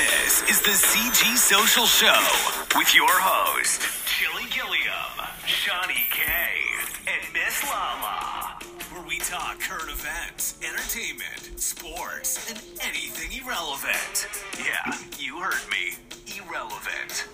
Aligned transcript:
This 0.00 0.42
is 0.48 0.62
the 0.62 0.70
CG 0.70 1.36
Social 1.36 1.84
Show 1.84 2.24
with 2.74 2.94
your 2.94 3.10
host, 3.10 3.82
Chili 4.06 4.44
Gilliam, 4.48 5.28
Shawnee 5.44 6.06
K, 6.10 6.22
and 7.06 7.34
Miss 7.34 7.62
Lala. 7.64 8.56
Where 8.92 9.06
we 9.06 9.18
talk 9.18 9.60
current 9.60 9.90
events, 9.90 10.58
entertainment, 10.62 11.60
sports, 11.60 12.50
and 12.50 12.62
anything 12.80 13.44
irrelevant. 13.44 14.26
Yeah, 14.56 14.96
you 15.18 15.38
heard 15.38 15.68
me. 15.70 15.96
Irrelevant. 16.34 17.28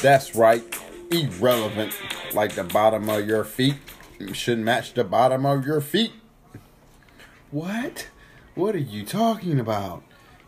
That's 0.00 0.36
right. 0.36 0.62
Irrelevant. 1.10 1.98
Like 2.34 2.54
the 2.54 2.62
bottom 2.62 3.08
of 3.08 3.26
your 3.26 3.42
feet 3.42 3.74
should 4.32 4.60
match 4.60 4.94
the 4.94 5.02
bottom 5.02 5.44
of 5.44 5.66
your 5.66 5.80
feet. 5.80 6.12
What? 7.50 8.10
What 8.54 8.76
are 8.76 8.78
you 8.78 9.04
talking 9.04 9.58
about? 9.58 10.04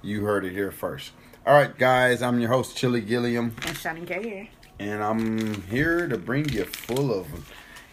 You 0.09 0.25
heard 0.25 0.47
it 0.47 0.53
here 0.53 0.71
first. 0.71 1.12
All 1.47 1.53
right, 1.55 1.77
guys, 1.77 2.23
I'm 2.23 2.41
your 2.41 2.49
host, 2.49 2.75
Chili 2.75 3.03
Gilliam, 3.03 3.55
And 3.66 4.07
K 4.07 4.23
here. 4.23 4.49
and 4.79 5.03
I'm 5.05 5.61
here 5.65 6.09
to 6.09 6.16
bring 6.16 6.49
you 6.49 6.65
full 6.65 7.12
of 7.12 7.27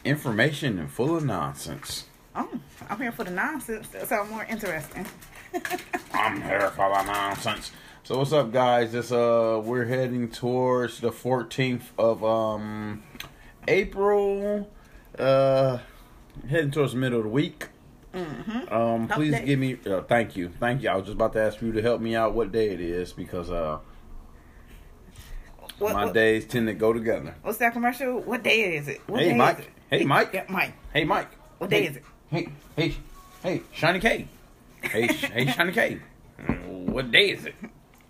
information 0.05 0.79
and 0.79 0.89
full 0.89 1.17
of 1.17 1.25
nonsense. 1.25 2.05
Oh, 2.33 2.49
I'm 2.89 3.01
here 3.01 3.11
for 3.11 3.25
the 3.25 3.31
nonsense. 3.31 3.89
That 3.89 4.07
sounds 4.07 4.31
more 4.31 4.45
interesting. 4.45 5.05
I'm 6.13 6.41
here 6.41 6.69
for 6.69 6.87
the 6.87 7.03
nonsense. 7.03 7.73
So 8.03 8.17
what's 8.19 8.31
up, 8.31 8.53
guys? 8.53 8.93
This 8.93 9.11
uh, 9.11 9.61
we're 9.61 9.83
heading 9.83 10.29
towards 10.29 11.01
the 11.01 11.11
14th 11.11 11.83
of 11.97 12.23
um 12.23 13.03
April. 13.67 14.69
Uh, 15.19 15.79
heading 16.49 16.71
towards 16.71 16.93
the 16.93 16.97
middle 16.97 17.17
of 17.19 17.25
the 17.25 17.29
week. 17.29 17.67
Mm-hmm. 18.15 18.73
Um, 18.73 19.07
please 19.09 19.39
give 19.41 19.59
me. 19.59 19.77
Uh, 19.85 20.01
thank 20.03 20.35
you, 20.35 20.49
thank 20.59 20.81
you. 20.83 20.89
I 20.89 20.95
was 20.95 21.05
just 21.05 21.15
about 21.15 21.33
to 21.33 21.41
ask 21.41 21.61
you 21.61 21.71
to 21.73 21.81
help 21.81 21.99
me 22.01 22.15
out 22.15 22.33
what 22.33 22.51
day 22.51 22.69
it 22.69 22.79
is 22.79 23.11
because 23.13 23.49
uh, 23.51 23.79
What, 25.79 25.93
my 25.93 26.05
what- 26.05 26.13
days 26.13 26.45
tend 26.45 26.67
to 26.67 26.73
go 26.73 26.93
together. 26.93 27.35
What's 27.41 27.57
that 27.57 27.73
commercial? 27.73 28.19
What 28.21 28.43
day 28.43 28.75
is 28.75 28.87
it? 28.87 29.01
What 29.07 29.21
Hey, 29.21 29.33
Mike. 29.35 29.59
It? 29.59 29.67
Hey, 29.89 30.05
Mike. 30.05 30.29
Yeah, 30.33 30.45
Mike. 30.49 30.73
Hey, 30.93 31.03
Mike. 31.03 31.29
What 31.57 31.69
day 31.69 31.81
Hey, 31.83 31.87
is 31.89 31.95
it? 31.97 32.03
Hey, 32.29 32.47
hey, 32.75 32.95
hey, 33.43 33.61
Shiny 33.73 33.99
K. 33.99 34.27
Hey, 34.81 35.07
hey, 35.07 35.47
Shiny 35.51 35.71
K. 35.73 35.99
What 36.67 37.11
day 37.11 37.31
is 37.31 37.45
it? 37.45 37.55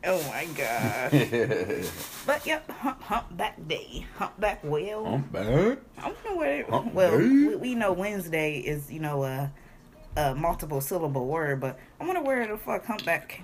Oh 0.07 0.22
my 0.29 0.45
gosh. 0.55 1.11
but 2.27 2.45
yep, 2.45 2.69
hump, 2.69 3.01
humpback 3.01 3.67
day. 3.67 4.05
Humpback 4.19 4.59
well. 4.63 5.03
I'm 5.07 5.23
bad. 5.23 5.79
I 5.97 6.01
don't 6.01 6.25
know 6.25 6.35
what 6.35 6.47
it, 6.47 6.69
Hump 6.69 6.94
well, 6.94 7.17
we, 7.17 7.55
we 7.55 7.73
know 7.73 7.91
Wednesday 7.91 8.59
is, 8.59 8.91
you 8.91 8.99
know, 8.99 9.23
a, 9.23 9.51
a 10.16 10.33
multiple 10.35 10.81
syllable 10.81 11.27
word, 11.27 11.59
but 11.59 11.77
I 11.99 12.05
wonder 12.05 12.21
where 12.21 12.47
the 12.47 12.58
fuck 12.58 12.85
humpback 12.85 13.41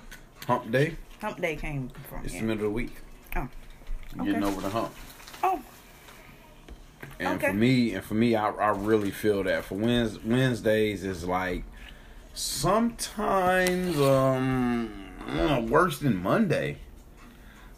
Hump 0.47 0.71
day. 0.71 0.95
hump 1.21 1.39
day 1.41 1.55
came 1.55 1.89
from. 2.09 2.23
It's 2.25 2.33
yeah. 2.33 2.41
the 2.41 2.47
middle 2.47 2.65
of 2.65 2.69
the 2.71 2.75
week. 2.75 2.95
Oh. 3.35 3.47
Getting 4.17 4.35
Okay. 4.43 4.45
over 4.45 4.61
the 4.61 4.69
hump. 4.69 4.91
Oh, 5.43 5.61
And 7.19 7.35
Okay. 7.37 7.47
for 7.47 7.53
me, 7.53 7.93
and 7.93 8.03
for 8.03 8.13
me, 8.15 8.35
I, 8.35 8.49
I 8.49 8.69
really 8.69 9.11
feel 9.11 9.43
that 9.43 9.65
for 9.65 9.75
Wednes, 9.75 10.23
Wednesdays 10.25 11.03
is 11.03 11.23
like 11.25 11.63
sometimes 12.33 13.99
um 13.99 14.89
worse 15.69 15.99
than 15.99 16.15
Monday. 16.21 16.77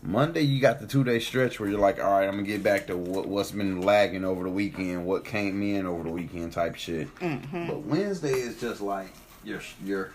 Monday, 0.05 0.41
you 0.41 0.59
got 0.59 0.79
the 0.79 0.87
two 0.87 1.03
day 1.03 1.19
stretch 1.19 1.59
where 1.59 1.69
you're 1.69 1.79
like, 1.79 1.97
all 1.97 2.11
right, 2.11 2.27
I'm 2.27 2.35
gonna 2.35 2.43
get 2.43 2.61
back 2.61 2.87
to 2.87 2.97
what, 2.97 3.25
what's 3.25 3.51
been 3.51 3.81
lagging 3.81 4.25
over 4.25 4.43
the 4.43 4.49
weekend, 4.49 5.05
what 5.05 5.23
came 5.23 5.61
in 5.63 5.85
over 5.85 6.03
the 6.03 6.09
weekend 6.09 6.51
type 6.51 6.75
shit. 6.75 7.13
mm-hmm. 7.15 7.67
But 7.67 7.83
Wednesday 7.83 8.33
is 8.33 8.59
just 8.59 8.81
like 8.81 9.07
you're 9.45 9.61
you're 9.83 10.11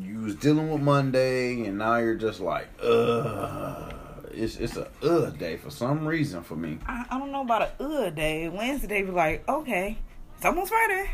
you 0.00 0.20
was 0.20 0.34
dealing 0.34 0.70
with 0.70 0.82
Monday, 0.82 1.64
and 1.64 1.78
now 1.78 1.96
you're 1.96 2.16
just 2.16 2.40
like, 2.40 2.68
ugh. 2.82 3.94
It's 4.32 4.56
it's 4.56 4.76
a 4.76 4.88
ugh 5.02 5.38
day 5.38 5.56
for 5.56 5.70
some 5.70 6.06
reason 6.06 6.42
for 6.42 6.56
me. 6.56 6.78
I, 6.86 7.06
I 7.10 7.18
don't 7.18 7.32
know 7.32 7.40
about 7.40 7.62
a 7.80 7.82
uh 7.82 8.10
day. 8.10 8.50
Wednesday 8.50 9.02
be 9.02 9.10
like, 9.10 9.48
okay, 9.48 9.96
it's 10.36 10.44
almost 10.44 10.68
Friday. 10.68 11.10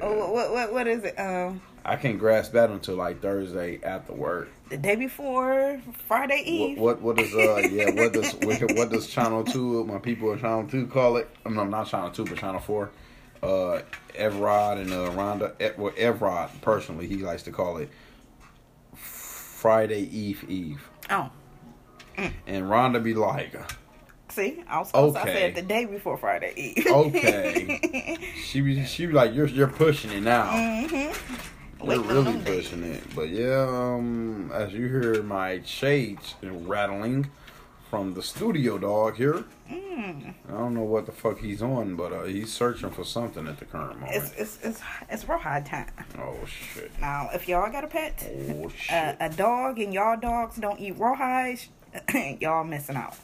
Oh, 0.00 0.18
what, 0.18 0.32
what 0.32 0.50
what 0.52 0.72
what 0.72 0.86
is 0.86 1.04
it? 1.04 1.18
Um, 1.18 1.60
I 1.84 1.96
can't 1.96 2.18
grasp 2.18 2.52
that 2.52 2.70
until 2.70 2.96
like 2.96 3.20
Thursday 3.20 3.78
after 3.82 4.12
work. 4.14 4.48
the 4.70 4.76
day 4.78 4.96
before 4.96 5.80
Friday 6.08 6.42
Eve. 6.46 6.78
What 6.78 7.00
what, 7.02 7.16
what 7.16 7.24
does 7.24 7.34
uh 7.34 7.68
yeah 7.72 7.90
what 7.90 8.12
does 8.12 8.32
what, 8.36 8.62
what 8.76 8.90
does 8.90 9.06
Channel 9.06 9.44
Two 9.44 9.84
my 9.84 9.98
people 9.98 10.32
at 10.32 10.40
Channel 10.40 10.66
Two 10.68 10.86
call 10.86 11.16
it? 11.18 11.28
Oh, 11.44 11.50
no, 11.50 11.64
not 11.64 11.86
Channel 11.88 12.10
Two, 12.10 12.24
but 12.24 12.38
Channel 12.38 12.60
Four. 12.60 12.90
Uh, 13.42 13.82
Evrod 14.14 14.80
and 14.80 14.90
uh, 14.90 15.10
Rhonda. 15.10 15.52
Ev- 15.60 15.76
well, 15.78 15.92
Evrod 15.92 16.48
personally, 16.62 17.06
he 17.06 17.16
likes 17.16 17.42
to 17.42 17.50
call 17.52 17.76
it 17.76 17.90
Friday 18.94 20.00
Eve 20.08 20.44
Eve, 20.48 20.88
Oh, 21.10 21.30
and 22.16 22.64
Rhonda 22.64 23.02
be 23.02 23.12
like, 23.12 23.54
see, 24.34 24.62
I 24.68 24.78
was 24.78 24.88
supposed 24.88 25.16
to 25.16 25.22
Okay. 25.22 25.32
say 25.32 25.44
it 25.46 25.54
the 25.54 25.62
day 25.62 25.84
before 25.84 26.16
Friday 26.16 26.52
Eve. 26.56 26.86
Okay. 26.86 28.18
she 28.44 28.60
was 28.62 28.88
she 28.88 29.06
be 29.06 29.12
like 29.12 29.34
you're 29.34 29.46
you're 29.48 29.68
pushing 29.68 30.10
it 30.10 30.22
now. 30.22 30.50
mm-hmm. 30.50 31.86
We're 31.86 32.00
really 32.00 32.38
pushing 32.42 32.82
it. 32.84 33.02
But 33.14 33.28
yeah, 33.28 33.66
um, 33.68 34.50
as 34.54 34.72
you 34.72 34.88
hear 34.88 35.22
my 35.22 35.60
shades 35.64 36.34
rattling 36.42 37.30
from 37.90 38.14
the 38.14 38.22
studio 38.22 38.78
dog 38.78 39.16
here. 39.16 39.44
Mm. 39.70 40.34
I 40.48 40.52
don't 40.52 40.74
know 40.74 40.82
what 40.82 41.06
the 41.06 41.12
fuck 41.12 41.38
he's 41.38 41.62
on, 41.62 41.94
but 41.94 42.12
uh, 42.12 42.24
he's 42.24 42.52
searching 42.52 42.90
for 42.90 43.04
something 43.04 43.46
at 43.46 43.58
the 43.58 43.64
current 43.66 44.00
moment. 44.00 44.16
It's 44.16 44.32
it's 44.36 44.58
it's 44.62 44.80
it's 45.10 45.28
real 45.28 45.38
high 45.38 45.60
time. 45.60 45.90
oh 46.18 46.36
shit! 46.46 46.90
Now, 47.00 47.28
if 47.32 47.46
y'all 47.48 47.70
got 47.70 47.84
a 47.84 47.86
pet, 47.86 48.14
Oh 48.50 48.68
shit! 48.70 49.16
a, 49.20 49.28
dog, 49.30 49.78
and 49.78 49.94
y'all 49.94 50.18
dogs 50.18 50.56
don't 50.56 50.80
eat 50.80 50.96
rawhide, 50.98 51.60
y'all 52.40 52.64
missing 52.64 52.96
out. 52.96 53.16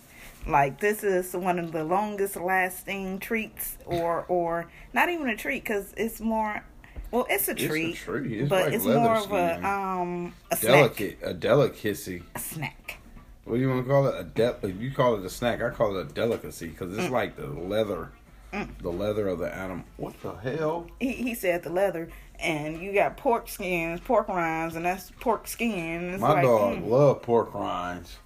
Like 0.47 0.81
this 0.81 1.05
is 1.05 1.35
one 1.35 1.59
of 1.59 1.73
the 1.73 1.85
longest 1.85 2.37
lasting 2.37 3.19
treats, 3.21 3.77
or 3.87 4.25
or 4.29 4.67
not 4.93 5.09
even 5.09 5.29
a 5.29 5.37
treat, 5.37 5.63
because 5.63 5.93
it's 5.97 6.21
more. 6.21 6.65
Well, 7.11 7.27
it's 7.29 7.49
a 7.49 7.53
It's 7.53 7.63
a 7.65 7.69
treat, 7.69 7.97
treat. 7.97 8.41
It's 8.43 8.49
but 8.49 8.67
like 8.67 8.75
it's 8.75 8.85
more 8.85 9.17
of 9.17 9.33
a 9.33 9.67
um 9.67 10.33
a 10.51 10.57
Delicate, 10.57 11.19
a 11.23 11.35
delicacy. 11.35 12.23
A 12.35 12.39
snack. 12.39 12.99
What 13.45 13.57
do 13.57 13.61
you 13.63 13.69
want 13.69 13.85
to 13.85 13.91
call 13.91 14.07
it? 14.07 14.15
A 14.21 14.25
de- 14.25 14.73
You 14.79 14.93
call 14.93 15.17
it 15.17 15.25
a 15.25 15.31
snack. 15.31 15.61
I 15.63 15.71
call 15.71 15.97
it 15.97 16.07
a 16.07 16.13
delicacy 16.13 16.69
because 16.69 16.93
Mm. 16.93 16.99
it's 17.01 17.11
like 17.11 17.37
the 17.37 17.47
leather, 17.49 18.13
the 18.53 18.91
leather 18.91 19.27
of 19.29 19.41
the 19.41 19.53
animal. 19.53 19.85
What 19.97 20.15
the 20.23 20.35
hell? 20.35 20.87
He, 21.01 21.13
he 21.13 21.35
said 21.35 21.65
the 21.65 21.71
leather, 21.71 22.11
and 22.39 22.81
you 22.81 22.93
got 22.93 23.17
pork 23.17 23.49
skins, 23.49 23.99
pork 24.01 24.29
rinds, 24.29 24.77
and 24.77 24.85
that's 24.85 25.11
pork 25.21 25.49
skin. 25.49 26.21
My 26.21 26.35
like, 26.35 26.45
dog 26.45 26.77
mm. 26.79 26.89
love 26.89 27.23
pork 27.23 27.53
rinds. 27.55 28.19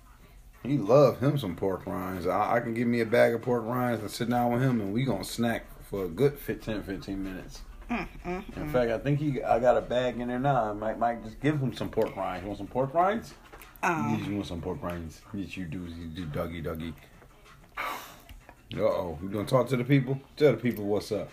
He 0.64 0.78
love 0.78 1.20
him 1.20 1.36
some 1.36 1.54
pork 1.56 1.86
rinds. 1.86 2.26
I, 2.26 2.56
I 2.56 2.60
can 2.60 2.72
give 2.75 2.88
me 2.88 3.00
a 3.00 3.06
bag 3.06 3.34
of 3.34 3.42
pork 3.42 3.64
rinds 3.66 4.00
and 4.00 4.10
sit 4.10 4.30
down 4.30 4.52
with 4.52 4.62
him, 4.62 4.80
and 4.80 4.92
we 4.94 5.04
gonna 5.04 5.22
snack 5.25 5.66
for 5.91 6.06
a 6.06 6.08
good 6.08 6.38
15, 6.38 6.82
15 6.82 7.22
minutes. 7.22 7.60
Mm, 7.91 8.08
mm, 8.25 8.56
In 8.56 8.64
mm. 8.69 8.72
fact, 8.72 8.91
I 8.91 8.98
think 8.98 9.19
he. 9.20 9.42
I 9.42 9.58
got 9.58 9.76
a 9.76 9.82
bag 9.82 10.19
in 10.19 10.28
there 10.28 10.38
now. 10.38 10.70
I 10.70 10.72
might, 10.72 10.98
might 10.98 11.22
just 11.22 11.38
give 11.41 11.60
him 11.60 11.75
some 11.75 11.91
pork 11.91 12.16
rinds. 12.16 12.42
You 12.42 12.48
want 12.48 12.58
some 12.58 12.66
pork 12.66 12.94
rinds? 12.94 13.34
Um, 13.82 14.16
Yes, 14.19 14.26
you 14.26 14.34
want 14.36 14.47
some 14.47 14.62
pork 14.62 14.82
rinds? 14.82 15.20
Yes, 15.34 15.54
you 15.56 15.66
do. 15.66 15.80
You 15.80 16.06
do, 16.06 16.25
doggy, 16.26 16.62
doggy. 16.62 16.94
Uh 17.78 18.81
oh, 18.81 19.19
you 19.22 19.28
gonna 19.28 19.44
talk 19.46 19.69
to 19.69 19.76
the 19.76 19.84
people? 19.84 20.19
Tell 20.38 20.52
the 20.52 20.58
people 20.58 20.86
what's 20.86 21.12
up. 21.12 21.31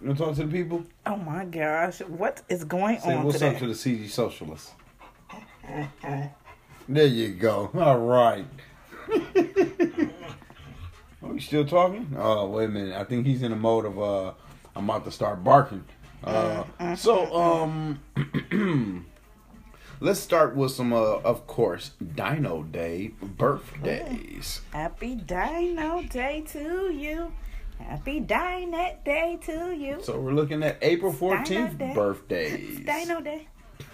You 0.00 0.08
gonna 0.08 0.18
talk 0.18 0.34
to 0.36 0.44
the 0.44 0.50
people? 0.50 0.84
oh 1.04 1.16
my 1.16 1.44
gosh, 1.44 2.00
what 2.00 2.40
is 2.48 2.64
going 2.64 2.98
Say 2.98 3.14
on 3.14 3.24
what's 3.24 3.38
today? 3.38 3.54
up 3.54 3.58
to 3.58 3.66
the 3.66 3.74
CG 3.74 4.08
socialists. 4.08 4.72
There 6.88 7.06
you 7.06 7.28
go. 7.30 7.70
All 7.74 7.98
right. 7.98 8.46
Are 11.22 11.28
we 11.32 11.40
still 11.40 11.64
talking? 11.64 12.14
Oh, 12.18 12.48
wait 12.48 12.64
a 12.66 12.68
minute. 12.68 12.94
I 12.94 13.04
think 13.04 13.26
he's 13.26 13.42
in 13.42 13.52
a 13.52 13.56
mode 13.56 13.84
of 13.84 13.98
uh 14.00 14.32
I'm 14.74 14.88
about 14.88 15.04
to 15.04 15.10
start 15.10 15.44
barking. 15.44 15.84
Uh 16.24 16.64
so 16.96 17.34
um 17.34 18.00
let's 20.00 20.20
start 20.20 20.54
with 20.56 20.72
some 20.72 20.92
uh 20.92 21.16
of 21.18 21.46
course 21.46 21.92
Dino 22.14 22.62
Day 22.64 23.12
birthdays. 23.22 24.60
Happy 24.72 25.14
Dino 25.14 26.02
Day 26.02 26.42
to 26.48 26.90
you. 26.92 27.32
Happy 27.78 28.20
Dino 28.20 28.96
Day 29.04 29.38
to 29.42 29.72
you. 29.74 29.98
So 30.02 30.18
we're 30.20 30.32
looking 30.32 30.62
at 30.62 30.78
April 30.82 31.12
Dino 31.12 31.36
14th 31.36 31.78
Day. 31.78 31.92
birthdays. 31.94 32.80
Dino 32.80 33.20
Day. 33.20 33.48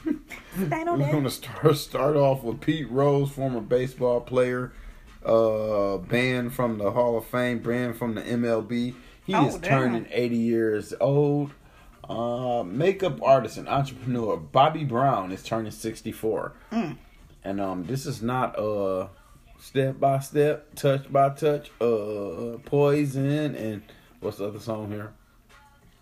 We're 0.05 1.13
gonna 1.13 1.31
start 1.31 1.77
start 1.77 2.17
off 2.17 2.43
with 2.43 2.61
Pete 2.61 2.91
Rose, 2.91 3.31
former 3.31 3.61
baseball 3.61 4.21
player, 4.21 4.73
uh, 5.25 5.99
banned 5.99 6.55
from 6.55 6.79
the 6.79 6.91
Hall 6.91 7.17
of 7.19 7.27
Fame, 7.27 7.59
banned 7.61 7.97
from 7.97 8.15
the 8.15 8.23
MLB. 8.23 8.95
He 9.25 9.35
Oh, 9.35 9.47
is 9.47 9.55
damn. 9.57 9.63
turning 9.83 10.07
80 10.11 10.37
years 10.37 10.95
old. 11.01 11.53
Uh, 12.09 12.63
makeup 12.67 13.21
artist 13.23 13.59
and 13.59 13.69
entrepreneur 13.69 14.39
Bobbi 14.39 14.89
Brown 14.89 15.31
is 15.31 15.43
turning 15.43 15.71
64, 15.73 16.55
Mm. 16.73 16.97
and 17.45 17.61
um, 17.61 17.85
this 17.85 18.07
is 18.07 18.23
not 18.23 18.59
uh 18.59 19.09
step 19.61 20.01
by 20.01 20.19
step, 20.21 20.75
touch 20.75 21.13
by 21.13 21.29
touch, 21.31 21.71
uh, 21.83 22.57
poison, 22.65 23.55
and 23.55 23.83
what's 24.21 24.39
the 24.39 24.47
other 24.49 24.61
song 24.61 24.91
here? 24.91 25.13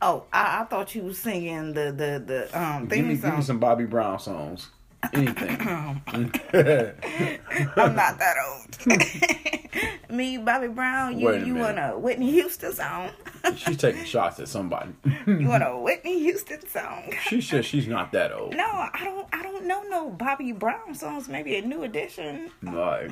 Oh, 0.06 0.24
I, 0.32 0.60
I 0.60 0.64
thought 0.66 0.94
you 0.94 1.02
was 1.02 1.18
singing 1.18 1.72
the 1.74 1.90
the 1.90 2.22
the 2.24 2.58
um 2.60 2.82
Give 2.82 2.90
theme 2.90 3.08
me, 3.08 3.16
give 3.16 3.36
me 3.36 3.42
some 3.42 3.58
Bobby 3.58 3.86
Brown 3.86 4.18
songs. 4.20 4.70
anything. 5.12 5.60
I'm 7.76 7.96
not 7.96 8.18
that 8.18 8.36
old. 8.46 8.86
Me, 10.10 10.38
Bobby 10.38 10.68
Brown, 10.68 11.18
you 11.18 11.32
you 11.34 11.54
minute. 11.54 11.60
want 11.60 11.78
a 11.78 11.98
Whitney 11.98 12.30
Houston 12.30 12.72
song? 12.72 13.10
she's 13.56 13.76
taking 13.76 14.04
shots 14.04 14.38
at 14.38 14.48
somebody. 14.48 14.92
you 15.26 15.48
want 15.48 15.64
a 15.64 15.76
Whitney 15.76 16.20
Houston 16.20 16.66
song? 16.68 17.12
she 17.28 17.40
says 17.40 17.66
she's 17.66 17.88
not 17.88 18.12
that 18.12 18.32
old. 18.32 18.54
No, 18.54 18.64
I 18.64 19.00
don't. 19.04 19.26
I 19.32 19.42
don't 19.42 19.64
know 19.66 19.82
no 19.82 20.10
Bobby 20.10 20.52
Brown 20.52 20.94
songs. 20.94 21.28
Maybe 21.28 21.56
a 21.56 21.62
new 21.62 21.82
edition. 21.82 22.50
Right. 22.62 23.10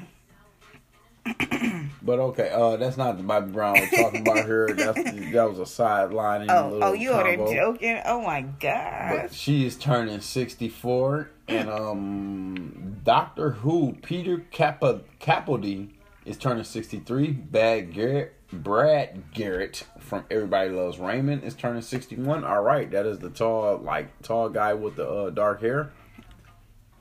but 2.02 2.18
okay, 2.18 2.50
uh, 2.50 2.76
that's 2.76 2.96
not 2.96 3.16
the 3.16 3.22
Bobby 3.22 3.50
Brown 3.50 3.74
we're 3.74 3.88
talking 3.88 4.20
about 4.20 4.44
here. 4.44 4.68
That's 4.74 5.02
that 5.02 5.48
was 5.48 5.58
a 5.58 5.64
sideline. 5.66 6.50
Oh, 6.50 6.78
oh, 6.82 6.92
you 6.92 7.12
are 7.12 7.36
joking? 7.36 8.00
Oh 8.04 8.20
my 8.20 8.42
god! 8.42 9.22
But 9.22 9.34
she 9.34 9.64
is 9.64 9.76
turning 9.76 10.20
sixty 10.20 10.68
four, 10.68 11.30
and 11.48 11.70
um, 11.70 13.00
Doctor 13.04 13.52
Who 13.52 13.96
Peter 14.02 14.44
Capa- 14.52 15.00
Capaldi 15.18 15.88
is 16.26 16.36
turning 16.36 16.64
sixty 16.64 16.98
three. 16.98 17.30
Bad 17.30 17.94
Garrett, 17.94 18.34
Brad 18.52 19.32
Garrett 19.32 19.84
from 19.98 20.24
Everybody 20.30 20.70
Loves 20.70 20.98
Raymond 20.98 21.42
is 21.42 21.54
turning 21.54 21.80
sixty 21.82 22.16
one. 22.16 22.44
All 22.44 22.62
right, 22.62 22.90
that 22.90 23.06
is 23.06 23.18
the 23.18 23.30
tall, 23.30 23.78
like 23.78 24.20
tall 24.20 24.50
guy 24.50 24.74
with 24.74 24.96
the 24.96 25.08
uh, 25.08 25.30
dark 25.30 25.62
hair. 25.62 25.90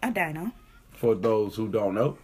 A 0.01 0.11
dino. 0.11 0.51
for 0.91 1.13
those 1.15 1.55
who 1.55 1.67
don't 1.67 1.93
know. 1.95 2.17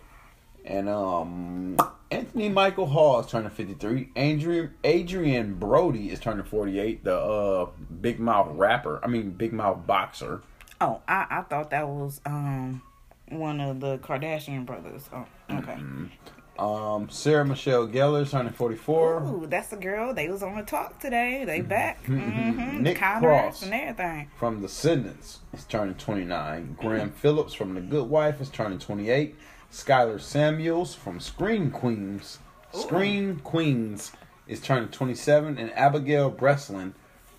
And 0.66 0.88
um 0.90 1.78
Anthony 2.12 2.50
Michael 2.50 2.88
Hall 2.88 3.20
is 3.20 3.28
turning 3.28 3.50
53. 3.50 4.10
Adrien 4.18 4.74
Adrien 4.86 5.54
Brody 5.56 6.10
is 6.10 6.20
turning 6.20 6.46
48. 6.46 7.04
The 7.04 7.16
uh 7.18 7.70
big 8.02 8.20
mouth 8.20 8.50
rapper. 8.56 9.00
I 9.04 9.08
mean 9.08 9.32
big 9.32 9.54
mouth 9.54 9.86
boxer. 9.88 10.42
Oh, 10.82 11.02
I 11.08 11.26
I 11.30 11.42
thought 11.44 11.70
that 11.72 11.88
was 11.88 12.22
um 12.26 12.82
one 13.30 13.60
of 13.62 13.80
the 13.80 13.98
Kardashian 14.00 14.66
brothers. 14.66 15.10
Oh, 15.14 15.26
okay. 15.52 15.78
Um 16.58 17.10
Sarah 17.10 17.46
Michelle 17.46 17.88
Gellar 17.88 18.24
is 18.24 18.32
turning 18.32 18.52
44. 18.52 19.24
Ooh, 19.24 19.48
that's 19.48 19.70
the 19.70 19.78
girl. 19.78 20.14
They 20.14 20.28
was 20.30 20.44
on 20.44 20.58
the 20.58 20.64
talk 20.64 21.00
today. 21.00 21.46
They 21.46 21.62
back. 21.62 22.04
Mm-hmm. 22.10 22.84
Nick 22.84 22.98
Counteract 22.98 23.44
Cross. 23.60 23.64
and 23.64 23.74
everything. 23.74 24.30
From 24.38 24.62
Descendants 24.62 25.40
is 25.54 25.64
turning 25.66 25.96
29. 25.96 26.76
Graham 26.80 27.12
Phillips 27.12 27.54
from 27.54 27.76
The 27.76 27.82
Good 27.82 28.10
Wife 28.10 28.42
is 28.42 28.50
turning 28.50 28.80
28. 28.80 29.36
Skyler 29.72 30.20
Samuels 30.20 30.96
from 30.96 31.20
Scream 31.20 31.72
Queens. 31.72 32.40
Scream 32.74 33.40
Queens 33.44 34.12
is 34.48 34.60
turning 34.60 34.90
27. 34.90 35.58
And 35.58 35.72
Abigail 35.74 36.30
Breslin 36.30 36.96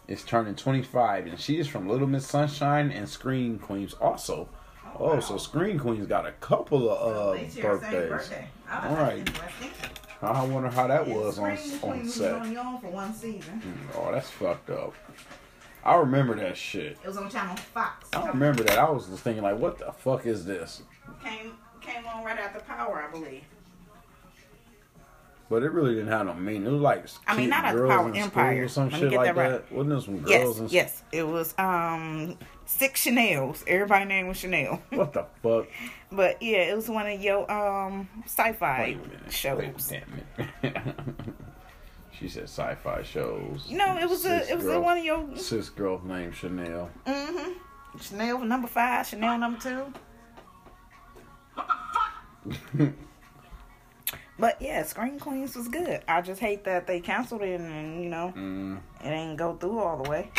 is 0.06 0.22
turning 0.24 0.54
25. 0.54 1.26
And 1.26 1.40
she 1.40 1.58
is 1.58 1.66
from 1.66 1.88
Little 1.88 2.06
Miss 2.06 2.26
Sunshine 2.26 2.90
and 2.90 3.08
Scream 3.08 3.58
Queens 3.58 3.94
also. 3.94 4.48
Oh, 4.98 5.20
so 5.20 5.38
Scream 5.38 5.78
Queens 5.78 6.06
got 6.06 6.26
a 6.26 6.32
couple 6.32 6.90
of 6.90 7.36
uh, 7.36 7.60
birthdays. 7.60 8.30
All 8.70 8.96
right. 8.96 9.28
I 10.22 10.44
wonder 10.44 10.68
how 10.68 10.86
that 10.86 11.06
was 11.06 11.38
on, 11.38 11.52
on 11.82 12.06
set. 12.06 12.44
for 12.44 12.90
one 12.90 13.14
season. 13.14 13.62
Oh, 13.96 14.12
that's 14.12 14.28
fucked 14.30 14.68
up. 14.70 14.94
I 15.82 15.96
remember 15.96 16.34
that 16.34 16.56
shit. 16.58 16.98
It 17.02 17.06
was 17.06 17.16
on 17.16 17.30
Channel 17.30 17.56
Fox. 17.56 18.08
I 18.12 18.28
remember 18.28 18.62
that. 18.64 18.78
I 18.78 18.90
was 18.90 19.06
just 19.06 19.22
thinking, 19.22 19.42
like, 19.42 19.58
what 19.58 19.78
the 19.78 19.92
fuck 19.92 20.26
is 20.26 20.44
this? 20.44 20.82
Came 21.24 21.54
came 21.80 22.06
on 22.06 22.24
right 22.24 22.38
after 22.38 22.60
Power, 22.60 23.04
I 23.06 23.10
believe. 23.10 23.42
But 25.48 25.64
it 25.64 25.72
really 25.72 25.94
didn't 25.96 26.10
have 26.10 26.26
no 26.26 26.34
meaning. 26.34 26.66
It 26.66 26.70
was 26.70 26.80
like 26.80 27.04
I 27.26 27.36
mean, 27.36 27.48
not 27.50 27.64
at 27.64 27.74
girls 27.74 27.90
Power 27.90 28.08
school 28.10 28.22
Empire. 28.22 28.64
or 28.64 28.68
some 28.68 28.84
Let 28.84 28.92
me 28.92 28.98
shit 29.00 29.10
get 29.10 29.16
like 29.16 29.34
that 29.34 29.36
right. 29.36 29.50
that. 29.68 29.72
Wasn't 29.72 29.90
there 29.90 30.00
some 30.00 30.18
girls 30.20 30.60
Yes, 30.60 30.72
yes. 30.72 31.02
It 31.10 31.24
was 31.26 31.54
um 31.58 32.38
six 32.66 33.00
Chanel's. 33.00 33.64
Everybody 33.66 34.04
name 34.04 34.28
was 34.28 34.36
Chanel. 34.36 34.80
What 34.90 35.12
the 35.12 35.26
fuck? 35.42 35.66
but 36.12 36.40
yeah, 36.40 36.58
it 36.70 36.76
was 36.76 36.88
one 36.88 37.08
of 37.08 37.20
your 37.20 37.50
um 37.50 38.08
sci-fi 38.26 38.96
minute. 38.96 39.32
shows. 39.32 39.90
Wait, 39.90 40.04
damn 40.62 40.72
it. 40.72 40.76
she 42.12 42.28
said 42.28 42.44
sci-fi 42.44 43.02
shows. 43.02 43.66
No, 43.72 43.96
it 43.98 44.08
was 44.08 44.24
a 44.26 44.48
it 44.48 44.56
was 44.56 44.66
a 44.68 44.80
one 44.80 44.98
of 44.98 45.04
your 45.04 45.36
cis 45.36 45.68
girl 45.68 46.00
named 46.04 46.32
Chanel. 46.36 46.90
mm-hmm. 47.04 47.98
Chanel 48.00 48.38
number 48.44 48.68
five, 48.68 49.04
Chanel 49.04 49.36
number 49.36 49.58
two. 49.58 49.92
But 54.38 54.56
yeah, 54.62 54.82
Scream 54.84 55.18
Queens 55.20 55.54
was 55.54 55.68
good. 55.68 56.00
I 56.08 56.22
just 56.22 56.40
hate 56.40 56.64
that 56.64 56.86
they 56.86 57.00
canceled 57.00 57.42
it 57.42 57.60
and 57.60 58.02
you 58.02 58.08
know 58.08 58.32
Mm, 58.34 58.78
it 59.04 59.08
ain't 59.08 59.36
go 59.36 59.54
through 59.54 59.78
all 59.78 60.02
the 60.02 60.08
way. 60.08 60.30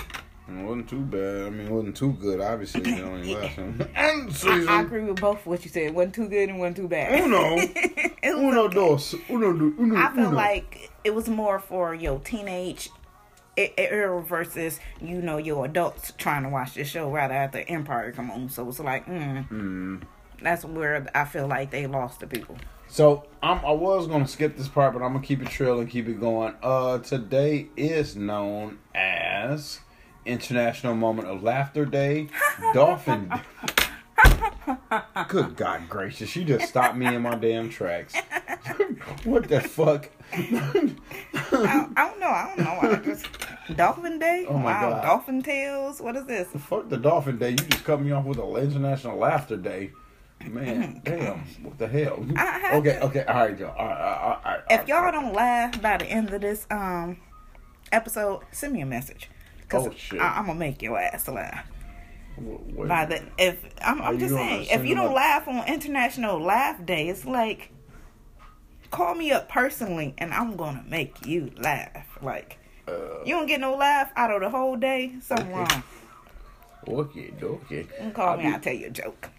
it 0.47 0.65
wasn't 0.65 0.89
too 0.89 1.01
bad. 1.01 1.45
I 1.45 1.49
mean, 1.51 1.67
it 1.67 1.71
wasn't 1.71 1.95
too 1.97 2.13
good. 2.13 2.41
Obviously, 2.41 2.81
it 2.81 3.03
only 3.03 3.35
lasted 3.35 3.77
one 3.79 3.87
I, 3.95 4.25
season. 4.31 4.67
I 4.67 4.81
agree 4.81 5.03
with 5.03 5.21
both 5.21 5.45
what 5.45 5.63
you 5.63 5.69
said. 5.69 5.83
It 5.83 5.93
wasn't 5.93 6.15
too 6.15 6.27
good 6.27 6.49
and 6.49 6.57
wasn't 6.59 6.77
too 6.77 6.87
bad. 6.87 7.21
Uno, 7.23 7.57
It 8.23 8.35
uno 8.35 8.63
okay. 8.65 8.73
dos, 8.75 9.13
uno 9.29 9.53
do, 9.53 9.75
uno. 9.77 9.95
I 9.95 10.09
feel 10.15 10.27
uno. 10.27 10.35
like 10.35 10.89
it 11.03 11.13
was 11.13 11.29
more 11.29 11.59
for 11.59 11.93
your 11.93 12.19
teenage 12.21 12.89
era 13.57 14.19
versus 14.23 14.79
you 14.99 15.21
know 15.21 15.37
your 15.37 15.65
adults 15.65 16.13
trying 16.17 16.41
to 16.41 16.49
watch 16.49 16.73
this 16.73 16.87
show 16.87 17.11
rather 17.11 17.35
after 17.35 17.63
Empire 17.67 18.11
come 18.11 18.31
on. 18.31 18.49
So 18.49 18.67
it's 18.67 18.79
like, 18.79 19.05
mm, 19.05 20.01
that's 20.41 20.65
where 20.65 21.07
I 21.13 21.25
feel 21.25 21.47
like 21.47 21.71
they 21.71 21.87
lost 21.87 22.19
the 22.19 22.27
people. 22.27 22.57
So 22.87 23.25
I'm, 23.41 23.63
I 23.63 23.71
was 23.71 24.07
gonna 24.07 24.27
skip 24.27 24.57
this 24.57 24.67
part, 24.67 24.93
but 24.93 25.01
I'm 25.01 25.13
gonna 25.13 25.25
keep 25.25 25.41
it 25.41 25.47
trail 25.47 25.79
and 25.79 25.89
keep 25.89 26.07
it 26.09 26.19
going. 26.19 26.55
Uh, 26.61 26.99
today 26.99 27.69
is 27.77 28.17
known 28.17 28.79
as 28.93 29.79
International 30.25 30.93
Moment 30.93 31.27
of 31.29 31.41
Laughter 31.41 31.85
Day. 31.85 32.27
Dolphin. 32.73 33.31
Good 35.29 35.55
God 35.55 35.87
gracious! 35.89 36.35
You 36.35 36.43
just 36.43 36.67
stopped 36.67 36.97
me 36.97 37.05
in 37.07 37.21
my 37.21 37.35
damn 37.35 37.69
tracks. 37.69 38.13
what 39.23 39.47
the 39.47 39.61
fuck? 39.61 40.09
I, 40.33 41.87
I 41.95 42.07
don't 42.07 42.19
know. 42.19 42.27
I 42.27 42.53
don't 42.55 42.65
know. 42.65 42.89
I 42.89 42.95
just 42.97 43.25
Dolphin 43.75 44.19
Day. 44.19 44.45
Oh 44.47 44.57
my 44.57 44.73
wow, 44.73 44.89
God. 44.89 45.03
Dolphin 45.03 45.41
Tales. 45.41 46.01
What 46.01 46.15
is 46.17 46.25
this? 46.25 46.49
fuck 46.59 46.89
the 46.89 46.97
Dolphin 46.97 47.37
Day. 47.37 47.51
You 47.51 47.55
just 47.55 47.85
cut 47.85 48.01
me 48.01 48.11
off 48.11 48.25
with 48.25 48.37
the 48.37 48.45
International 48.55 49.17
Laughter 49.17 49.57
Day. 49.57 49.91
Man, 50.49 51.01
damn! 51.03 51.39
What 51.63 51.77
the 51.77 51.87
hell? 51.87 52.25
I 52.35 52.71
Okay, 52.77 52.93
to- 52.93 53.03
okay, 53.05 53.23
all 53.25 53.35
right, 53.45 53.57
Joe. 53.57 53.73
All 53.77 53.85
right, 53.87 53.97
all 53.99 54.29
right, 54.29 54.39
all 54.45 54.51
right, 54.53 54.61
If 54.69 54.87
y'all 54.87 55.11
don't 55.11 55.33
laugh 55.33 55.81
by 55.81 55.97
the 55.97 56.05
end 56.05 56.29
of 56.33 56.41
this 56.41 56.65
um 56.71 57.17
episode, 57.91 58.41
send 58.51 58.73
me 58.73 58.81
a 58.81 58.85
message. 58.85 59.29
Cause 59.69 59.87
Oh, 59.87 59.91
shit. 59.95 60.19
I, 60.21 60.37
I'm 60.39 60.47
gonna 60.47 60.59
make 60.59 60.81
your 60.81 60.97
ass 60.99 61.27
laugh. 61.27 61.65
Wait 62.37 62.87
by 62.87 63.05
the 63.05 63.21
if 63.37 63.57
I'm, 63.81 64.01
I'm 64.01 64.17
just 64.19 64.33
saying 64.33 64.67
if 64.71 64.85
you 64.85 64.95
don't 64.95 65.13
laugh 65.13 65.47
on 65.47 65.67
International 65.67 66.39
Laugh 66.39 66.83
Day, 66.85 67.07
it's 67.09 67.25
like 67.25 67.71
call 68.89 69.15
me 69.15 69.31
up 69.31 69.47
personally 69.49 70.13
and 70.17 70.33
I'm 70.33 70.55
gonna 70.55 70.83
make 70.87 71.25
you 71.25 71.51
laugh. 71.57 72.05
Like 72.21 72.57
Uh, 72.87 73.23
you 73.25 73.35
don't 73.35 73.45
get 73.47 73.59
no 73.59 73.75
laugh 73.75 74.11
out 74.15 74.31
of 74.31 74.41
the 74.41 74.49
whole 74.49 74.75
day, 74.75 75.13
something 75.21 75.47
Okay. 75.47 75.55
wrong. 75.55 75.83
okay, 76.87 77.31
okay. 77.43 77.87
You 78.03 78.11
call 78.11 78.29
I'll 78.29 78.37
me, 78.37 78.43
be- 78.43 78.49
I'll 78.49 78.59
tell 78.59 78.73
you 78.73 78.87
a 78.87 78.89
joke. 78.89 79.29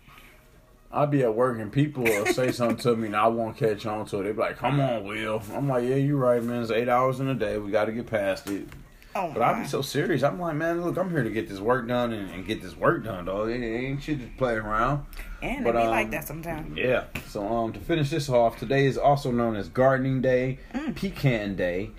I'll 0.93 1.07
be 1.07 1.23
at 1.23 1.35
work 1.35 1.59
and 1.59 1.73
people 1.73 2.05
will 2.05 2.27
say 2.27 2.53
something 2.53 2.77
to 2.79 2.95
me 2.97 3.07
and 3.07 3.17
I 3.17 3.27
won't 3.29 3.57
catch 3.57 3.87
on 3.87 4.05
to 4.07 4.21
it. 4.21 4.25
They 4.25 4.33
be 4.33 4.39
like, 4.39 4.59
"Come 4.59 4.79
on, 4.81 5.05
Will." 5.05 5.43
I'm 5.55 5.69
like, 5.69 5.85
"Yeah, 5.85 5.95
you're 5.97 6.19
right, 6.19 6.43
man. 6.43 6.63
It's 6.63 6.71
eight 6.71 6.89
hours 6.89 7.19
in 7.21 7.29
a 7.29 7.35
day. 7.35 7.57
We 7.59 7.71
got 7.71 7.87
to 7.87 7.93
get 7.93 8.07
past 8.07 8.49
it." 8.51 8.69
Oh 9.15 9.31
But 9.33 9.43
I 9.43 9.53
my. 9.53 9.63
be 9.63 9.69
so 9.69 9.83
serious. 9.83 10.23
I'm 10.23 10.41
like, 10.41 10.55
man, 10.57 10.83
look, 10.83 10.97
I'm 10.97 11.11
here 11.11 11.23
to 11.23 11.29
get 11.31 11.47
this 11.47 11.61
work 11.61 11.87
done 11.87 12.15
and, 12.15 12.31
and 12.31 12.47
get 12.47 12.63
this 12.63 12.75
work 12.75 13.05
done, 13.05 13.27
dog. 13.27 13.51
It 13.51 13.63
ain't 13.63 14.03
shit 14.03 14.21
just 14.21 14.37
playing 14.39 14.61
around. 14.61 15.05
and 15.43 15.63
but, 15.65 15.75
it 15.75 15.79
be 15.81 15.85
um, 15.85 15.91
like 15.91 16.11
that 16.13 16.27
sometimes. 16.27 16.75
Yeah. 16.79 17.05
So 17.29 17.47
um, 17.47 17.75
to 17.75 17.81
finish 17.81 18.09
this 18.09 18.31
off, 18.31 18.57
today 18.59 18.87
is 18.87 18.97
also 18.97 19.31
known 19.31 19.55
as 19.57 19.69
Gardening 19.69 20.23
Day, 20.23 20.59
Mm. 20.73 20.95
Pecan 20.97 21.57
Day, 21.57 21.91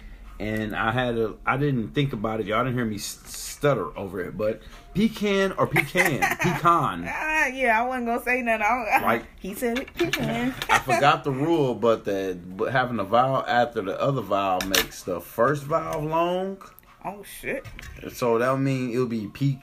and 0.44 0.76
I 0.76 0.92
had 0.92 1.18
a 1.18 1.34
I 1.46 1.58
didn't 1.58 1.90
think 1.94 2.14
about 2.14 2.40
it. 2.40 2.48
Y'all 2.48 2.64
didn't 2.64 2.76
hear 2.78 2.86
me 2.86 2.98
stutter 2.98 3.98
over 3.98 4.20
it, 4.22 4.38
but 4.38 4.62
pecan 4.94 5.54
or 5.54 5.66
pecan, 5.68 6.20
pecan. 6.40 7.06
Ah, 7.08 7.48
yeah, 7.48 7.82
I 7.82 7.86
wasn't 7.88 8.08
gonna 8.08 8.22
say 8.24 8.42
nothing. 8.42 8.66
I, 8.66 9.02
Like- 9.02 9.26
he 9.40 9.54
said 9.54 9.80
it. 9.80 9.90
He 9.98 10.08
can. 10.08 10.54
I 10.70 10.80
forgot 10.80 11.24
the 11.24 11.32
rule, 11.46 11.76
but 11.76 12.04
the 12.06 12.38
but 12.58 12.72
having 12.72 13.00
a 13.00 13.04
vowel 13.04 13.46
after 13.48 13.82
the 13.82 14.00
other 14.00 14.22
vowel 14.22 14.60
makes 14.68 15.04
the 15.04 15.20
first 15.22 15.64
vowel 15.64 16.04
long. 16.04 16.58
oh 17.06 17.24
shit. 17.24 17.66
So 18.12 18.38
that 18.40 18.52
would 18.52 18.60
mean 18.60 18.92
it 18.92 18.98
would 19.00 19.10
be 19.10 19.28
pe- 19.28 19.62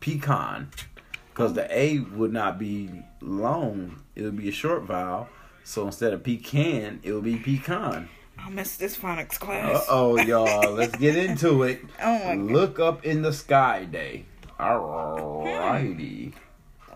pecan, 0.00 0.70
because 1.30 1.54
the 1.54 1.66
a 1.76 1.98
would 2.00 2.32
not 2.32 2.58
be 2.58 2.90
long. 3.20 4.02
It 4.14 4.22
would 4.22 4.36
be 4.36 4.48
a 4.48 4.52
short 4.52 4.82
vowel. 4.84 5.28
So 5.64 5.84
instead 5.86 6.12
of 6.12 6.22
pecan, 6.22 7.00
it 7.02 7.12
would 7.12 7.24
be 7.24 7.36
pecan. 7.38 8.08
I 8.38 8.50
missed 8.50 8.78
this 8.78 8.96
phonics 8.96 9.38
class. 9.38 9.74
Uh 9.76 9.84
oh, 9.88 10.18
y'all. 10.18 10.72
Let's 10.72 10.96
get 10.96 11.16
into 11.16 11.62
it. 11.64 11.80
Oh 12.02 12.18
my 12.24 12.36
God. 12.36 12.50
Look 12.50 12.78
up 12.78 13.04
in 13.04 13.22
the 13.22 13.32
sky 13.32 13.84
day. 13.84 14.26
Alrighty. 14.60 16.32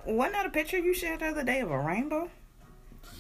Wasn't 0.05 0.35
that 0.35 0.47
a 0.47 0.51
picture 0.51 0.79
you 0.79 0.95
shared 0.95 1.21
the 1.21 1.27
other 1.27 1.45
day 1.45 1.61
of 1.61 1.71
a 1.71 1.79
rainbow? 1.79 2.31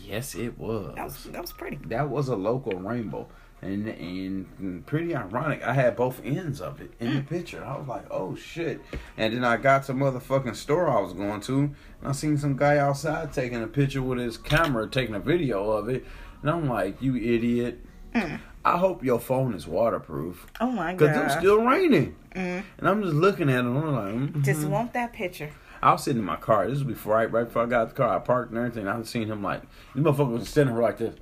Yes, 0.04 0.34
it 0.34 0.58
was. 0.58 0.94
That 0.96 1.04
was 1.04 1.24
that 1.24 1.40
was 1.40 1.52
pretty. 1.52 1.78
That 1.86 2.08
was 2.08 2.28
a 2.28 2.36
local 2.36 2.72
rainbow. 2.78 3.28
And, 3.62 3.88
and 3.88 4.86
pretty 4.86 5.14
ironic, 5.14 5.62
I 5.62 5.74
had 5.74 5.94
both 5.94 6.22
ends 6.24 6.62
of 6.62 6.80
it 6.80 6.92
in 6.98 7.14
the 7.14 7.20
picture. 7.20 7.62
I 7.62 7.76
was 7.76 7.86
like, 7.86 8.06
oh 8.10 8.34
shit. 8.34 8.80
And 9.18 9.34
then 9.34 9.44
I 9.44 9.58
got 9.58 9.84
to 9.84 9.92
motherfucking 9.92 10.56
store 10.56 10.88
I 10.88 10.98
was 11.02 11.12
going 11.12 11.42
to, 11.42 11.58
and 11.58 11.74
I 12.02 12.12
seen 12.12 12.38
some 12.38 12.56
guy 12.56 12.78
outside 12.78 13.34
taking 13.34 13.62
a 13.62 13.66
picture 13.66 14.00
with 14.00 14.18
his 14.18 14.38
camera, 14.38 14.88
taking 14.88 15.14
a 15.14 15.20
video 15.20 15.70
of 15.72 15.90
it. 15.90 16.06
And 16.40 16.50
I'm 16.50 16.68
like, 16.70 17.02
you 17.02 17.16
idiot. 17.16 17.80
I 18.14 18.76
hope 18.76 19.02
your 19.04 19.18
phone 19.20 19.54
is 19.54 19.66
waterproof. 19.66 20.46
Oh 20.60 20.70
my 20.70 20.94
god! 20.94 20.98
Because 20.98 21.24
it's 21.32 21.34
still 21.40 21.62
raining. 21.62 22.16
And 22.32 22.64
I'm 22.82 23.02
just 23.02 23.14
looking 23.14 23.48
at 23.48 23.56
it, 23.56 23.68
I'm 23.68 23.92
like, 23.92 24.14
mm 24.14 24.44
Just 24.44 24.66
want 24.66 24.92
that 24.92 25.12
picture. 25.12 25.50
I 25.82 25.92
was 25.92 26.04
sitting 26.04 26.20
in 26.20 26.26
my 26.26 26.36
car. 26.36 26.66
This 26.68 26.74
was 26.78 26.84
before 26.84 27.14
right, 27.14 27.30
right 27.32 27.44
before 27.44 27.62
I 27.62 27.66
got 27.66 27.88
the 27.88 27.94
car. 27.94 28.14
I 28.14 28.18
parked 28.18 28.50
and 28.50 28.58
everything. 28.58 28.86
I 28.86 29.02
seen 29.02 29.28
him 29.28 29.42
like 29.42 29.62
this 29.94 30.04
motherfucker 30.04 30.32
was 30.32 30.48
standing 30.48 30.76
like 30.76 30.98
this. 30.98 31.14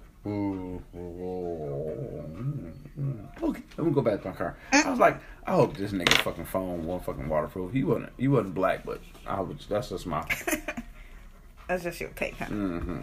Okay, 3.41 3.63
let 3.77 3.87
me 3.87 3.93
go 3.93 4.03
back 4.03 4.21
to 4.23 4.29
my 4.29 4.35
car. 4.35 4.57
I 4.73 4.91
was 4.91 4.99
like, 4.99 5.21
I 5.47 5.53
hope 5.53 5.77
this 5.77 5.93
nigga 5.93 6.13
fucking 6.23 6.45
phone 6.45 6.85
wasn't 6.85 7.07
fucking 7.07 7.29
waterproof. 7.29 7.73
He 7.73 7.85
wasn't. 7.85 8.13
He 8.19 8.27
wasn't 8.29 8.55
black, 8.55 8.85
but 8.85 9.01
I 9.27 9.41
was. 9.41 9.67
That's 9.69 9.91
just 9.91 10.07
my. 10.07 10.27
That's 11.69 11.85
just 11.85 12.01
your 12.01 12.11
take, 12.11 12.35
huh? 12.37 12.47
hmm 12.47 13.01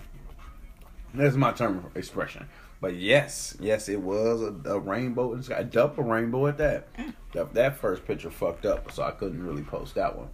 That's 1.13 1.35
my 1.35 1.51
term 1.51 1.77
of 1.85 1.95
expression. 1.95 2.47
But 2.85 2.97
yes, 2.97 3.57
yes, 3.59 3.89
it 3.89 3.99
was 3.99 4.43
a, 4.43 4.69
a 4.69 4.77
rainbow. 4.77 5.33
It's 5.33 5.47
got 5.47 5.59
a 5.59 5.63
double 5.63 6.03
rainbow 6.03 6.45
at 6.45 6.59
that. 6.59 6.87
That, 7.33 7.51
that 7.55 7.77
first 7.77 8.05
picture 8.05 8.29
fucked 8.29 8.63
up, 8.63 8.91
so 8.91 9.01
I 9.01 9.09
couldn't 9.09 9.43
really 9.43 9.63
post 9.63 9.95
that 9.95 10.15
one. 10.15 10.29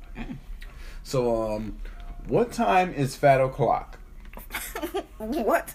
So, 1.02 1.50
um, 1.50 1.78
what 2.28 2.52
time 2.52 2.94
is 2.94 3.16
Fat 3.16 3.40
O'clock? 3.40 3.98
what? 5.18 5.74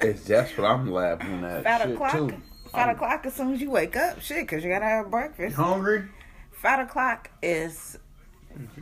It's 0.00 0.22
that's 0.22 0.56
what 0.56 0.70
I'm 0.70 0.92
laughing 0.92 1.42
at. 1.42 1.64
Fat 1.64 1.90
o'clock. 1.90 2.12
too. 2.12 2.28
Fat 2.70 2.88
I'm 2.88 2.94
o'clock 2.94 3.26
as 3.26 3.34
soon 3.34 3.54
as 3.54 3.60
you 3.60 3.72
wake 3.72 3.96
up. 3.96 4.20
Shit, 4.20 4.42
because 4.46 4.62
you 4.62 4.70
gotta 4.70 4.84
have 4.84 5.10
breakfast. 5.10 5.56
hungry. 5.56 6.04
Five 6.52 6.86
o'clock 6.86 7.32
is 7.42 7.98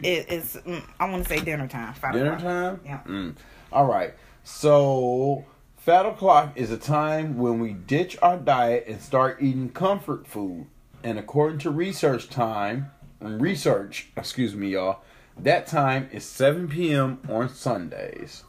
it 0.02 0.30
is 0.30 0.58
mm, 0.66 0.84
I 1.00 1.08
want 1.08 1.22
to 1.22 1.28
say 1.30 1.42
dinner 1.42 1.68
time. 1.68 1.94
Five 1.94 2.12
Dinner 2.12 2.34
o'clock. 2.34 2.42
time. 2.42 2.80
Yeah. 2.84 3.00
Mm. 3.06 3.36
All 3.72 3.86
right. 3.86 4.12
So, 4.44 5.46
Fat 5.80 6.04
O'clock 6.04 6.52
is 6.56 6.70
a 6.70 6.76
time 6.76 7.38
when 7.38 7.58
we 7.58 7.72
ditch 7.72 8.14
our 8.20 8.36
diet 8.36 8.84
and 8.86 9.00
start 9.00 9.38
eating 9.40 9.70
comfort 9.70 10.26
food. 10.26 10.66
And 11.02 11.18
according 11.18 11.60
to 11.60 11.70
research 11.70 12.28
time, 12.28 12.90
research, 13.18 14.10
excuse 14.14 14.54
me, 14.54 14.72
y'all, 14.72 15.00
that 15.38 15.66
time 15.66 16.10
is 16.12 16.26
7 16.26 16.68
p.m. 16.68 17.18
on 17.30 17.48
Sundays. 17.48 18.44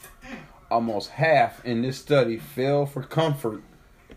Almost 0.70 1.12
half 1.12 1.64
in 1.64 1.84
this 1.84 1.98
study 1.98 2.38
fell 2.38 2.86
for 2.86 3.02
comfort 3.02 3.64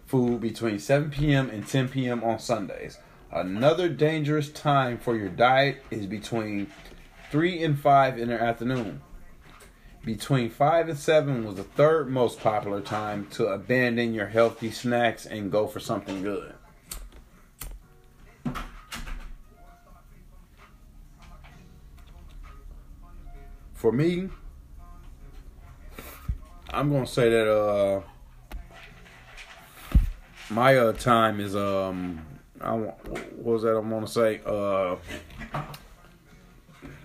food 0.06 0.40
between 0.40 0.80
7 0.80 1.12
p.m. 1.12 1.50
and 1.50 1.68
10 1.68 1.90
p.m. 1.90 2.24
on 2.24 2.40
Sundays. 2.40 2.98
Another 3.30 3.88
dangerous 3.88 4.50
time 4.50 4.98
for 4.98 5.14
your 5.16 5.28
diet 5.28 5.76
is 5.88 6.06
between 6.06 6.66
3 7.30 7.62
and 7.62 7.78
5 7.78 8.18
in 8.18 8.30
the 8.30 8.42
afternoon. 8.42 9.02
Between 10.04 10.50
5 10.50 10.90
and 10.90 10.98
7 10.98 11.46
was 11.46 11.54
the 11.54 11.64
third 11.64 12.10
most 12.10 12.40
popular 12.40 12.82
time 12.82 13.26
to 13.32 13.46
abandon 13.46 14.12
your 14.12 14.26
healthy 14.26 14.70
snacks 14.70 15.24
and 15.24 15.50
go 15.50 15.66
for 15.66 15.80
something 15.80 16.22
good. 16.22 16.54
For 23.72 23.92
me, 23.92 24.28
I'm 26.68 26.90
gonna 26.90 27.06
say 27.06 27.30
that 27.30 27.50
uh 27.50 28.02
my 30.50 30.76
uh 30.76 30.92
time 30.92 31.40
is 31.40 31.56
um 31.56 32.26
I 32.60 32.72
want 32.72 33.08
what 33.08 33.38
was 33.38 33.62
that 33.62 33.76
I'm 33.76 33.88
gonna 33.88 34.06
say 34.06 34.40
uh 34.44 34.96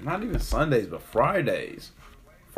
not 0.02 0.24
even 0.24 0.40
Sundays 0.40 0.88
but 0.88 1.02
Fridays. 1.02 1.92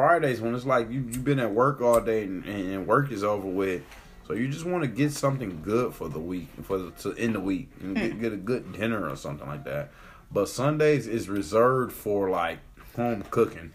Fridays 0.02 0.42
when 0.42 0.56
it's 0.56 0.66
like 0.66 0.90
you 0.90 1.02
you've 1.02 1.24
been 1.24 1.38
at 1.38 1.52
work 1.52 1.80
all 1.80 2.02
day 2.02 2.24
and, 2.24 2.44
and 2.44 2.88
work 2.88 3.12
is 3.12 3.24
over 3.24 3.46
with, 3.48 3.84
so 4.28 4.34
you 4.34 4.48
just 4.48 4.66
want 4.66 4.84
to 4.84 4.88
get 4.88 5.12
something 5.12 5.62
good 5.62 5.94
for 5.94 6.10
the 6.10 6.18
week 6.18 6.48
for 6.64 6.80
the 6.80 6.90
to 7.02 7.14
end 7.18 7.36
the 7.36 7.40
week 7.40 7.70
and 7.80 7.96
get, 7.96 8.14
hmm. 8.14 8.20
get 8.20 8.34
a 8.34 8.38
good 8.38 8.74
dinner 8.74 9.08
or 9.08 9.16
something 9.16 9.48
like 9.48 9.64
that. 9.66 9.92
But 10.32 10.50
Sundays 10.50 11.06
is 11.06 11.30
reserved 11.30 11.94
for 11.94 12.32
like 12.32 12.58
home 12.96 13.24
cooking. 13.30 13.74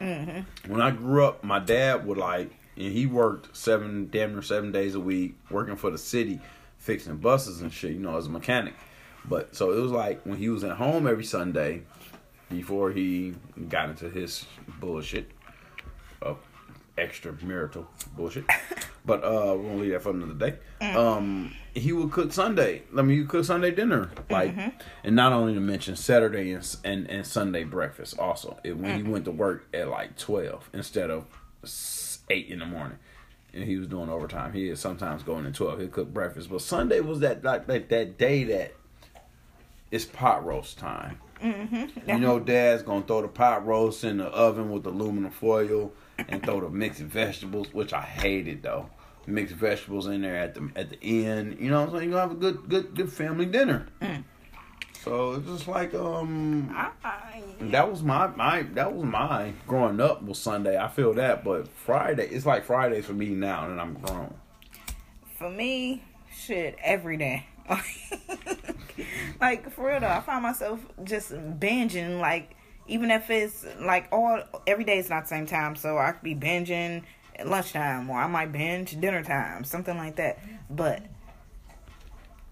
Mm-hmm. 0.00 0.70
When 0.70 0.80
I 0.80 0.92
grew 0.92 1.24
up, 1.24 1.42
my 1.42 1.58
dad 1.58 2.06
would 2.06 2.18
like, 2.18 2.52
and 2.76 2.92
he 2.92 3.06
worked 3.06 3.56
seven, 3.56 4.10
damn 4.12 4.30
near 4.30 4.42
seven 4.42 4.70
days 4.70 4.94
a 4.94 5.00
week, 5.00 5.34
working 5.50 5.74
for 5.74 5.90
the 5.90 5.98
city, 5.98 6.38
fixing 6.78 7.16
buses 7.16 7.62
and 7.62 7.72
shit, 7.72 7.90
you 7.90 7.98
know, 7.98 8.16
as 8.16 8.26
a 8.26 8.30
mechanic. 8.30 8.74
But 9.24 9.56
so 9.56 9.72
it 9.72 9.80
was 9.80 9.90
like 9.90 10.22
when 10.22 10.38
he 10.38 10.50
was 10.50 10.62
at 10.62 10.76
home 10.76 11.08
every 11.08 11.24
Sunday, 11.24 11.82
before 12.48 12.92
he 12.92 13.34
got 13.68 13.88
into 13.90 14.08
his 14.08 14.46
bullshit, 14.78 15.33
uh, 16.22 16.34
extramarital 16.98 17.86
bullshit. 18.16 18.44
but 19.04 19.24
uh, 19.24 19.56
we'll 19.58 19.76
leave 19.76 19.92
that 19.92 20.02
for 20.02 20.10
another 20.10 20.34
day. 20.34 20.58
Um, 20.96 21.52
he 21.74 21.92
would 21.92 22.12
cook 22.12 22.32
Sunday. 22.32 22.82
I 22.96 23.02
mean, 23.02 23.16
you 23.16 23.24
cook 23.26 23.44
Sunday 23.44 23.70
dinner, 23.72 24.10
like, 24.30 24.54
and 25.02 25.16
not 25.16 25.32
only 25.32 25.54
to 25.54 25.60
mention 25.60 25.96
Saturday 25.96 26.52
and 26.52 26.76
and, 26.84 27.10
and 27.10 27.26
Sunday 27.26 27.64
breakfast. 27.64 28.18
Also, 28.18 28.58
it, 28.64 28.76
when 28.76 28.96
he 28.96 29.02
went 29.10 29.24
to 29.24 29.30
work 29.32 29.66
at 29.74 29.88
like 29.88 30.16
twelve 30.16 30.68
instead 30.72 31.10
of 31.10 31.26
eight 32.30 32.48
in 32.48 32.60
the 32.60 32.66
morning. 32.66 32.98
And 33.52 33.62
he 33.64 33.76
was 33.76 33.86
doing 33.86 34.08
overtime. 34.08 34.52
He 34.52 34.68
is 34.68 34.80
sometimes 34.80 35.22
going 35.22 35.46
at 35.46 35.54
twelve. 35.54 35.80
He'd 35.80 35.92
cook 35.92 36.12
breakfast, 36.12 36.50
but 36.50 36.60
Sunday 36.60 37.00
was 37.00 37.20
that 37.20 37.44
like 37.44 37.66
that, 37.68 37.88
that 37.88 38.18
day 38.18 38.42
that 38.44 38.74
it's 39.90 40.04
pot 40.04 40.44
roast 40.44 40.78
time. 40.78 41.18
You 42.06 42.18
know, 42.18 42.40
Dad's 42.40 42.82
gonna 42.82 43.04
throw 43.04 43.22
the 43.22 43.28
pot 43.28 43.64
roast 43.66 44.02
in 44.04 44.16
the 44.18 44.24
oven 44.26 44.70
with 44.70 44.86
aluminum 44.86 45.30
foil 45.30 45.92
and 46.18 46.42
throw 46.42 46.60
the 46.60 46.70
mixed 46.70 47.00
vegetables, 47.00 47.72
which 47.72 47.92
I 47.92 48.02
hated 48.02 48.62
though. 48.62 48.88
Mixed 49.26 49.54
vegetables 49.54 50.06
in 50.06 50.20
there 50.22 50.36
at 50.36 50.54
the 50.54 50.70
at 50.76 50.90
the 50.90 50.98
end. 51.26 51.58
You 51.58 51.70
know 51.70 51.80
what 51.80 51.90
I'm 51.90 51.96
saying? 51.96 52.04
You 52.10 52.14
gonna 52.16 52.28
have 52.28 52.32
a 52.32 52.40
good 52.40 52.68
good 52.68 52.94
good 52.94 53.12
family 53.12 53.46
dinner. 53.46 53.86
So 55.02 55.32
it's 55.32 55.46
just 55.46 55.68
like 55.68 55.92
um 55.94 56.70
I, 56.74 56.90
I, 57.04 57.42
that 57.70 57.90
was 57.90 58.02
my 58.02 58.26
my 58.28 58.62
that 58.74 58.92
was 58.94 59.04
my 59.04 59.52
growing 59.66 60.00
up 60.00 60.22
was 60.22 60.38
Sunday. 60.38 60.78
I 60.78 60.88
feel 60.88 61.12
that, 61.14 61.44
but 61.44 61.68
Friday 61.68 62.26
it's 62.28 62.46
like 62.46 62.64
Fridays 62.64 63.04
for 63.06 63.12
me 63.12 63.28
now 63.30 63.66
and 63.68 63.80
I'm 63.80 63.94
grown. 63.94 64.34
for 65.36 65.50
me, 65.50 66.02
shit, 66.34 66.76
every 66.82 67.16
day. 67.18 67.46
like 69.40 69.70
for 69.72 69.88
real 69.88 70.00
though, 70.00 70.08
I 70.08 70.20
find 70.20 70.42
myself 70.42 70.80
just 71.02 71.32
binging. 71.32 72.18
Like 72.20 72.56
even 72.86 73.10
if 73.10 73.30
it's 73.30 73.64
like 73.80 74.08
all 74.12 74.42
every 74.66 74.84
day 74.84 74.98
is 74.98 75.10
not 75.10 75.22
the 75.24 75.28
same 75.28 75.46
time, 75.46 75.76
so 75.76 75.98
I 75.98 76.12
could 76.12 76.22
be 76.22 76.34
binging 76.34 77.02
at 77.36 77.48
lunchtime, 77.48 78.08
or 78.10 78.18
I 78.18 78.26
might 78.26 78.52
binge 78.52 78.98
dinner 79.00 79.22
time, 79.22 79.64
something 79.64 79.96
like 79.96 80.16
that. 80.16 80.38
But 80.70 81.02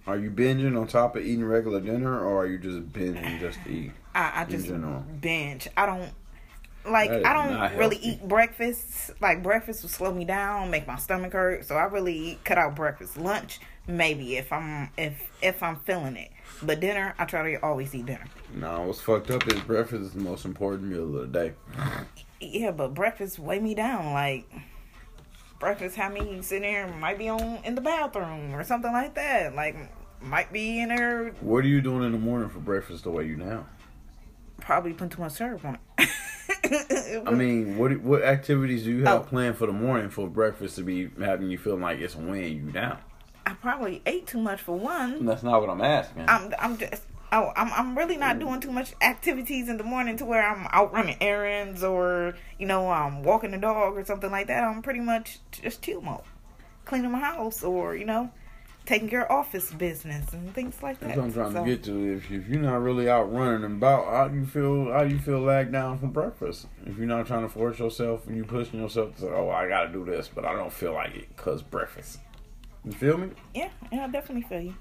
Are 0.06 0.18
you 0.18 0.30
binging 0.30 0.78
on 0.80 0.86
top 0.88 1.16
of 1.16 1.22
eating 1.22 1.44
regular 1.44 1.80
dinner, 1.80 2.18
or 2.18 2.42
are 2.42 2.46
you 2.46 2.58
just 2.58 2.92
binging 2.92 3.38
just 3.40 3.62
to 3.64 3.70
eat? 3.70 3.92
I, 4.14 4.42
I 4.42 4.44
just 4.44 4.66
general. 4.66 5.04
binge. 5.20 5.68
I 5.76 5.86
don't 5.86 6.10
like. 6.84 7.10
I 7.10 7.32
don't 7.32 7.78
really 7.78 7.96
eat 7.98 8.26
breakfast. 8.26 9.12
Like 9.20 9.42
breakfast 9.42 9.82
will 9.82 9.90
slow 9.90 10.12
me 10.12 10.24
down, 10.24 10.70
make 10.70 10.86
my 10.86 10.96
stomach 10.96 11.32
hurt. 11.32 11.64
So 11.64 11.76
I 11.76 11.84
really 11.84 12.38
cut 12.44 12.58
out 12.58 12.74
breakfast. 12.74 13.16
Lunch, 13.16 13.60
maybe 13.86 14.36
if 14.36 14.52
I'm 14.52 14.90
if 14.98 15.30
if 15.40 15.62
I'm 15.62 15.76
feeling 15.80 16.16
it. 16.16 16.30
But 16.62 16.80
dinner, 16.80 17.14
I 17.18 17.24
try 17.24 17.52
to 17.52 17.60
always 17.64 17.94
eat 17.94 18.06
dinner. 18.06 18.24
No, 18.54 18.82
what's 18.82 19.00
fucked 19.00 19.30
up 19.30 19.46
is 19.48 19.60
breakfast 19.60 20.02
is 20.02 20.12
the 20.12 20.20
most 20.20 20.44
important 20.44 20.84
meal 20.84 21.04
of 21.16 21.32
the 21.32 21.38
day. 21.38 21.52
Yeah, 22.40 22.70
but 22.72 22.94
breakfast 22.94 23.38
weigh 23.38 23.60
me 23.60 23.74
down. 23.74 24.12
Like 24.12 24.50
breakfast 25.58 25.96
have 25.96 26.12
me 26.12 26.40
sitting 26.42 26.62
there, 26.72 26.86
might 26.88 27.18
be 27.18 27.28
on 27.28 27.60
in 27.64 27.74
the 27.74 27.80
bathroom 27.80 28.54
or 28.54 28.62
something 28.64 28.92
like 28.92 29.14
that. 29.14 29.54
Like 29.54 29.76
might 30.20 30.52
be 30.52 30.80
in 30.80 30.88
there, 30.90 31.30
What 31.40 31.64
are 31.64 31.68
you 31.68 31.80
doing 31.80 32.04
in 32.04 32.12
the 32.12 32.18
morning 32.18 32.48
for 32.50 32.58
breakfast 32.60 33.04
to 33.04 33.10
weigh 33.10 33.26
you 33.26 33.36
down? 33.36 33.66
probably 34.60 34.92
putting 34.92 35.08
too 35.08 35.20
much 35.20 35.32
syrup 35.32 35.64
on 35.64 35.76
it. 35.98 37.22
I 37.26 37.30
mean, 37.32 37.76
what 37.78 38.00
what 38.00 38.22
activities 38.22 38.84
do 38.84 38.92
you 38.92 39.04
have 39.04 39.22
Oh. 39.22 39.24
planned 39.24 39.56
for 39.56 39.66
the 39.66 39.72
morning 39.72 40.08
for 40.08 40.28
breakfast 40.28 40.76
to 40.76 40.82
be 40.82 41.10
having 41.20 41.50
you 41.50 41.58
feel 41.58 41.76
like 41.76 41.98
it's 41.98 42.14
weighing 42.14 42.56
you 42.66 42.70
down? 42.70 42.98
I 43.44 43.54
probably 43.54 44.02
ate 44.06 44.28
too 44.28 44.40
much 44.40 44.60
for 44.60 44.78
one. 44.78 45.26
That's 45.26 45.42
not 45.42 45.60
what 45.60 45.68
I'm 45.68 45.80
asking. 45.80 46.26
I'm 46.28 46.54
I'm 46.60 46.76
just 46.78 47.02
oh 47.32 47.52
I'm 47.56 47.72
I'm 47.72 47.98
really 47.98 48.16
not 48.16 48.36
mm. 48.36 48.40
doing 48.40 48.60
too 48.60 48.70
much 48.70 48.92
activities 49.00 49.68
in 49.68 49.78
the 49.78 49.84
morning 49.84 50.16
to 50.18 50.24
where 50.24 50.46
I'm 50.46 50.68
out 50.70 50.92
running 50.92 51.16
errands 51.20 51.82
or 51.82 52.34
you 52.58 52.66
know 52.66 52.90
I'm 52.90 53.22
walking 53.22 53.50
the 53.50 53.58
dog 53.58 53.96
or 53.96 54.04
something 54.04 54.30
like 54.30 54.46
that. 54.46 54.62
I'm 54.62 54.82
pretty 54.82 55.00
much 55.00 55.40
just 55.50 55.82
chill 55.82 56.02
mode, 56.02 56.22
cleaning 56.84 57.10
my 57.10 57.20
house 57.20 57.64
or 57.64 57.96
you 57.96 58.04
know 58.04 58.30
taking 58.84 59.08
care 59.08 59.24
of 59.24 59.30
office 59.30 59.72
business 59.72 60.32
and 60.32 60.52
things 60.54 60.82
like 60.82 60.98
that. 61.00 61.08
That's 61.08 61.18
what 61.18 61.24
I'm 61.26 61.32
trying 61.32 61.52
So, 61.52 61.64
to 61.64 61.70
get 61.70 61.84
to. 61.84 62.16
If, 62.16 62.30
if 62.30 62.48
you're 62.48 62.60
not 62.60 62.82
really 62.82 63.08
out 63.08 63.32
running 63.32 63.64
and 63.64 63.76
about, 63.76 64.06
how 64.06 64.28
do 64.28 64.36
you 64.36 64.46
feel? 64.46 64.92
How 64.92 65.04
do 65.04 65.10
you 65.10 65.20
feel 65.20 65.40
lagged 65.40 65.72
down 65.72 65.98
from 65.98 66.10
breakfast? 66.10 66.66
If 66.84 66.98
you're 66.98 67.06
not 67.06 67.26
trying 67.26 67.42
to 67.42 67.48
force 67.48 67.78
yourself 67.78 68.26
and 68.26 68.36
you 68.36 68.44
pushing 68.44 68.80
yourself 68.80 69.14
to 69.16 69.20
say, 69.22 69.28
"Oh, 69.28 69.50
I 69.50 69.68
got 69.68 69.84
to 69.84 69.92
do 69.92 70.04
this," 70.04 70.28
but 70.28 70.44
I 70.44 70.54
don't 70.54 70.72
feel 70.72 70.92
like 70.92 71.14
it 71.14 71.28
because 71.36 71.62
breakfast. 71.62 72.18
You 72.84 72.92
feel 72.92 73.16
me? 73.16 73.30
Yeah, 73.54 73.70
yeah, 73.92 74.04
I 74.04 74.08
definitely 74.08 74.42
feel 74.42 74.60
you. 74.60 74.74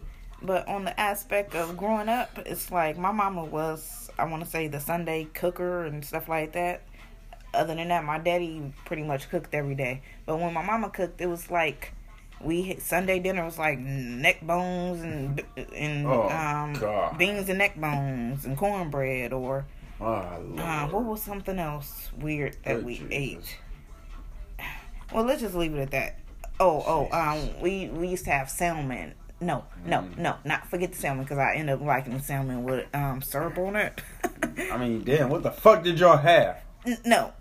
But 0.43 0.67
on 0.67 0.85
the 0.85 0.99
aspect 0.99 1.53
of 1.55 1.77
growing 1.77 2.09
up, 2.09 2.39
it's 2.45 2.71
like 2.71 2.97
my 2.97 3.11
mama 3.11 3.43
was, 3.45 4.09
I 4.17 4.25
want 4.25 4.43
to 4.43 4.49
say, 4.49 4.67
the 4.67 4.79
Sunday 4.79 5.27
cooker 5.33 5.85
and 5.85 6.03
stuff 6.03 6.27
like 6.27 6.53
that. 6.53 6.81
Other 7.53 7.75
than 7.75 7.89
that, 7.89 8.03
my 8.03 8.17
daddy 8.17 8.73
pretty 8.85 9.03
much 9.03 9.29
cooked 9.29 9.53
every 9.53 9.75
day. 9.75 10.01
But 10.25 10.39
when 10.39 10.53
my 10.53 10.63
mama 10.63 10.89
cooked, 10.89 11.21
it 11.21 11.27
was 11.27 11.51
like 11.51 11.93
we 12.39 12.63
had, 12.63 12.81
Sunday 12.81 13.19
dinner 13.19 13.45
was 13.45 13.59
like 13.59 13.77
neck 13.77 14.41
bones 14.41 15.01
and 15.03 15.43
and 15.75 16.07
Oh, 16.07 16.29
um, 16.29 17.17
beans 17.17 17.49
and 17.49 17.59
neck 17.59 17.75
bones 17.79 18.45
and 18.45 18.57
cornbread 18.57 19.33
or 19.33 19.65
Oh, 19.99 20.05
uh, 20.57 20.87
what 20.87 21.03
was 21.03 21.21
something 21.21 21.59
else 21.59 22.09
weird 22.19 22.57
that 22.65 22.77
Oh, 22.77 22.79
we 22.79 22.95
Jesus. 22.97 23.11
ate? 23.11 23.57
Well, 25.13 25.25
let's 25.25 25.41
just 25.41 25.53
leave 25.53 25.75
it 25.75 25.79
at 25.81 25.91
that. 25.91 26.17
Oh, 26.59 26.83
oh, 26.87 27.17
um, 27.17 27.59
we 27.61 27.89
we 27.89 28.07
used 28.07 28.25
to 28.25 28.31
have 28.31 28.49
salmon. 28.49 29.13
No, 29.41 29.65
no, 29.85 30.01
Mm. 30.01 30.17
no, 30.19 30.35
not 30.45 30.69
forget 30.69 30.91
the 30.91 30.97
salmon 30.97 31.23
because 31.25 31.39
I 31.39 31.55
end 31.55 31.69
up 31.69 31.81
liking 31.81 32.13
the 32.15 32.21
salmon 32.23 32.63
with 32.63 32.85
um 32.93 33.21
syrup 33.23 33.57
on 33.57 33.75
it. 33.75 33.99
I 34.71 34.77
mean, 34.77 35.03
damn, 35.03 35.29
what 35.29 35.41
the 35.43 35.51
fuck 35.51 35.83
did 35.83 35.99
y'all 35.99 36.17
have? 36.17 36.57
N- 36.85 36.97
no, 37.05 37.33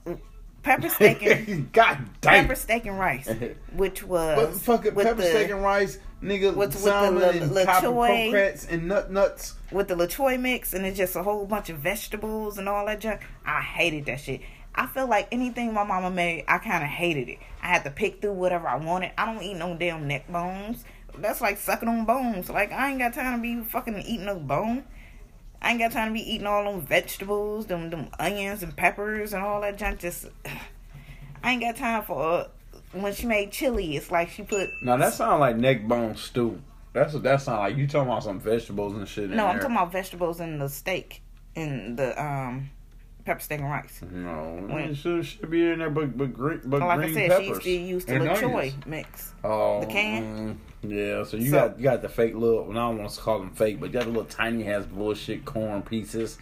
pepper 0.62 0.88
steak 0.88 1.23
and 1.23 1.71
God 1.75 1.99
damn. 2.23 2.45
pepper 2.45 2.54
steak 2.54 2.87
and 2.87 2.99
rice, 2.99 3.28
which 3.75 4.02
was 4.02 4.37
What 4.38 4.54
fucking 4.62 4.95
with 4.95 5.07
pepper 5.07 5.21
the, 5.23 5.28
steak 5.28 5.50
and 5.50 5.62
rice, 5.62 5.99
nigga, 6.23 6.54
with 6.54 6.73
the 6.73 6.78
salmon 6.78 7.21
la- 7.23 7.28
and 7.28 7.52
la- 7.54 7.64
choy. 7.80 8.66
and 8.71 8.88
nut 8.88 9.11
nuts. 9.12 9.54
with 9.71 9.88
the 9.88 9.95
LaChoy 9.95 10.40
mix 10.40 10.73
and 10.73 10.87
it's 10.87 10.97
just 10.97 11.16
a 11.16 11.23
whole 11.23 11.45
bunch 11.47 11.69
of 11.69 11.78
vegetables 11.78 12.57
and 12.59 12.66
all 12.69 12.87
that 12.87 13.00
junk. 13.00 13.21
I 13.45 13.61
hated 13.61 14.07
that 14.07 14.21
shit. 14.21 14.40
I 14.75 14.87
feel 14.87 15.09
like 15.09 15.26
anything 15.33 15.75
my 15.75 15.83
mama 15.85 16.11
made, 16.11 16.45
I 16.49 16.59
kind 16.59 16.83
of 16.85 16.88
hated 16.88 17.28
it. 17.28 17.38
I 17.62 17.66
had 17.66 17.83
to 17.85 17.90
pick 17.90 18.23
through 18.23 18.35
whatever 18.35 18.69
I 18.69 18.76
wanted. 18.76 19.11
I 19.19 19.26
don't 19.26 19.42
eat 19.42 19.54
no 19.57 19.76
damn 19.76 20.07
neck 20.07 20.30
bones. 20.30 20.85
That's 21.20 21.40
like 21.40 21.58
sucking 21.58 21.88
on 21.88 22.04
bones. 22.04 22.48
Like, 22.50 22.72
I 22.72 22.90
ain't 22.90 22.98
got 22.98 23.14
time 23.14 23.36
to 23.38 23.42
be 23.42 23.62
fucking 23.62 24.00
eating 24.02 24.26
no 24.26 24.38
bone. 24.38 24.84
I 25.62 25.70
ain't 25.70 25.78
got 25.78 25.92
time 25.92 26.08
to 26.08 26.14
be 26.14 26.32
eating 26.34 26.46
all 26.46 26.64
them 26.64 26.80
vegetables, 26.80 27.66
them, 27.66 27.90
them 27.90 28.08
onions 28.18 28.62
and 28.62 28.74
peppers 28.74 29.32
and 29.32 29.42
all 29.42 29.60
that 29.60 29.76
junk. 29.76 30.00
Just, 30.00 30.26
I 31.42 31.52
ain't 31.52 31.62
got 31.62 31.76
time 31.76 32.02
for, 32.02 32.22
uh, 32.22 32.48
when 32.92 33.14
she 33.14 33.26
made 33.26 33.52
chili, 33.52 33.96
it's 33.96 34.10
like 34.10 34.30
she 34.30 34.42
put 34.42 34.68
Now 34.82 34.96
that 34.96 35.12
sound 35.12 35.40
like 35.40 35.56
neck 35.56 35.86
bone 35.86 36.16
stew. 36.16 36.60
That's 36.92 37.14
what 37.14 37.22
that 37.22 37.40
sound 37.40 37.60
like. 37.60 37.76
You 37.76 37.86
talking 37.86 38.08
about 38.08 38.24
some 38.24 38.40
vegetables 38.40 38.94
and 38.94 39.06
shit 39.06 39.30
No, 39.30 39.36
there. 39.36 39.46
I'm 39.46 39.60
talking 39.60 39.76
about 39.76 39.92
vegetables 39.92 40.40
and 40.40 40.60
the 40.60 40.68
steak, 40.68 41.22
and 41.54 41.96
the 41.96 42.20
um 42.20 42.70
pepper 43.24 43.40
steak 43.40 43.60
and 43.60 43.70
rice. 43.70 44.00
No, 44.10 44.66
When- 44.68 44.90
it 44.90 44.96
should, 44.96 45.24
should 45.26 45.50
be 45.50 45.70
in 45.70 45.78
there, 45.80 45.90
but 45.90 46.16
but 46.16 46.32
green, 46.32 46.60
but 46.64 46.80
Like 46.80 46.98
green 46.98 47.10
I 47.10 47.14
said, 47.14 47.30
peppers. 47.30 47.62
she 47.62 47.76
used 47.78 48.06
to 48.08 48.14
use 48.14 48.22
the 48.22 48.28
and 48.30 48.36
LaChoy 48.52 48.58
onions. 48.58 48.86
mix. 48.86 49.34
Oh, 49.44 49.80
the 49.80 49.86
can? 49.86 50.58
mm, 50.84 50.90
yeah, 50.90 51.22
so 51.24 51.36
you 51.36 51.50
So- 51.50 51.68
got 51.68 51.78
you 51.78 51.84
got 51.84 52.02
the 52.02 52.08
fake 52.08 52.34
little. 52.34 52.64
Well, 52.64 52.78
I 52.78 52.88
don't 52.88 52.98
want 52.98 53.10
to 53.10 53.20
call 53.20 53.38
them 53.38 53.50
fake, 53.50 53.80
but 53.80 53.86
you 53.86 53.92
got 53.92 54.04
the 54.04 54.10
little 54.10 54.24
tiny 54.24 54.66
ass 54.68 54.84
bullshit 54.86 55.44
corn 55.44 55.82
pieces. 55.82 56.38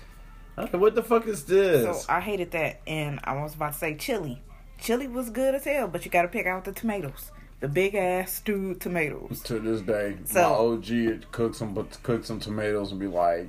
Okay, 0.56 0.76
what 0.78 0.94
the 0.96 1.02
fuck 1.02 1.26
is 1.28 1.44
this? 1.44 2.04
So 2.04 2.12
I 2.12 2.20
hated 2.20 2.50
that, 2.52 2.80
and 2.86 3.20
I 3.24 3.34
was 3.40 3.54
about 3.54 3.74
to 3.74 3.78
say 3.78 3.94
chili. 3.94 4.42
Chili 4.80 5.06
was 5.08 5.30
good 5.30 5.54
as 5.54 5.64
hell, 5.64 5.88
but 5.88 6.04
you 6.04 6.10
got 6.10 6.22
to 6.22 6.28
pick 6.28 6.46
out 6.46 6.64
the 6.64 6.72
tomatoes, 6.72 7.30
the 7.60 7.68
big 7.68 7.94
ass 7.94 8.32
stewed 8.32 8.80
tomatoes. 8.80 9.40
to 9.44 9.58
this 9.60 9.80
day, 9.82 10.16
So- 10.24 10.40
my 10.42 10.48
OG 10.56 11.06
would 11.06 11.30
cook 11.32 11.54
some 11.54 11.74
but 11.74 11.96
cook 12.02 12.24
some 12.24 12.40
tomatoes 12.40 12.90
and 12.90 12.98
be 13.00 13.06
like, 13.06 13.48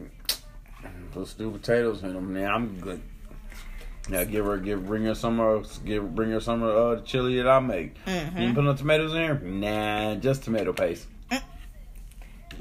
put 1.11 1.27
stewed 1.27 1.53
potatoes 1.53 2.03
in 2.03 2.13
them. 2.13 2.33
Now 2.33 2.55
I'm 2.55 2.79
good. 2.79 3.01
Now 4.09 4.23
give 4.23 4.45
her 4.45 4.57
give 4.57 4.85
bring 4.87 5.03
her 5.05 5.13
some 5.15 5.39
of 5.39 5.67
give 5.85 6.15
bring 6.15 6.31
her 6.31 6.39
some 6.39 6.63
of 6.63 6.75
uh, 6.75 6.95
the 6.95 7.01
chili 7.01 7.35
that 7.37 7.47
I 7.47 7.59
make. 7.59 8.03
Mm-hmm. 8.05 8.37
You 8.39 8.53
put 8.53 8.63
no 8.63 8.73
tomatoes 8.75 9.13
in 9.13 9.21
here? 9.21 9.35
Nah, 9.39 10.15
just 10.15 10.43
tomato 10.43 10.73
paste. 10.73 11.07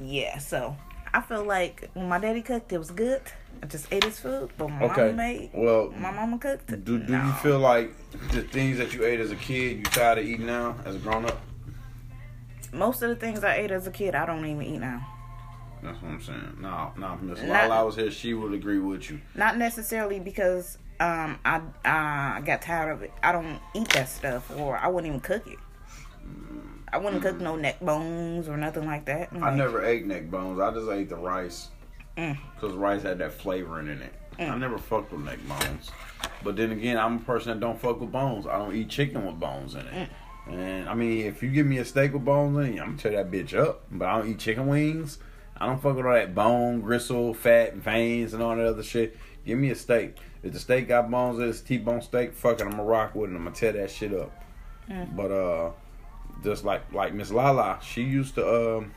Yeah, 0.00 0.38
so 0.38 0.76
I 1.12 1.20
feel 1.22 1.44
like 1.44 1.90
when 1.94 2.08
my 2.08 2.18
daddy 2.18 2.42
cooked, 2.42 2.72
it 2.72 2.78
was 2.78 2.90
good. 2.90 3.22
I 3.62 3.66
just 3.66 3.92
ate 3.92 4.04
his 4.04 4.20
food, 4.20 4.50
but 4.56 4.68
my 4.68 4.82
Okay. 4.84 5.00
mama 5.06 5.12
made. 5.14 5.50
Well, 5.52 5.90
My 5.98 6.12
mama 6.12 6.38
cooked. 6.38 6.68
do 6.68 6.98
do 6.98 6.98
no. 7.12 7.24
you 7.24 7.32
feel 7.32 7.58
like 7.58 7.92
the 8.30 8.42
things 8.42 8.78
that 8.78 8.94
you 8.94 9.04
ate 9.04 9.18
as 9.18 9.32
a 9.32 9.36
kid 9.36 9.78
you 9.78 9.82
tired 9.84 10.18
of 10.18 10.24
eating 10.24 10.46
now 10.46 10.76
as 10.84 10.94
a 10.94 10.98
grown 10.98 11.24
up? 11.24 11.40
most 12.70 13.00
of 13.02 13.08
the 13.08 13.16
things 13.16 13.42
I 13.42 13.54
ate 13.56 13.70
as 13.70 13.86
a 13.86 13.90
kid, 13.90 14.14
I 14.14 14.26
don't 14.26 14.44
even 14.44 14.62
eat 14.62 14.78
now. 14.78 15.04
That's 15.82 16.00
what 16.02 16.10
I'm 16.10 16.20
saying. 16.22 16.58
No, 16.60 16.92
no, 16.98 17.16
Miss 17.22 17.42
Lala 17.42 17.86
was 17.86 17.96
here. 17.96 18.10
She 18.10 18.34
would 18.34 18.52
agree 18.52 18.78
with 18.78 19.10
you. 19.10 19.20
Not 19.34 19.56
necessarily 19.56 20.20
because 20.20 20.76
um 21.00 21.38
I 21.44 21.60
I 21.84 22.40
got 22.44 22.62
tired 22.62 22.92
of 22.92 23.02
it. 23.02 23.12
I 23.22 23.32
don't 23.32 23.58
eat 23.74 23.88
that 23.90 24.08
stuff, 24.08 24.50
or 24.56 24.76
I 24.76 24.88
wouldn't 24.88 25.08
even 25.08 25.20
cook 25.20 25.46
it. 25.46 25.58
I 26.92 26.96
wouldn't 26.98 27.22
cook 27.22 27.40
no 27.40 27.56
neck 27.56 27.80
bones 27.80 28.48
or 28.48 28.56
nothing 28.56 28.86
like 28.86 29.04
that. 29.06 29.28
I 29.42 29.54
never 29.54 29.84
ate 29.84 30.06
neck 30.06 30.30
bones. 30.30 30.58
I 30.58 30.72
just 30.72 30.88
ate 30.90 31.08
the 31.08 31.16
rice 31.16 31.68
Mm. 32.16 32.36
because 32.54 32.74
rice 32.74 33.02
had 33.02 33.18
that 33.18 33.32
flavoring 33.32 33.86
in 33.86 34.02
it. 34.02 34.12
I 34.40 34.56
never 34.56 34.76
fucked 34.78 35.12
with 35.12 35.20
neck 35.24 35.38
bones. 35.48 35.90
But 36.42 36.56
then 36.56 36.72
again, 36.72 36.96
I'm 36.98 37.16
a 37.16 37.20
person 37.20 37.50
that 37.52 37.60
don't 37.60 37.78
fuck 37.80 38.00
with 38.00 38.10
bones. 38.10 38.46
I 38.46 38.58
don't 38.58 38.74
eat 38.74 38.88
chicken 38.88 39.24
with 39.26 39.38
bones 39.38 39.74
in 39.74 39.86
it. 39.86 40.08
And 40.48 40.88
I 40.88 40.94
mean, 40.94 41.26
if 41.26 41.42
you 41.42 41.50
give 41.50 41.66
me 41.66 41.78
a 41.78 41.84
steak 41.84 42.12
with 42.14 42.24
bones 42.24 42.56
in 42.58 42.74
it, 42.74 42.80
I'm 42.80 42.96
gonna 42.96 42.98
tear 42.98 43.12
that 43.12 43.30
bitch 43.30 43.54
up. 43.56 43.82
But 43.90 44.08
I 44.08 44.18
don't 44.18 44.30
eat 44.30 44.38
chicken 44.38 44.66
wings. 44.66 45.18
I 45.56 45.66
don't 45.66 45.80
fuck 45.80 45.96
with 45.96 46.06
all 46.06 46.12
that 46.12 46.34
bone, 46.34 46.80
gristle, 46.80 47.34
fat, 47.34 47.74
veins, 47.74 48.32
and 48.34 48.42
all 48.42 48.56
that 48.56 48.64
other 48.66 48.82
shit. 48.82 49.16
Give 49.44 49.58
me 49.58 49.70
a 49.70 49.74
steak. 49.74 50.16
If 50.42 50.52
the 50.52 50.58
steak 50.58 50.88
got 50.88 51.10
bones, 51.10 51.38
in 51.38 51.48
it's 51.48 51.60
T-bone 51.60 52.02
steak. 52.02 52.32
Fuck 52.32 52.60
it, 52.60 52.64
I'm 52.64 52.70
gonna 52.70 52.84
rock 52.84 53.14
with 53.14 53.30
it. 53.30 53.34
I'm 53.34 53.44
gonna 53.44 53.54
tear 53.54 53.72
that 53.72 53.90
shit 53.90 54.14
up. 54.14 54.32
But 55.14 55.30
uh, 55.30 55.70
just 56.42 56.64
like 56.64 56.92
like 56.92 57.12
Miss 57.14 57.30
Lala, 57.30 57.78
she 57.82 58.02
used 58.02 58.34
to 58.36 58.76
um. 58.78 58.94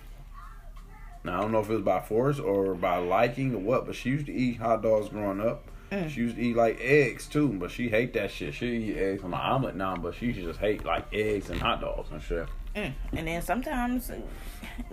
Now 1.24 1.38
I 1.38 1.42
don't 1.42 1.52
know 1.52 1.60
if 1.60 1.70
it 1.70 1.74
was 1.74 1.84
by 1.84 2.00
force 2.00 2.40
or 2.40 2.74
by 2.74 2.98
liking 2.98 3.54
or 3.54 3.60
what, 3.60 3.86
but 3.86 3.96
she 3.96 4.10
used 4.10 4.26
to 4.26 4.34
eat 4.34 4.58
hot 4.58 4.82
dogs 4.82 5.10
growing 5.10 5.40
up. 5.40 5.66
She 6.08 6.22
used 6.22 6.38
to 6.38 6.42
eat 6.42 6.56
like 6.56 6.80
eggs 6.80 7.28
too, 7.28 7.50
but 7.50 7.70
she 7.70 7.90
hate 7.90 8.14
that 8.14 8.32
shit. 8.32 8.54
She 8.54 8.68
eat 8.68 8.98
eggs 8.98 9.26
on 9.26 9.32
the 9.32 9.38
omelet 9.38 9.76
now, 9.76 9.98
but 9.98 10.16
she 10.16 10.32
just 10.32 10.58
hate 10.58 10.86
like 10.86 11.06
eggs 11.14 11.50
and 11.50 11.60
hot 11.60 11.82
dogs 11.82 12.10
and 12.12 12.22
shit. 12.22 12.48
Mm. 12.74 12.94
And 13.12 13.28
then 13.28 13.42
sometimes, 13.42 14.10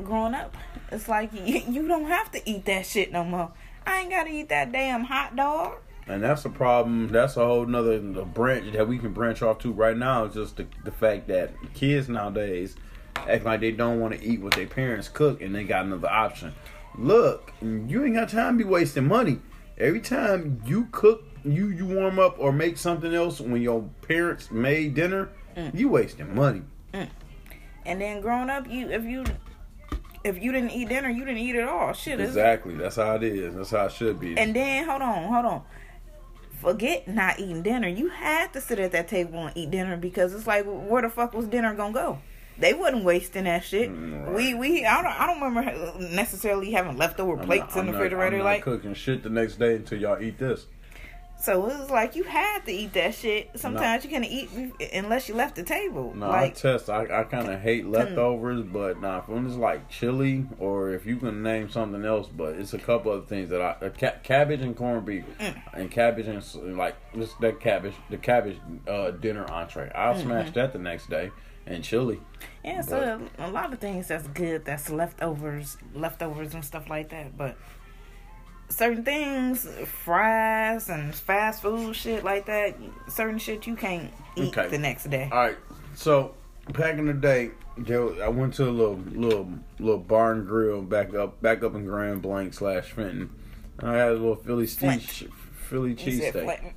growing 0.02 0.34
up, 0.34 0.56
it's 0.90 1.08
like 1.08 1.32
you, 1.32 1.62
you 1.68 1.86
don't 1.86 2.06
have 2.06 2.32
to 2.32 2.50
eat 2.50 2.64
that 2.64 2.84
shit 2.84 3.12
no 3.12 3.22
more. 3.22 3.52
I 3.86 4.00
ain't 4.00 4.10
gotta 4.10 4.30
eat 4.30 4.48
that 4.48 4.72
damn 4.72 5.04
hot 5.04 5.36
dog. 5.36 5.76
And 6.08 6.22
that's 6.22 6.44
a 6.44 6.50
problem. 6.50 7.08
That's 7.08 7.36
a 7.36 7.44
whole 7.44 7.66
nother 7.66 8.00
branch 8.24 8.72
that 8.72 8.88
we 8.88 8.98
can 8.98 9.12
branch 9.12 9.42
off 9.42 9.58
to 9.60 9.72
right 9.72 9.96
now. 9.96 10.24
Is 10.24 10.34
just 10.34 10.56
the, 10.56 10.66
the 10.84 10.90
fact 10.90 11.28
that 11.28 11.52
kids 11.74 12.08
nowadays 12.08 12.76
act 13.28 13.44
like 13.44 13.60
they 13.60 13.72
don't 13.72 14.00
want 14.00 14.14
to 14.14 14.24
eat 14.24 14.40
what 14.40 14.54
their 14.54 14.66
parents 14.66 15.08
cook, 15.08 15.42
and 15.42 15.54
they 15.54 15.64
got 15.64 15.84
another 15.84 16.08
option. 16.08 16.54
Look, 16.96 17.52
you 17.60 18.04
ain't 18.04 18.14
got 18.14 18.30
time 18.30 18.58
to 18.58 18.64
be 18.64 18.68
wasting 18.68 19.06
money. 19.06 19.38
Every 19.76 20.00
time 20.00 20.62
you 20.64 20.88
cook, 20.90 21.24
you 21.44 21.68
you 21.68 21.86
warm 21.86 22.18
up 22.18 22.36
or 22.38 22.52
make 22.52 22.78
something 22.78 23.14
else 23.14 23.40
when 23.40 23.62
your 23.62 23.88
parents 24.02 24.50
made 24.50 24.94
dinner, 24.94 25.30
mm. 25.56 25.74
you 25.78 25.88
wasting 25.88 26.34
money. 26.34 26.62
Mm. 26.92 27.08
And 27.86 28.00
then 28.00 28.20
growing 28.20 28.50
up, 28.50 28.68
you 28.68 28.88
if 28.90 29.04
you 29.04 29.24
if 30.24 30.42
you 30.42 30.52
didn't 30.52 30.70
eat 30.70 30.88
dinner, 30.88 31.08
you 31.08 31.24
didn't 31.24 31.38
eat 31.38 31.56
at 31.56 31.68
all. 31.68 31.92
Shit, 31.92 32.20
Exactly. 32.20 32.74
That's 32.74 32.96
how 32.96 33.14
it 33.16 33.22
is. 33.22 33.54
That's 33.54 33.70
how 33.70 33.86
it 33.86 33.92
should 33.92 34.18
be. 34.20 34.36
And 34.36 34.54
then 34.54 34.84
hold 34.84 35.02
on, 35.02 35.32
hold 35.32 35.46
on. 35.46 35.62
Forget 36.60 37.06
not 37.06 37.38
eating 37.38 37.62
dinner. 37.62 37.88
You 37.88 38.08
had 38.08 38.52
to 38.52 38.60
sit 38.60 38.78
at 38.80 38.92
that 38.92 39.08
table 39.08 39.46
and 39.46 39.56
eat 39.56 39.70
dinner 39.70 39.96
because 39.96 40.34
it's 40.34 40.46
like, 40.46 40.64
where 40.66 41.02
the 41.02 41.08
fuck 41.08 41.32
was 41.34 41.46
dinner 41.46 41.72
gonna 41.74 41.92
go? 41.92 42.18
They 42.58 42.74
wasn't 42.74 43.04
wasting 43.04 43.44
that 43.44 43.62
shit. 43.62 43.88
Mm, 43.90 44.34
We 44.34 44.54
we 44.54 44.84
I 44.84 45.00
don't 45.02 45.20
I 45.20 45.26
don't 45.26 45.40
remember 45.40 45.98
necessarily 46.10 46.72
having 46.72 46.96
leftover 46.96 47.36
plates 47.36 47.76
not- 47.76 47.80
in 47.80 47.86
the 47.86 47.92
I'm 47.92 47.98
refrigerator 48.00 48.38
not 48.38 48.44
like. 48.44 48.62
cooking 48.62 48.94
shit 48.94 49.22
the 49.22 49.30
next 49.30 49.60
day 49.60 49.76
until 49.76 49.98
y'all 50.00 50.20
eat 50.20 50.38
this. 50.38 50.66
So 51.40 51.66
it 51.70 51.78
was 51.78 51.88
like 51.90 52.16
you 52.16 52.24
had 52.24 52.64
to 52.66 52.72
eat 52.72 52.92
that 52.94 53.14
shit. 53.14 53.50
Sometimes 53.54 54.02
you 54.04 54.10
can't 54.10 54.24
eat 54.24 54.50
unless 54.92 55.28
you 55.28 55.36
left 55.36 55.54
the 55.54 55.62
table. 55.62 56.12
No, 56.14 56.28
like 56.28 56.50
I 56.50 56.54
test. 56.54 56.90
I, 56.90 57.20
I 57.20 57.24
kind 57.24 57.48
of 57.48 57.60
hate 57.60 57.86
leftovers, 57.86 58.62
but 58.64 59.00
nah, 59.00 59.18
if 59.18 59.28
it's 59.28 59.54
like 59.54 59.88
chili 59.88 60.46
or 60.58 60.90
if 60.90 61.06
you 61.06 61.16
can 61.16 61.42
name 61.44 61.70
something 61.70 62.04
else, 62.04 62.26
but 62.26 62.56
it's 62.56 62.74
a 62.74 62.78
couple 62.78 63.12
other 63.12 63.22
things 63.24 63.50
that 63.50 63.62
I 63.62 63.86
uh, 63.86 63.90
ca- 63.90 64.18
cabbage 64.24 64.62
and 64.62 64.76
corned 64.76 65.06
beef 65.06 65.24
Mm. 65.38 65.62
and 65.74 65.90
cabbage 65.90 66.26
and 66.26 66.76
like 66.76 66.96
this 67.14 67.32
that 67.34 67.60
cabbage 67.60 67.94
the 68.10 68.16
cabbage 68.16 68.58
uh, 68.88 69.12
dinner 69.12 69.48
entree. 69.48 69.90
I'll 69.94 70.14
Mm-hmm. 70.14 70.22
smash 70.28 70.50
that 70.54 70.72
the 70.72 70.78
next 70.80 71.08
day 71.08 71.30
and 71.66 71.84
chili. 71.84 72.18
Yeah, 72.64 72.80
so 72.80 73.20
a 73.38 73.50
lot 73.50 73.72
of 73.72 73.78
things 73.78 74.08
that's 74.08 74.26
good, 74.28 74.64
that's 74.64 74.90
leftovers, 74.90 75.76
leftovers 75.94 76.54
and 76.54 76.64
stuff 76.64 76.90
like 76.90 77.10
that. 77.10 77.36
But 77.36 77.56
certain 78.68 79.04
things, 79.04 79.66
fries 80.04 80.88
and 80.88 81.14
fast 81.14 81.62
food 81.62 81.94
shit 81.94 82.24
like 82.24 82.46
that, 82.46 82.76
certain 83.08 83.38
shit 83.38 83.66
you 83.66 83.76
can't 83.76 84.10
eat 84.36 84.56
Okay. 84.56 84.68
the 84.68 84.78
next 84.78 85.04
day. 85.10 85.28
All 85.32 85.38
right, 85.38 85.56
so 85.94 86.34
back 86.72 86.98
in 86.98 87.06
the 87.06 87.12
day, 87.14 87.50
was- 87.76 88.20
I 88.20 88.28
went 88.28 88.54
to 88.54 88.68
a 88.68 88.70
little 88.70 88.96
little 89.12 89.48
little 89.78 89.98
barn 90.00 90.44
grill 90.44 90.82
back 90.82 91.14
up 91.14 91.40
back 91.42 91.62
up 91.62 91.74
in 91.74 91.84
Grand 91.84 92.22
Blanc 92.22 92.52
slash 92.54 92.92
Fenton. 92.92 93.30
And 93.80 93.90
I 93.90 93.94
had 93.96 94.08
a 94.08 94.12
little 94.14 94.34
Philly 94.36 94.66
Flint. 94.66 95.02
cheese 95.02 95.28
Philly 95.68 95.96
said 95.96 96.34
cheesesteak. 96.34 96.72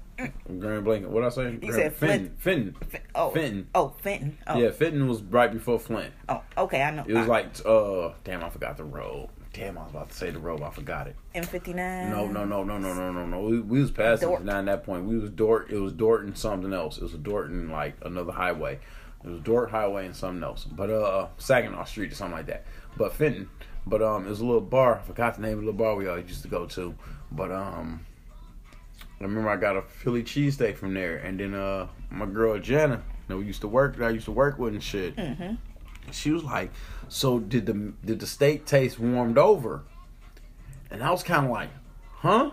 Grand 0.60 0.84
Blanket. 0.84 1.10
What 1.10 1.24
I 1.24 1.30
say? 1.30 1.58
You 1.62 1.72
said 1.74 1.96
Fenton. 1.96 2.36
Flint. 2.38 2.76
Fenton. 2.76 2.76
F- 2.94 3.02
oh, 3.16 3.30
Fenton. 3.32 3.68
Oh, 3.74 3.94
Fenton. 4.04 4.38
Oh, 4.46 4.60
Yeah, 4.60 4.70
Fenton 4.70 5.08
was 5.08 5.24
right 5.24 5.52
before 5.52 5.80
Flint. 5.80 6.14
oh, 6.30 6.44
okay. 6.58 6.84
I 6.84 6.92
know. 6.92 7.04
It 7.08 7.14
was 7.16 7.26
Uh, 7.26 7.30
like, 7.30 7.48
uh, 7.66 8.14
damn, 8.24 8.44
I 8.44 8.50
forgot 8.52 8.78
the 8.78 8.84
road. 8.84 9.30
Damn, 9.54 9.78
I 9.78 9.84
was 9.84 9.92
about 9.92 10.10
to 10.10 10.16
say 10.16 10.32
the 10.32 10.40
road, 10.40 10.62
I 10.62 10.70
forgot 10.70 11.08
it. 11.08 11.16
M 11.36 11.44
fifty 11.44 11.74
nine. 11.74 12.10
No, 12.10 12.26
no, 12.26 12.46
no, 12.46 12.64
no, 12.64 12.78
no, 12.78 12.94
no, 12.94 13.12
no, 13.12 13.26
no. 13.26 13.40
We, 13.42 13.60
we 13.60 13.82
was 13.82 13.92
past 13.92 14.22
Dort. 14.22 14.42
it 14.42 14.48
at 14.48 14.66
that 14.66 14.84
point. 14.86 15.06
We 15.06 15.18
was 15.18 15.30
Dort. 15.30 15.72
It 15.72 15.80
was 15.80 15.92
Dorton 15.92 16.38
something 16.38 16.72
else. 16.72 16.98
It 16.98 17.04
was 17.04 17.14
a 17.14 17.18
Dorton 17.18 17.70
like 17.70 17.96
another 18.04 18.32
highway. 18.32 18.80
It 19.24 19.30
was 19.30 19.42
Dort 19.42 19.70
Highway 19.70 20.06
and 20.06 20.16
something 20.16 20.44
else. 20.44 20.64
But 20.64 20.90
uh, 20.90 21.28
Saginaw 21.38 21.84
Street 21.84 22.12
or 22.12 22.16
something 22.16 22.38
like 22.38 22.48
that. 22.48 22.66
But 22.98 23.14
Fenton. 23.14 23.50
But 23.86 24.02
um, 24.02 24.26
it 24.26 24.30
was 24.30 24.40
a 24.40 24.46
little 24.46 24.62
bar. 24.62 25.00
I 25.00 25.02
forgot 25.02 25.36
the 25.36 25.42
name 25.42 25.60
of 25.60 25.66
the 25.66 25.74
bar 25.74 25.96
we 25.96 26.08
always 26.08 26.28
used 26.28 26.44
to 26.44 26.48
go 26.48 26.66
to. 26.68 26.96
But 27.32 27.52
um, 27.52 28.06
I 29.20 29.24
remember 29.24 29.50
I 29.50 29.58
got 29.58 29.76
a 29.76 29.82
Philly 29.82 30.24
cheesesteak 30.24 30.78
from 30.78 30.94
there, 30.94 31.18
and 31.18 31.40
then 31.40 31.54
uh, 31.54 31.88
my 32.10 32.26
girl 32.26 32.58
Jenna, 32.60 33.04
that 33.28 33.38
we 33.38 33.46
used 33.46 33.62
to 33.62 33.68
work, 33.68 33.98
that 33.98 34.06
I 34.06 34.10
used 34.12 34.26
to 34.26 34.32
work 34.32 34.58
with 34.58 34.74
and 34.74 34.84
shit. 34.84 35.16
Mm-hmm. 35.16 35.56
She 36.12 36.32
was 36.32 36.44
like, 36.44 36.72
"So 37.10 37.40
did 37.40 37.66
the 37.66 37.94
did 38.06 38.20
the 38.20 38.28
steak 38.28 38.66
taste 38.66 39.00
warmed 39.00 39.38
over?" 39.38 39.84
And 40.90 41.04
I 41.04 41.12
was 41.12 41.24
kind 41.24 41.46
of 41.46 41.52
like, 41.52 41.70
"Huh?" 42.16 42.52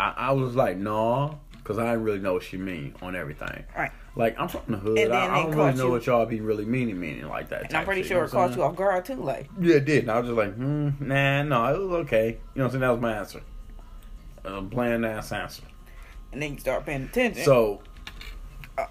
I, 0.00 0.14
I 0.16 0.32
was 0.32 0.54
like, 0.56 0.76
"No," 0.76 1.38
because 1.54 1.78
I 1.78 1.84
didn't 1.86 2.02
really 2.04 2.18
know 2.18 2.34
what 2.34 2.42
she 2.42 2.56
mean 2.56 2.94
on 3.02 3.14
everything. 3.14 3.64
Right. 3.76 3.92
Like 4.16 4.38
I'm 4.38 4.48
from 4.48 4.60
the 4.68 4.76
hood. 4.76 5.10
I, 5.10 5.24
I 5.24 5.42
don't 5.42 5.54
really 5.54 5.74
know 5.74 5.86
you- 5.86 5.92
what 5.92 6.06
y'all 6.06 6.26
be 6.26 6.40
really 6.40 6.64
meaning, 6.64 7.00
meaning 7.00 7.28
like 7.28 7.48
that. 7.50 7.64
And 7.66 7.76
I'm 7.76 7.84
pretty 7.84 8.02
shit, 8.02 8.08
sure 8.10 8.18
know 8.20 8.24
it 8.26 8.30
caught 8.30 8.56
you 8.56 8.62
off 8.62 8.76
guard 8.76 9.04
too. 9.04 9.14
Like, 9.14 9.48
yeah, 9.60 9.76
it 9.76 9.84
did. 9.86 10.02
And 10.04 10.10
I 10.10 10.18
was 10.18 10.28
just 10.28 10.36
like, 10.36 10.54
hmm, 10.54 10.90
nah, 11.00 11.42
no, 11.44 11.74
it 11.74 11.78
was 11.78 11.92
okay. 12.06 12.26
You 12.28 12.34
know 12.56 12.64
what 12.64 12.64
I'm 12.64 12.70
saying? 12.72 12.80
That 12.80 12.90
was 12.90 13.00
my 13.00 13.12
answer. 13.14 13.40
A 14.44 14.60
bland 14.60 15.06
ass 15.06 15.32
answer. 15.32 15.62
and 16.32 16.42
then 16.42 16.54
you 16.54 16.58
start 16.58 16.84
paying 16.84 17.04
attention. 17.04 17.44
So, 17.44 17.80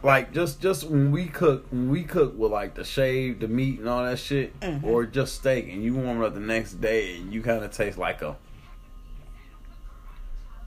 like, 0.03 0.33
just 0.33 0.61
just 0.61 0.83
when 0.89 1.11
we 1.11 1.27
cook, 1.27 1.65
when 1.71 1.89
we 1.89 2.03
cook 2.03 2.37
with 2.37 2.51
like 2.51 2.75
the 2.75 2.83
shave, 2.83 3.39
the 3.39 3.47
meat, 3.47 3.79
and 3.79 3.89
all 3.89 4.03
that 4.03 4.19
shit, 4.19 4.57
Mhm. 4.59 4.83
or 4.83 5.05
just 5.05 5.35
steak, 5.35 5.69
and 5.71 5.83
you 5.83 5.95
warm 5.95 6.21
it 6.21 6.25
up 6.27 6.33
the 6.33 6.39
next 6.39 6.75
day, 6.75 7.17
and 7.17 7.33
you 7.33 7.41
kind 7.41 7.63
of 7.63 7.71
taste 7.71 7.97
like 7.97 8.21
a 8.21 8.35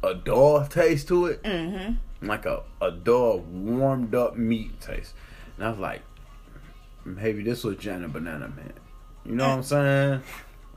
a 0.02 0.14
dull 0.14 0.66
taste 0.66 1.08
to 1.08 1.26
it, 1.26 1.42
mm-hmm. 1.42 1.94
like 2.26 2.44
a 2.46 2.62
a 2.80 2.90
dull 2.90 3.40
warmed 3.40 4.14
up 4.14 4.36
meat 4.36 4.80
taste. 4.80 5.14
And 5.56 5.66
I 5.66 5.70
was 5.70 5.78
like, 5.78 6.02
maybe 7.04 7.42
this 7.42 7.64
was 7.64 7.76
Jenna 7.76 8.08
Banana 8.08 8.48
Man. 8.48 8.72
You 9.24 9.36
know 9.36 9.48
what 9.48 9.56
I'm 9.56 9.62
saying? 9.62 10.22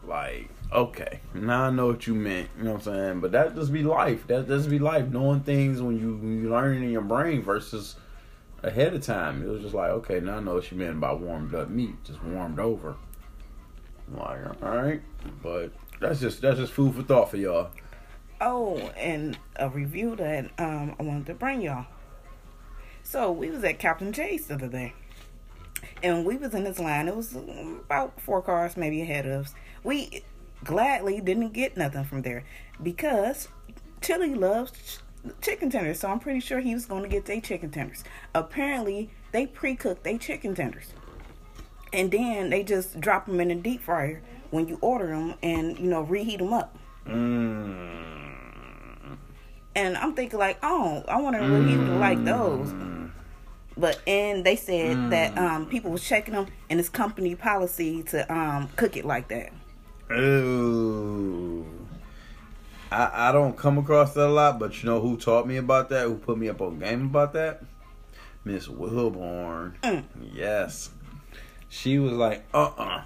Like, 0.06 0.50
okay, 0.72 1.20
now 1.34 1.64
I 1.64 1.70
know 1.72 1.88
what 1.88 2.08
you 2.08 2.14
meant. 2.16 2.50
You 2.58 2.64
know 2.64 2.74
what 2.74 2.88
I'm 2.88 2.94
saying? 2.94 3.20
But 3.20 3.34
that 3.34 3.56
just 3.56 3.74
be 3.74 3.84
life. 3.84 4.26
That 4.28 4.48
just 4.48 4.70
be 4.70 4.80
life. 4.80 5.08
Knowing 5.10 5.42
things 5.42 5.82
when 5.82 6.00
you 6.00 6.16
when 6.16 6.42
you 6.42 6.50
learn 6.50 6.82
in 6.82 6.92
your 6.92 7.02
brain 7.02 7.42
versus 7.42 7.96
ahead 8.64 8.94
of 8.94 9.04
time. 9.04 9.44
It 9.44 9.48
was 9.48 9.62
just 9.62 9.74
like, 9.74 9.90
okay, 9.92 10.20
now 10.20 10.38
I 10.38 10.40
know 10.40 10.56
what 10.56 10.72
you 10.72 10.78
meant 10.78 11.00
by 11.00 11.14
warmed 11.14 11.54
up 11.54 11.70
meat, 11.70 12.04
just 12.04 12.24
warmed 12.24 12.60
over. 12.60 12.96
I'm 14.08 14.18
like, 14.18 14.64
all 14.64 14.78
right, 14.78 15.02
but 15.44 15.72
that's 16.00 16.20
just 16.20 16.42
that's 16.42 16.58
just 16.58 16.74
food 16.74 16.96
for 16.96 17.04
thought 17.04 17.32
for 17.32 17.38
y'all. 17.38 17.72
Oh, 18.40 18.78
and 18.98 19.38
a 19.56 19.70
review 19.70 20.16
that 20.16 20.46
um 20.58 20.96
I 21.00 21.04
wanted 21.04 21.26
to 21.28 21.34
bring 21.34 21.62
y'all. 21.62 21.88
So 23.04 23.32
we 23.32 23.50
was 23.50 23.64
at 23.64 23.80
Captain 23.80 24.12
Chase 24.12 24.48
the 24.48 24.56
other 24.56 24.68
day, 24.68 24.94
and 26.04 26.26
we 26.26 26.38
was 26.38 26.54
in 26.54 26.64
this 26.64 26.80
line. 26.80 27.08
It 27.08 27.16
was 27.16 27.36
about 27.36 28.20
four 28.20 28.42
cars 28.42 28.78
maybe 28.78 29.02
ahead 29.02 29.26
of 29.26 29.46
us. 29.46 29.54
We 29.84 30.24
gladly 30.64 31.22
didn't 31.22 31.54
get 31.54 31.78
nothing 31.78 32.04
from 32.04 32.22
there 32.22 32.44
because 32.82 33.48
Chili 34.02 34.36
loves 34.36 35.00
chicken 35.42 35.70
tenders. 35.70 36.00
So 36.00 36.10
I'm 36.10 36.20
pretty 36.20 36.40
sure 36.40 36.60
he 36.60 36.74
was 36.74 36.86
going 36.86 37.04
to 37.04 37.10
get 37.10 37.26
their 37.26 37.42
chicken 37.42 37.70
tenders. 37.72 38.04
Apparently, 38.34 39.10
they 39.32 39.46
pre-cooked 39.46 40.04
their 40.04 40.18
chicken 40.18 40.56
tenders, 40.56 40.94
and 41.94 42.12
then 42.12 42.50
they 42.50 42.64
just 42.64 43.00
drop 43.00 43.26
them 43.26 43.40
in 43.40 43.50
the 43.50 43.56
deep 43.56 43.82
fryer 43.82 44.22
when 44.52 44.68
you 44.68 44.78
order 44.82 45.08
them, 45.08 45.36
and 45.44 45.78
you 45.78 45.90
know 45.90 46.02
reheat 46.02 46.40
them 46.40 46.54
up. 46.54 46.78
Mm. 47.06 47.98
And 49.76 49.96
I'm 49.98 50.14
thinking 50.14 50.40
like, 50.40 50.58
oh, 50.64 51.04
I 51.08 51.22
want 51.22 51.36
to 51.36 51.44
reheat 51.44 51.78
them 51.78 52.00
like 52.00 52.24
those. 52.26 52.74
But 53.78 54.02
and 54.08 54.44
they 54.44 54.56
said 54.56 55.12
that 55.12 55.38
um, 55.38 55.68
people 55.68 55.92
was 55.92 56.04
checking 56.04 56.34
them, 56.34 56.48
and 56.70 56.80
it's 56.80 56.90
company 56.90 57.36
policy 57.36 58.02
to 58.04 58.34
um, 58.34 58.70
cook 58.76 58.98
it 58.98 59.06
like 59.06 59.28
that. 59.28 59.52
Ooh. 60.12 61.37
I, 62.92 63.30
I 63.30 63.32
don't 63.32 63.58
come 63.58 63.78
across 63.78 64.14
that 64.14 64.28
a 64.28 64.30
lot, 64.30 64.60
but 64.60 64.82
you 64.82 64.90
know 64.90 65.02
who 65.02 65.18
taught 65.18 65.48
me 65.48 65.58
about 65.58 65.90
that? 65.90 66.06
Who 66.06 66.16
put 66.16 66.38
me 66.38 66.50
up 66.50 66.62
on 66.62 66.80
game 66.80 67.06
about 67.06 67.34
that? 67.34 67.64
Miss 68.46 68.68
Wilborn. 68.68 69.80
Mm. 69.82 70.04
Yes. 70.34 70.90
She 71.70 72.00
was 72.00 72.14
like, 72.14 72.46
uh 72.54 72.72
uh 72.78 73.04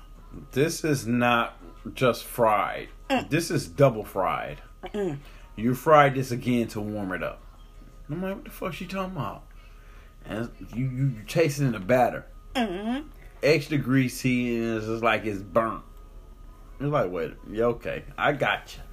This 0.51 0.83
is 0.83 1.07
not 1.07 1.57
just 1.93 2.23
fried. 2.23 2.89
This 3.29 3.51
is 3.51 3.67
double 3.67 4.05
fried. 4.05 4.61
Mm. 4.85 5.17
You 5.55 5.73
fried 5.73 6.15
this 6.15 6.31
again 6.31 6.67
to 6.69 6.79
warm 6.79 7.11
it 7.11 7.23
up. 7.23 7.41
I'm 8.09 8.21
like, 8.21 8.35
what 8.35 8.43
the 8.45 8.51
fuck 8.51 8.73
she 8.73 8.85
talking 8.85 9.15
about? 9.15 9.43
And 10.25 10.49
you 10.75 10.85
you, 10.85 11.05
you 11.07 11.23
tasting 11.27 11.71
the 11.71 11.79
batter. 11.79 12.25
Mm-hmm. 12.55 13.07
Extra 13.41 13.77
greasy 13.77 14.57
and 14.57 14.77
it's 14.77 14.85
just 14.85 15.03
like 15.03 15.25
it's 15.25 15.41
burnt. 15.41 15.83
It's 16.79 16.89
like, 16.89 17.11
wait, 17.11 17.33
yeah, 17.49 17.65
okay, 17.65 18.03
I 18.17 18.33
got 18.33 18.75
you. 18.75 18.83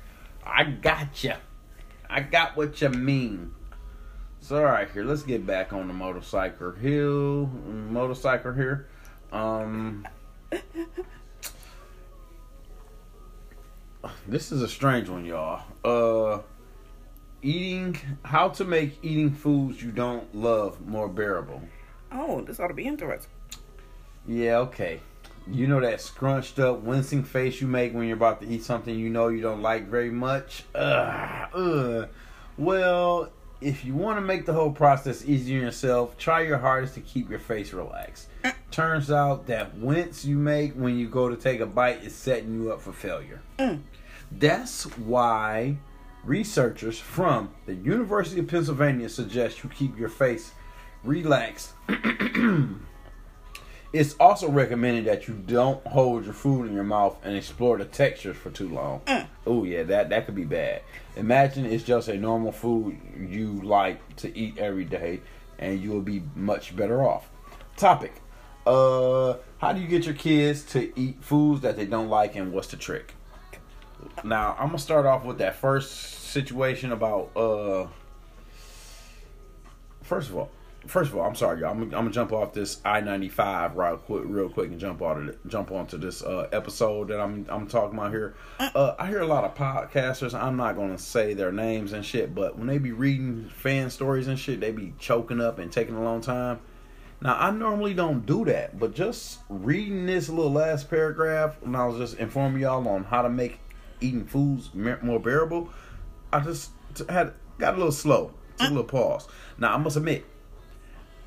I 0.48 0.64
got 0.64 1.22
you. 1.22 1.34
I 2.08 2.20
got 2.20 2.56
what 2.56 2.80
you 2.80 2.88
mean. 2.88 3.54
So, 4.40 4.56
all 4.56 4.64
right, 4.64 4.90
here, 4.90 5.04
let's 5.04 5.22
get 5.22 5.46
back 5.46 5.72
on 5.72 5.88
the 5.88 5.94
motorcycle 5.94 6.72
hill. 6.72 7.46
Motorcycle 7.46 8.52
here. 8.52 8.88
Um, 9.30 10.06
this 14.26 14.50
is 14.52 14.62
a 14.62 14.68
strange 14.68 15.08
one, 15.08 15.24
y'all. 15.24 15.62
Uh, 15.84 16.40
eating, 17.42 17.98
how 18.24 18.48
to 18.48 18.64
make 18.64 18.98
eating 19.02 19.32
foods 19.32 19.82
you 19.82 19.90
don't 19.90 20.34
love 20.34 20.80
more 20.86 21.08
bearable. 21.08 21.60
Oh, 22.10 22.40
this 22.40 22.58
ought 22.58 22.68
to 22.68 22.74
be 22.74 22.86
interesting. 22.86 23.30
Yeah, 24.26 24.58
okay. 24.58 25.00
You 25.50 25.66
know 25.66 25.80
that 25.80 26.00
scrunched 26.00 26.58
up, 26.58 26.80
wincing 26.82 27.24
face 27.24 27.60
you 27.60 27.66
make 27.66 27.94
when 27.94 28.06
you're 28.06 28.16
about 28.16 28.40
to 28.42 28.48
eat 28.48 28.64
something 28.64 28.94
you 28.94 29.08
know 29.08 29.28
you 29.28 29.40
don't 29.40 29.62
like 29.62 29.88
very 29.88 30.10
much? 30.10 30.64
Ugh. 30.74 31.48
Ugh. 31.54 32.08
Well, 32.56 33.30
if 33.60 33.84
you 33.84 33.94
want 33.94 34.18
to 34.18 34.20
make 34.20 34.46
the 34.46 34.52
whole 34.52 34.70
process 34.70 35.24
easier 35.24 35.58
on 35.58 35.64
yourself, 35.64 36.16
try 36.18 36.42
your 36.42 36.58
hardest 36.58 36.94
to 36.94 37.00
keep 37.00 37.30
your 37.30 37.38
face 37.38 37.72
relaxed. 37.72 38.28
Turns 38.70 39.10
out 39.10 39.46
that 39.46 39.76
wince 39.78 40.24
you 40.24 40.36
make 40.36 40.74
when 40.74 40.98
you 40.98 41.08
go 41.08 41.28
to 41.28 41.36
take 41.36 41.60
a 41.60 41.66
bite 41.66 42.04
is 42.04 42.14
setting 42.14 42.54
you 42.54 42.72
up 42.72 42.80
for 42.80 42.92
failure. 42.92 43.40
Mm. 43.58 43.80
That's 44.30 44.84
why 44.96 45.78
researchers 46.24 46.98
from 46.98 47.50
the 47.66 47.74
University 47.74 48.40
of 48.40 48.48
Pennsylvania 48.48 49.08
suggest 49.08 49.64
you 49.64 49.70
keep 49.70 49.98
your 49.98 50.10
face 50.10 50.52
relaxed 51.02 51.72
It's 53.92 54.14
also 54.20 54.50
recommended 54.50 55.06
that 55.06 55.28
you 55.28 55.34
don't 55.34 55.84
hold 55.86 56.26
your 56.26 56.34
food 56.34 56.66
in 56.66 56.74
your 56.74 56.84
mouth 56.84 57.16
and 57.24 57.34
explore 57.34 57.78
the 57.78 57.86
textures 57.86 58.36
for 58.36 58.50
too 58.50 58.68
long. 58.68 59.00
Oh 59.46 59.64
yeah, 59.64 59.82
that 59.84 60.10
that 60.10 60.26
could 60.26 60.34
be 60.34 60.44
bad. 60.44 60.82
Imagine 61.16 61.64
it's 61.64 61.84
just 61.84 62.08
a 62.08 62.16
normal 62.16 62.52
food 62.52 62.98
you 63.18 63.62
like 63.62 64.16
to 64.16 64.36
eat 64.36 64.58
every 64.58 64.84
day, 64.84 65.20
and 65.58 65.80
you 65.80 65.90
will 65.90 66.02
be 66.02 66.22
much 66.36 66.76
better 66.76 67.02
off. 67.02 67.30
Topic: 67.78 68.12
Uh, 68.66 69.36
how 69.56 69.72
do 69.72 69.80
you 69.80 69.86
get 69.88 70.04
your 70.04 70.14
kids 70.14 70.64
to 70.64 70.92
eat 71.00 71.24
foods 71.24 71.62
that 71.62 71.76
they 71.76 71.86
don't 71.86 72.10
like, 72.10 72.36
and 72.36 72.52
what's 72.52 72.68
the 72.68 72.76
trick? 72.76 73.14
Now 74.22 74.54
I'm 74.58 74.66
gonna 74.66 74.78
start 74.78 75.06
off 75.06 75.24
with 75.24 75.38
that 75.38 75.56
first 75.56 75.90
situation 76.30 76.92
about 76.92 77.34
uh. 77.34 77.86
First 80.02 80.28
of 80.30 80.36
all, 80.36 80.50
first 80.88 81.10
of 81.10 81.16
all, 81.16 81.26
I'm 81.26 81.34
sorry, 81.34 81.60
y'all. 81.60 81.70
I'm, 81.70 81.82
I'm 81.82 81.90
gonna 81.90 82.10
jump 82.10 82.32
off 82.32 82.52
this 82.52 82.80
I-95 82.84 83.76
real 83.76 83.96
quick, 83.98 84.22
real 84.26 84.48
quick, 84.48 84.70
and 84.70 84.80
jump 84.80 85.02
jump 85.46 85.70
onto 85.70 85.98
this 85.98 86.22
uh, 86.22 86.48
episode 86.52 87.08
that 87.08 87.20
I'm 87.20 87.46
I'm 87.48 87.66
talking 87.66 87.98
about 87.98 88.10
here. 88.10 88.34
Uh, 88.58 88.94
I 88.98 89.06
hear 89.06 89.20
a 89.20 89.26
lot 89.26 89.44
of 89.44 89.54
podcasters. 89.54 90.34
I'm 90.34 90.56
not 90.56 90.76
gonna 90.76 90.98
say 90.98 91.34
their 91.34 91.52
names 91.52 91.92
and 91.92 92.04
shit, 92.04 92.34
but 92.34 92.58
when 92.58 92.66
they 92.66 92.78
be 92.78 92.92
reading 92.92 93.48
fan 93.48 93.90
stories 93.90 94.28
and 94.28 94.38
shit, 94.38 94.60
they 94.60 94.72
be 94.72 94.94
choking 94.98 95.40
up 95.40 95.58
and 95.58 95.70
taking 95.70 95.94
a 95.94 96.02
long 96.02 96.20
time. 96.20 96.60
Now 97.20 97.36
I 97.38 97.50
normally 97.50 97.94
don't 97.94 98.24
do 98.24 98.44
that, 98.46 98.78
but 98.78 98.94
just 98.94 99.40
reading 99.48 100.06
this 100.06 100.28
little 100.28 100.52
last 100.52 100.88
paragraph, 100.88 101.56
when 101.60 101.74
I 101.74 101.86
was 101.86 101.98
just 101.98 102.20
informing 102.20 102.62
y'all 102.62 102.86
on 102.88 103.04
how 103.04 103.22
to 103.22 103.28
make 103.28 103.60
eating 104.00 104.24
foods 104.24 104.70
more 104.74 105.20
bearable, 105.20 105.70
I 106.32 106.40
just 106.40 106.70
had 107.08 107.34
got 107.58 107.74
a 107.74 107.76
little 107.76 107.92
slow, 107.92 108.32
took 108.56 108.68
a 108.68 108.70
little 108.70 108.84
pause. 108.84 109.26
Now 109.58 109.74
I 109.74 109.78
must 109.78 109.96
admit, 109.96 110.24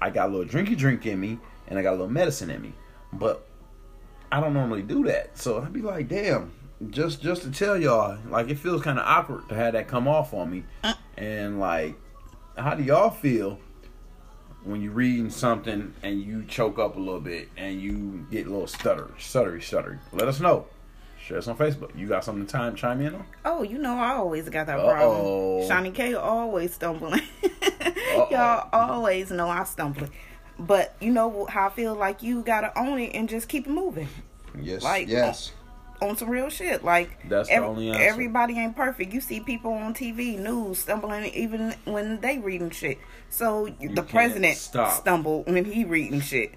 I 0.01 0.09
got 0.09 0.29
a 0.29 0.31
little 0.35 0.51
drinky 0.51 0.75
drink 0.75 1.05
in 1.05 1.19
me, 1.19 1.39
and 1.67 1.77
I 1.77 1.81
got 1.83 1.91
a 1.91 1.97
little 1.97 2.09
medicine 2.09 2.49
in 2.49 2.61
me, 2.61 2.73
but 3.13 3.47
I 4.31 4.39
don't 4.41 4.53
normally 4.53 4.81
do 4.81 5.03
that. 5.05 5.37
So 5.37 5.61
I'd 5.61 5.71
be 5.73 5.81
like, 5.81 6.07
damn, 6.07 6.51
just 6.89 7.21
just 7.21 7.43
to 7.43 7.51
tell 7.51 7.77
y'all, 7.77 8.17
like 8.29 8.49
it 8.49 8.57
feels 8.57 8.81
kind 8.81 8.97
of 8.97 9.05
awkward 9.05 9.47
to 9.49 9.55
have 9.55 9.73
that 9.73 9.87
come 9.87 10.07
off 10.07 10.33
on 10.33 10.49
me, 10.51 10.63
Uh. 10.83 10.93
and 11.17 11.59
like, 11.59 11.95
how 12.57 12.73
do 12.75 12.83
y'all 12.83 13.09
feel 13.11 13.59
when 14.63 14.81
you're 14.81 14.91
reading 14.93 15.29
something 15.29 15.93
and 16.03 16.21
you 16.21 16.43
choke 16.47 16.77
up 16.79 16.95
a 16.95 16.99
little 16.99 17.19
bit 17.21 17.49
and 17.57 17.81
you 17.81 18.25
get 18.31 18.45
a 18.47 18.49
little 18.49 18.67
stutter, 18.67 19.09
stuttery, 19.19 19.59
stuttery? 19.59 19.99
Let 20.11 20.27
us 20.27 20.39
know. 20.39 20.65
Share 21.25 21.37
us 21.37 21.47
on 21.47 21.55
Facebook. 21.57 21.95
You 21.95 22.07
got 22.07 22.23
something 22.23 22.45
to 22.45 22.51
time 22.51 22.75
chime 22.75 23.01
in 23.01 23.13
on? 23.15 23.25
Oh, 23.45 23.61
you 23.63 23.77
know 23.77 23.95
I 23.95 24.13
always 24.13 24.49
got 24.49 24.65
that 24.67 24.79
Uh-oh. 24.79 24.89
problem. 24.91 25.67
Shawnee 25.67 25.91
K 25.91 26.13
always 26.15 26.73
stumbling. 26.73 27.21
Y'all 28.31 28.67
always 28.73 29.31
know 29.31 29.47
I 29.49 29.63
stumbling. 29.63 30.11
But 30.59 30.95
you 30.99 31.11
know 31.11 31.45
how 31.49 31.67
I 31.67 31.69
feel 31.71 31.95
like 31.95 32.21
you 32.23 32.41
gotta 32.43 32.77
own 32.77 32.99
it 32.99 33.11
and 33.15 33.27
just 33.29 33.47
keep 33.49 33.65
it 33.67 33.69
moving 33.71 34.07
Yes. 34.59 34.83
Like, 34.83 35.07
yes. 35.07 35.53
on 36.01 36.17
some 36.17 36.29
real 36.29 36.49
shit. 36.49 36.83
Like 36.83 37.27
That's 37.29 37.49
the 37.49 37.57
only 37.57 37.89
answer. 37.89 38.01
everybody 38.01 38.57
ain't 38.59 38.75
perfect. 38.75 39.13
You 39.13 39.21
see 39.21 39.39
people 39.39 39.73
on 39.73 39.93
TV, 39.93 40.37
news 40.37 40.79
stumbling 40.79 41.25
even 41.33 41.73
when 41.85 42.19
they 42.21 42.37
reading 42.39 42.69
shit. 42.71 42.97
So 43.29 43.69
the 43.79 44.03
president 44.03 44.57
stop. 44.57 44.99
stumbled 45.01 45.47
when 45.47 45.65
he 45.65 45.83
reading 45.85 46.19
shit. 46.21 46.53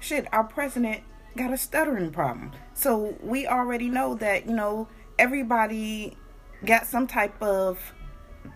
Shit, 0.00 0.26
our 0.32 0.44
president 0.44 1.02
got 1.36 1.52
a 1.52 1.56
stuttering 1.56 2.10
problem. 2.10 2.52
So 2.74 3.16
we 3.22 3.46
already 3.46 3.88
know 3.88 4.14
that 4.16 4.46
you 4.46 4.54
know 4.54 4.88
everybody 5.18 6.16
got 6.64 6.86
some 6.86 7.06
type 7.06 7.40
of 7.42 7.78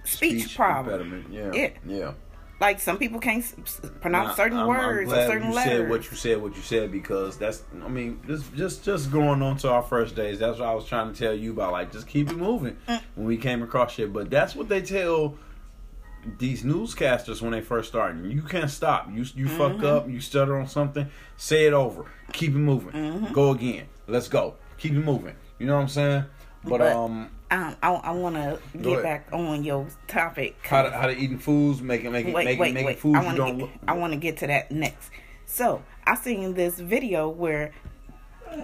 speech, 0.04 0.56
problem. 0.56 1.12
impediment. 1.22 1.32
Yeah. 1.32 1.52
Yeah. 1.52 1.70
Yeah. 1.86 2.12
Like 2.60 2.80
some 2.80 2.98
people 2.98 3.20
can't 3.20 3.44
pronounce 4.00 4.30
Nah, 4.30 4.34
certain 4.34 4.58
I'm- 4.58 4.68
I'm 4.70 4.76
words 4.76 5.12
or 5.12 5.14
glad 5.14 5.26
certain 5.28 5.48
you 5.50 5.54
letters. 5.54 5.72
Said 5.78 5.88
what 5.90 6.10
you 6.10 6.16
said, 6.16 6.42
what 6.42 6.56
you 6.56 6.62
said, 6.62 6.90
because 6.90 7.36
that's. 7.38 7.62
I 7.84 7.88
mean, 7.88 8.20
just 8.26 8.52
just 8.54 8.84
just 8.84 9.12
going 9.12 9.42
on 9.42 9.56
to 9.58 9.70
our 9.70 9.82
first 9.82 10.16
days. 10.16 10.40
That's 10.40 10.58
what 10.58 10.68
I 10.68 10.74
was 10.74 10.84
trying 10.84 11.12
to 11.12 11.16
tell 11.18 11.34
you 11.34 11.52
about. 11.52 11.70
Like, 11.72 11.92
just 11.92 12.08
keep 12.08 12.30
it 12.30 12.36
moving. 12.36 12.76
Mm. 12.88 13.00
When 13.14 13.26
we 13.28 13.36
came 13.36 13.62
across 13.62 13.92
shit, 13.92 14.12
but 14.12 14.28
that's 14.28 14.56
what 14.56 14.68
they 14.68 14.82
tell 14.82 15.36
these 16.38 16.62
newscasters 16.64 17.40
when 17.40 17.52
they 17.52 17.60
first 17.60 17.88
start. 17.88 18.16
You 18.16 18.42
can't 18.42 18.70
stop. 18.70 19.08
You 19.12 19.24
you 19.34 19.48
fuck 19.48 19.72
Mm-hmm. 19.72 19.86
up. 19.86 20.08
You 20.08 20.20
stutter 20.20 20.58
on 20.58 20.66
something. 20.66 21.08
Say 21.36 21.66
it 21.66 21.72
over. 21.72 22.04
Keep 22.32 22.50
it 22.52 22.58
moving. 22.58 22.92
Mm-hmm. 22.92 23.32
Go 23.32 23.50
again. 23.52 23.86
Let's 24.06 24.28
go. 24.28 24.54
Keep 24.78 24.92
it 24.92 25.04
moving. 25.04 25.34
You 25.58 25.66
know 25.66 25.76
what 25.76 25.82
I'm 25.82 25.88
saying? 25.88 26.24
But, 26.64 26.78
But- 26.78 26.92
um, 26.92 27.30
um, 27.50 27.76
I, 27.82 27.92
I 27.94 28.10
want 28.10 28.34
to 28.36 28.58
get 28.78 29.02
back 29.02 29.28
on 29.32 29.64
your 29.64 29.86
topic. 30.06 30.56
how 30.62 30.82
to 30.82 30.90
how 30.90 31.06
to 31.06 31.16
eating 31.16 31.38
foods, 31.38 31.80
making 31.80 32.12
making 32.12 32.34
wait, 32.34 32.44
making 32.44 32.60
wait, 32.60 32.74
making 32.74 32.86
wait. 32.86 32.98
foods 32.98 33.16
I 33.18 33.30
you 33.30 33.36
don't. 33.36 33.58
to. 33.58 33.64
look- 33.64 33.70
I 33.86 33.94
want 33.94 34.12
to 34.12 34.18
get 34.18 34.36
to 34.38 34.46
that 34.48 34.70
next. 34.70 35.10
So 35.46 35.82
I 36.06 36.14
seen 36.16 36.52
this 36.54 36.78
video 36.78 37.28
where 37.30 37.72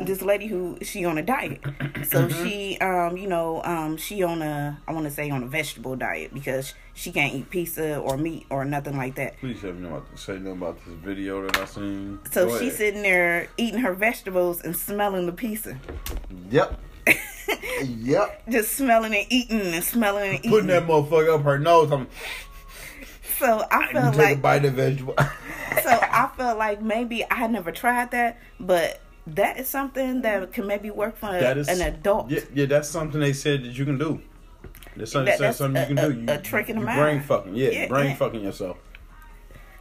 this 0.00 0.22
lady 0.22 0.46
who 0.46 0.78
she 0.82 1.04
on 1.04 1.18
a 1.18 1.22
diet. 1.22 1.60
So 2.08 2.26
Mm-hmm. 2.26 2.44
she, 2.44 2.78
um, 2.78 3.16
you 3.16 3.26
know, 3.28 3.62
um, 3.64 3.96
she 3.96 4.22
on 4.22 4.42
a 4.42 4.80
I 4.88 4.92
want 4.92 5.04
to 5.04 5.10
say 5.10 5.30
on 5.30 5.42
a 5.42 5.46
vegetable 5.46 5.96
diet 5.96 6.32
because 6.34 6.74
she 6.94 7.12
can't 7.12 7.34
eat 7.34 7.50
pizza 7.50 7.98
or 7.98 8.16
meat 8.16 8.46
or 8.50 8.64
nothing 8.64 8.96
like 8.96 9.14
that. 9.16 9.38
Please 9.38 9.60
have 9.62 9.76
me 9.78 9.88
about 9.88 10.06
say 10.18 10.34
nothing 10.34 10.52
about 10.52 10.84
this 10.84 10.94
video 10.94 11.42
that 11.46 11.56
I 11.56 11.64
seen. 11.66 12.18
So 12.30 12.46
Go 12.46 12.52
she's 12.58 12.60
ahead. 12.68 12.76
sitting 12.78 13.02
there 13.02 13.48
eating 13.56 13.80
her 13.80 13.92
vegetables 13.94 14.60
and 14.62 14.76
smelling 14.76 15.26
the 15.26 15.32
pizza, 15.32 15.76
Yep. 16.50 16.80
yep. 17.84 18.42
just 18.48 18.72
smelling 18.76 19.14
and 19.14 19.26
eating 19.30 19.60
and 19.60 19.84
smelling 19.84 20.28
and 20.30 20.38
eating. 20.38 20.50
Putting 20.50 20.68
that 20.68 20.86
motherfucker 20.86 21.34
up 21.38 21.42
her 21.44 21.58
nose. 21.58 21.90
I'm 21.92 22.06
so 23.38 23.64
I 23.70 23.88
I 23.88 23.92
felt 23.92 24.14
take 24.14 24.22
a 24.22 24.28
like 24.30 24.42
bite 24.42 24.64
of 24.64 24.74
vegetable. 24.74 25.14
so 25.18 25.90
I 25.90 26.30
felt 26.36 26.56
like 26.58 26.80
maybe 26.80 27.24
I 27.30 27.34
had 27.34 27.50
never 27.50 27.72
tried 27.72 28.10
that, 28.12 28.38
but 28.60 29.00
that 29.26 29.58
is 29.58 29.68
something 29.68 30.22
that 30.22 30.52
can 30.52 30.66
maybe 30.66 30.90
work 30.90 31.16
for 31.16 31.32
that 31.32 31.56
is 31.58 31.68
an 31.68 31.80
adult. 31.80 32.30
Yeah, 32.30 32.40
yeah, 32.54 32.66
that's 32.66 32.88
something 32.88 33.20
they 33.20 33.32
said 33.32 33.64
that 33.64 33.72
you 33.78 33.84
can 33.84 33.98
do. 33.98 34.20
That's 34.96 35.12
something, 35.12 35.32
That- 35.32 35.38
that's 35.40 35.58
something 35.58 35.80
you 35.88 35.96
can 35.96 35.98
a- 35.98 36.12
do. 36.12 36.20
You, 36.20 36.26
a 36.28 36.38
trick 36.38 36.68
in 36.68 36.78
the 36.78 36.84
mind. 36.84 37.00
brain 37.00 37.20
fucking. 37.22 37.54
Yeah, 37.56 37.70
Yeah, 37.70 37.88
brain 37.88 38.10
yeah. 38.10 38.16
fucking 38.16 38.42
yourself. 38.42 38.76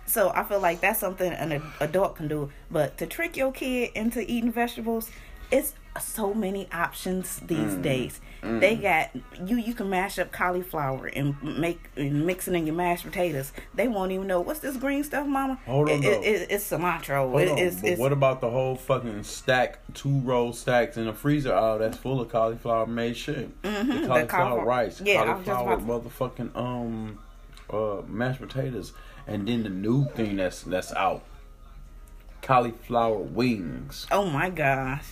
So 0.06 0.32
I 0.36 0.44
feel 0.44 0.60
like 0.60 0.82
that's 0.82 1.00
something 1.00 1.32
an 1.32 1.62
adult 1.80 2.16
can 2.16 2.28
do. 2.28 2.52
But 2.72 2.98
to 2.98 3.06
trick 3.06 3.38
your 3.38 3.52
kid 3.52 3.92
into 3.96 4.22
eating 4.30 4.52
vegetables, 4.52 5.10
it's 5.52 5.74
so 6.02 6.34
many 6.34 6.68
options 6.72 7.40
these 7.40 7.74
Mm. 7.76 7.82
days. 7.82 8.22
They 8.44 8.76
got 8.76 9.10
you. 9.46 9.58
You 9.58 9.74
can 9.74 9.90
mash 9.90 10.20
up 10.20 10.32
cauliflower 10.32 11.08
and 11.08 11.42
make 11.42 11.80
and 11.96 12.26
mix 12.26 12.48
it 12.48 12.54
in 12.56 12.66
your 12.68 12.76
mashed 12.76 13.06
potatoes. 13.06 13.54
They 13.74 13.88
won't 13.88 14.12
even 14.12 14.28
know 14.28 14.42
what's 14.42 14.60
this 14.60 14.76
green 14.76 15.04
stuff, 15.04 15.26
Mama. 15.26 15.60
Hold 15.66 15.90
on, 15.90 16.04
It- 16.04 16.06
it- 16.06 16.24
it- 16.26 16.48
it's 16.52 16.70
cilantro. 16.70 17.32
Hold 17.32 17.48
on, 17.50 17.58
it's, 17.58 17.78
but 17.82 17.90
it's, 17.92 18.00
what 18.00 18.12
about 18.12 18.42
the 18.42 18.50
whole 18.50 18.76
fucking 18.76 19.24
stack, 19.24 19.80
two 19.94 20.20
roll 20.20 20.52
stacks 20.52 20.98
in 20.98 21.06
the 21.06 21.14
freezer? 21.14 21.54
Oh, 21.54 21.78
that's 21.78 21.98
full 21.98 22.20
of 22.20 22.30
cauliflower 22.30 22.86
made 22.86 23.16
shit. 23.16 23.62
Mm-hmm, 23.62 23.88
The 23.88 23.94
the 24.02 24.08
cauliflower 24.08 24.28
cauliflower- 24.28 24.66
rice, 24.66 25.02
Yeah, 25.02 25.22
I 25.22 25.34
was 25.36 25.46
just 25.46 25.58
cauliflower 25.58 26.00
motherfucking 26.02 26.56
um 26.58 27.20
uh 27.72 28.02
mashed 28.08 28.42
potatoes, 28.42 28.92
and 29.26 29.48
then 29.48 29.64
the 29.64 29.70
new 29.70 30.06
thing 30.16 30.36
that's 30.36 30.64
that's 30.64 30.92
out, 30.94 31.24
cauliflower 32.42 33.18
wings. 33.20 34.06
oh 34.12 34.26
my 34.30 34.50
gosh. 34.50 35.06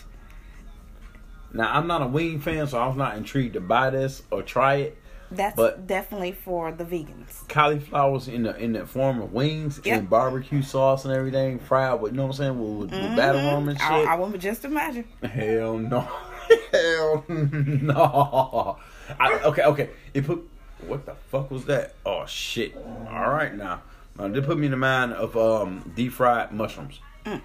Now 1.54 1.72
I'm 1.74 1.88
not 1.88 2.02
a 2.02 2.08
wing 2.08 2.40
fan, 2.40 2.68
so 2.68 2.78
I 2.80 2.88
was 2.88 2.96
not 2.98 3.18
intrigued 3.18 3.54
to 3.54 3.62
buy 3.62 3.90
this 3.90 4.24
or 4.32 4.42
try 4.44 4.76
it. 4.76 4.98
That's 5.34 5.56
But- 5.56 5.88
definitely 5.88 6.34
for 6.34 6.72
the 6.74 6.84
vegans. 6.84 7.48
Cauliflowers 7.48 8.28
in 8.28 8.44
the 8.44 8.56
in 8.58 8.74
the 8.74 8.86
form 8.86 9.22
of 9.22 9.32
wings 9.32 9.80
Yep. 9.86 9.98
and 10.00 10.10
barbecue 10.10 10.62
sauce 10.62 11.06
and 11.06 11.14
everything, 11.14 11.60
fried 11.60 12.02
with 12.02 12.12
you 12.12 12.18
know 12.18 12.24
what 12.28 12.40
I'm 12.40 12.58
saying, 12.58 12.60
with, 12.80 12.92
with, 12.92 13.02
with 13.02 13.16
batter 13.16 13.38
and 13.38 13.70
shit. 13.70 13.78
Mm-hmm. 13.80 14.10
I, 14.10 14.14
I 14.14 14.16
would 14.16 14.42
just 14.42 14.66
imagine. 14.66 15.06
Hell 15.24 15.78
no. 15.78 16.02
Hell 16.74 17.24
no. 17.30 18.78
I, 19.20 19.34
okay, 19.46 19.64
okay. 19.64 19.90
It 20.14 20.26
put 20.26 20.48
what 20.88 21.06
the 21.06 21.16
fuck 21.30 21.50
was 21.52 21.66
that? 21.66 21.96
Oh 22.06 22.26
shit. 22.26 22.76
All 23.10 23.30
right 23.30 23.54
now. 23.56 23.84
Now 24.18 24.28
they 24.28 24.42
put 24.42 24.58
me 24.58 24.66
in 24.66 24.72
the 24.72 24.78
mind 24.78 25.14
of 25.14 25.38
um 25.38 25.92
deep 25.96 26.12
fried 26.14 26.52
mushrooms. 26.52 27.00
Mm. 27.26 27.42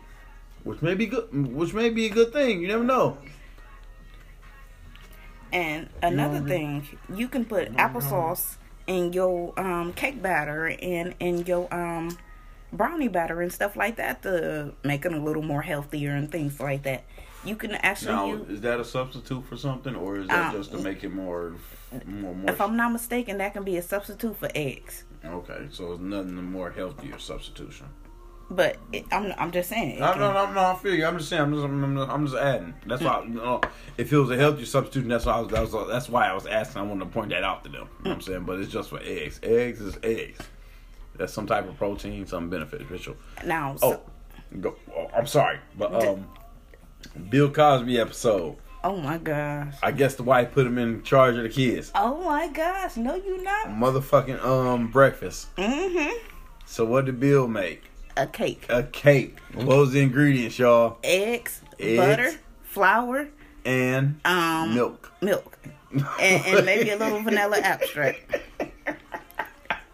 Which 0.64 0.82
may 0.82 0.94
be 0.94 1.06
good 1.06 1.28
which 1.54 1.72
may 1.72 1.90
be 1.90 2.06
a 2.06 2.10
good 2.10 2.32
thing. 2.32 2.60
You 2.62 2.68
never 2.68 2.84
know. 2.84 3.18
And 5.52 5.88
another 6.02 6.34
hungry? 6.34 6.50
thing, 6.50 6.98
you 7.14 7.28
can 7.28 7.44
put 7.44 7.72
applesauce 7.74 8.56
in 8.86 9.12
your 9.12 9.58
um, 9.58 9.92
cake 9.92 10.20
batter 10.22 10.66
and 10.66 11.14
in 11.20 11.46
your 11.46 11.72
um, 11.74 12.16
brownie 12.72 13.08
batter 13.08 13.40
and 13.42 13.52
stuff 13.52 13.76
like 13.76 13.96
that 13.96 14.22
to 14.22 14.74
make 14.84 15.04
it 15.04 15.12
a 15.12 15.18
little 15.18 15.42
more 15.42 15.62
healthier 15.62 16.14
and 16.14 16.30
things 16.30 16.60
like 16.60 16.82
that. 16.82 17.04
You 17.44 17.54
can 17.54 17.72
actually 17.72 18.12
Now 18.12 18.26
use, 18.26 18.48
is 18.48 18.60
that 18.62 18.80
a 18.80 18.84
substitute 18.84 19.44
for 19.44 19.56
something 19.56 19.94
or 19.94 20.18
is 20.18 20.28
that 20.28 20.48
Um, 20.48 20.56
just 20.58 20.72
to 20.72 20.78
make 20.78 21.04
it 21.04 21.12
more 21.12 21.54
more 22.04 22.34
more 22.34 22.50
if 22.50 22.60
I'm 22.60 22.76
not 22.76 22.92
mistaken, 22.92 23.38
that 23.38 23.52
can 23.54 23.62
be 23.62 23.76
a 23.76 23.82
substitute 23.82 24.36
for 24.36 24.48
eggs. 24.54 25.04
Okay, 25.24 25.68
so 25.70 25.92
it's 25.92 26.02
nothing 26.02 26.34
more 26.34 26.70
healthier 26.70 27.18
substitution. 27.18 27.86
But 28.48 28.76
it, 28.92 29.04
I'm 29.10 29.32
I'm 29.38 29.50
just 29.50 29.68
saying. 29.68 29.98
No, 29.98 30.12
can- 30.12 30.20
no, 30.20 30.32
no, 30.32 30.52
no, 30.52 30.60
I 30.60 30.74
feel 30.76 30.94
you. 30.94 31.04
I'm 31.04 31.18
just 31.18 31.28
saying. 31.28 31.42
I'm 31.42 31.52
just, 31.52 31.64
I'm, 31.64 31.98
I'm, 31.98 32.26
just 32.26 32.38
adding. 32.38 32.74
That's 32.86 33.02
why. 33.02 33.22
You 33.24 33.30
know, 33.30 33.60
if 33.98 34.12
it 34.12 34.16
was 34.16 34.30
a 34.30 34.36
healthy 34.36 34.64
substitute, 34.64 35.08
that's 35.08 35.26
why 35.26 35.32
I 35.34 35.40
was, 35.40 35.50
that 35.50 35.62
was. 35.72 35.88
That's 35.88 36.08
why 36.08 36.28
I 36.28 36.32
was 36.32 36.46
asking. 36.46 36.80
I 36.80 36.84
wanted 36.84 37.06
to 37.06 37.10
point 37.10 37.30
that 37.30 37.42
out 37.42 37.64
to 37.64 37.70
them. 37.70 37.88
You 37.98 38.04
know 38.04 38.10
what 38.10 38.14
I'm 38.14 38.20
saying? 38.20 38.44
But 38.44 38.60
it's 38.60 38.70
just 38.70 38.90
for 38.90 39.00
eggs. 39.02 39.40
Eggs 39.42 39.80
is 39.80 39.98
eggs. 40.04 40.38
That's 41.16 41.32
some 41.32 41.46
type 41.46 41.68
of 41.68 41.76
protein, 41.76 42.26
some 42.26 42.48
beneficial. 42.50 43.16
Now, 43.44 43.74
Oh, 43.82 43.92
so, 43.92 44.02
go, 44.60 44.76
oh, 44.94 45.08
I'm 45.16 45.26
sorry, 45.26 45.58
but 45.78 46.06
um, 46.06 46.28
Bill 47.30 47.50
Cosby 47.50 47.98
episode. 47.98 48.58
oh 48.84 48.96
my 48.98 49.16
gosh. 49.18 49.74
I 49.82 49.90
guess 49.92 50.14
the 50.14 50.22
wife 50.22 50.52
put 50.52 50.66
him 50.66 50.76
in 50.78 51.02
charge 51.02 51.36
of 51.36 51.42
the 51.42 51.48
kids. 51.48 51.90
Oh 51.94 52.22
my 52.22 52.48
gosh. 52.48 52.96
No, 52.98 53.14
you 53.16 53.42
not. 53.42 53.68
Motherfucking 53.68 54.44
um 54.44 54.88
breakfast. 54.90 55.54
Mm-hmm. 55.56 56.16
So 56.66 56.84
what 56.84 57.06
did 57.06 57.18
Bill 57.18 57.48
make? 57.48 57.84
A 58.16 58.26
cake. 58.26 58.66
A 58.68 58.82
cake. 58.82 59.38
What 59.54 59.66
was 59.66 59.92
the 59.92 60.00
ingredients, 60.00 60.58
y'all? 60.58 60.98
Eggs, 61.04 61.60
Eggs. 61.78 61.98
butter, 61.98 62.32
flour, 62.62 63.28
And 63.64 64.20
um, 64.24 64.74
milk. 64.74 65.12
milk, 65.20 65.58
and, 65.92 66.02
and 66.46 66.64
maybe 66.66 66.90
a 66.90 66.96
little 66.96 67.20
vanilla 67.22 67.58
extract. 67.62 68.36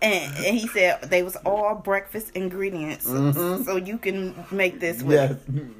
And, 0.04 0.34
and 0.44 0.58
he 0.58 0.66
said 0.66 1.00
they 1.10 1.22
was 1.22 1.36
all 1.46 1.76
breakfast 1.76 2.32
ingredients, 2.34 3.04
so 3.06 3.76
you 3.76 3.98
can 3.98 4.34
make 4.50 4.80
this 4.80 5.00
with. 5.00 5.14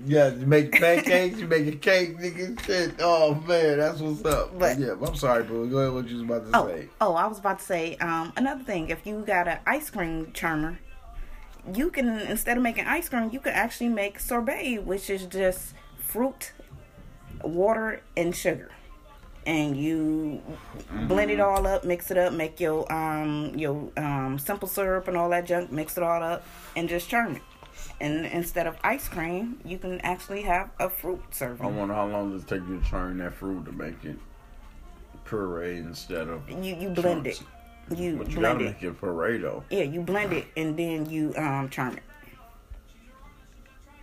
Yes, 0.07 0.33
yes. 0.33 0.39
You 0.41 0.47
make 0.47 0.71
pancakes, 0.73 1.41
you 1.41 1.49
make 1.49 1.67
a 1.67 1.73
cake, 1.77 2.17
nigga. 2.19 2.61
Shit. 2.65 2.95
Oh 3.01 3.35
man, 3.35 3.79
that's 3.79 3.99
what's 3.99 4.25
up. 4.25 4.57
But- 4.57 4.79
yeah, 4.79 4.95
I'm 5.05 5.17
sorry, 5.17 5.43
boo. 5.43 5.69
Go 5.69 5.79
ahead. 5.79 5.93
What 5.93 6.07
you 6.09 6.19
was 6.19 6.23
about 6.25 6.53
to 6.53 6.57
Oh, 6.57 6.69
say? 6.69 6.89
oh, 7.01 7.15
I 7.15 7.27
was 7.27 7.41
about 7.41 7.59
to 7.59 7.65
say 7.65 7.97
um, 7.97 8.33
another 8.37 8.63
thing. 8.63 8.91
If 8.91 9.05
you 9.09 9.23
got 9.27 9.49
an 9.49 9.59
ice 9.67 9.91
cream 9.91 10.27
churner, 10.27 10.79
you 11.75 11.91
can 11.91 12.09
instead 12.21 12.57
of 12.57 12.63
making 12.63 12.87
ice 12.87 13.09
cream, 13.09 13.31
you 13.33 13.41
can 13.41 13.53
actually 13.53 13.89
make 13.89 14.19
sorbet, 14.19 14.79
which 14.79 15.09
is 15.09 15.27
just 15.27 15.75
fruit, 15.99 16.53
water, 17.43 18.03
and 18.17 18.35
sugar. 18.35 18.71
And 19.45 19.77
you 19.77 20.41
blend 21.09 21.31
it 21.31 21.41
all 21.41 21.67
up, 21.67 21.85
mix 21.85 22.11
it 22.11 22.19
up, 22.19 22.33
make 22.33 22.61
your 22.61 22.91
um 22.93 23.53
your 23.57 23.91
um 23.97 24.39
simple 24.39 24.69
syrup 24.69 25.09
and 25.09 25.17
all 25.17 25.31
that 25.31 25.47
junk, 25.47 25.73
mix 25.73 25.97
it 25.97 26.03
all 26.03 26.23
up, 26.23 26.45
and 26.77 26.89
just 26.89 27.09
churn 27.09 27.37
it. 27.37 27.43
And 28.01 28.27
instead 28.27 28.67
of 28.67 28.77
ice 28.83 29.09
cream, 29.09 29.61
you 29.65 29.79
can 29.79 30.01
actually 30.01 30.43
have 30.43 30.71
a 30.79 30.91
fruit 30.91 31.23
serving. 31.31 31.65
I 31.65 31.71
wonder 31.71 31.95
how 31.95 32.07
long 32.07 32.33
does 32.33 32.43
it 32.43 32.49
take 32.49 32.69
you 32.69 32.81
to 32.81 32.89
churn 32.89 33.19
that 33.19 33.35
fruit 33.35 33.65
to 33.65 33.73
make 33.73 34.05
it 34.05 34.19
puree 35.25 35.79
instead 35.79 36.29
of. 36.29 36.49
You 36.49 36.77
you 36.77 36.89
blend 36.91 37.27
it. 37.27 37.43
You 37.95 38.17
But 38.17 38.29
you 38.31 38.37
blend 38.37 38.59
gotta 38.59 38.65
it. 38.65 38.83
make 38.83 38.83
it 38.83 39.43
though. 39.43 39.65
Yeah, 39.71 39.83
you 39.85 40.01
blend 40.01 40.33
it 40.33 40.47
and 40.57 40.77
then 40.77 41.09
you 41.09 41.33
um 41.37 41.69
churn 41.71 41.95
it. 41.97 42.03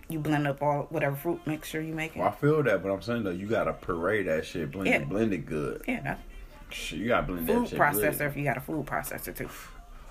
You 0.08 0.18
blend 0.18 0.46
up 0.48 0.60
all 0.62 0.86
whatever 0.90 1.14
fruit 1.14 1.40
mixture 1.46 1.80
you 1.80 1.94
make 1.94 2.16
it. 2.16 2.18
Well, 2.18 2.28
I 2.28 2.32
feel 2.32 2.62
that, 2.64 2.82
but 2.82 2.90
I'm 2.90 3.00
saying 3.02 3.22
though, 3.24 3.30
you 3.30 3.46
gotta 3.46 3.72
puree 3.72 4.24
that 4.24 4.44
shit, 4.44 4.72
blend 4.72 4.88
Yeah. 4.88 4.96
it, 4.96 5.08
blend 5.08 5.32
it 5.32 5.46
good. 5.46 5.82
Yeah, 5.86 6.16
you 6.90 7.06
gotta 7.08 7.26
blend 7.28 7.46
food 7.46 7.64
that 7.64 7.68
shit 7.70 7.78
processor 7.78 8.18
good. 8.18 8.26
if 8.28 8.36
you 8.36 8.44
got 8.44 8.56
a 8.56 8.60
food 8.60 8.86
processor 8.86 9.34
too. 9.34 9.48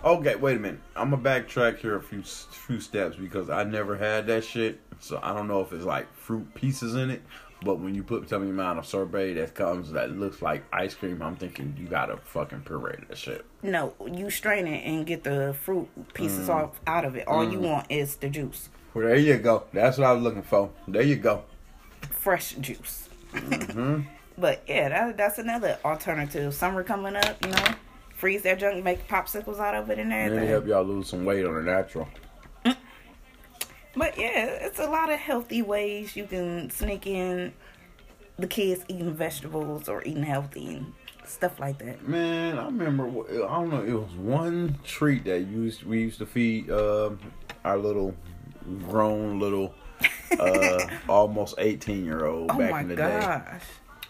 Okay, 0.04 0.36
wait 0.36 0.56
a 0.56 0.60
minute. 0.60 0.80
I'm 0.96 1.10
gonna 1.10 1.22
backtrack 1.22 1.78
here 1.80 1.98
a 1.98 2.02
few 2.02 2.22
few 2.24 2.80
steps 2.80 3.18
because 3.18 3.50
I 3.50 3.64
never 3.66 3.98
had 3.98 4.28
that 4.28 4.46
shit, 4.46 4.80
so 5.00 5.20
I 5.22 5.34
don't 5.34 5.48
know 5.50 5.60
if 5.62 5.74
it's 5.74 5.84
like 5.86 6.14
fruit 6.16 6.54
pieces 6.56 6.96
in 6.96 7.10
it. 7.10 7.22
But 7.62 7.80
when 7.80 7.94
you 7.94 8.04
put 8.04 8.28
tell 8.30 8.40
me 8.40 8.46
the 8.46 8.52
amount 8.54 8.80
of 8.80 8.86
sorbet 8.86 9.34
that 9.34 9.54
comes 9.54 9.92
that 9.92 10.12
looks 10.12 10.42
like 10.42 10.64
ice 10.72 10.94
cream, 10.94 11.22
I'm 11.22 11.36
thinking 11.36 11.76
you 11.78 11.88
gotta 11.88 12.18
fucking 12.18 12.62
puree 12.62 12.96
that 13.10 13.18
shit. 13.18 13.44
No, 13.64 13.94
you 14.10 14.30
strain 14.30 14.66
it 14.68 14.86
and 14.86 15.06
get 15.06 15.24
the 15.26 15.54
fruit 15.62 15.90
pieces 16.14 16.48
Mm. 16.48 16.56
off 16.56 16.80
out 16.88 17.04
of 17.04 17.16
it. 17.18 17.28
All 17.28 17.50
you 17.50 17.60
want 17.60 17.88
is 17.90 18.16
the 18.16 18.30
juice, 18.30 18.70
Well, 18.94 19.06
there 19.08 19.18
you 19.18 19.38
go. 19.38 19.64
That's 19.74 19.98
what 19.98 20.08
I 20.08 20.14
was 20.14 20.24
looking 20.24 20.42
for. 20.44 20.70
There 20.88 21.02
you 21.02 21.18
go. 21.18 21.44
fresh 22.12 22.54
juice. 22.54 23.10
Mm-hmm. 23.34 24.02
But 24.38 24.64
yeah, 24.70 24.88
that, 24.88 25.18
that's 25.18 25.38
another 25.38 25.78
alternative. 25.84 26.54
Summer 26.54 26.82
coming 26.82 27.18
up, 27.18 27.46
you 27.46 27.52
know, 27.52 27.76
freeze 28.16 28.42
that 28.44 28.58
junk, 28.58 28.82
make 28.86 29.06
popsicles 29.06 29.60
out 29.60 29.76
of 29.76 29.90
it 29.90 30.00
and 30.00 30.14
everything. 30.14 30.48
help 30.48 30.66
y'all 30.66 30.82
lose 30.86 31.10
some 31.10 31.26
weight 31.26 31.46
on 31.46 31.56
the 31.56 31.62
natural. 31.62 32.08
But 33.96 34.18
yeah, 34.18 34.46
it's 34.46 34.80
a 34.80 34.88
lot 34.90 35.12
of 35.12 35.20
healthy 35.20 35.62
ways 35.62 36.16
you 36.16 36.26
can 36.26 36.70
sneak 36.70 37.08
in 37.08 37.54
the 38.38 38.48
kids 38.48 38.86
eating 38.88 39.14
vegetables 39.14 39.90
or 39.90 40.02
eating 40.04 40.24
healthy 40.24 40.76
and 40.76 40.94
stuff 41.26 41.60
like 41.60 41.80
that. 41.80 42.08
Man, 42.08 42.58
I 42.58 42.66
remember. 42.66 43.08
I 43.08 43.48
don't 43.60 43.70
know. 43.70 43.84
It 43.84 43.94
was 43.94 44.14
one 44.16 44.78
treat 44.84 45.26
that 45.26 45.42
used 45.42 45.84
we 45.84 46.02
used 46.02 46.20
to 46.20 46.26
feed 46.26 46.70
um 46.72 47.20
our 47.66 47.78
little 47.78 48.16
grown 48.88 49.40
little 49.40 49.74
uh 50.40 50.88
almost 51.10 51.56
18 51.58 52.06
year 52.06 52.26
old 52.26 52.52
Oh 52.52 52.58
back 52.58 52.84
in 52.84 52.90
the 52.90 52.96
day. 52.96 53.42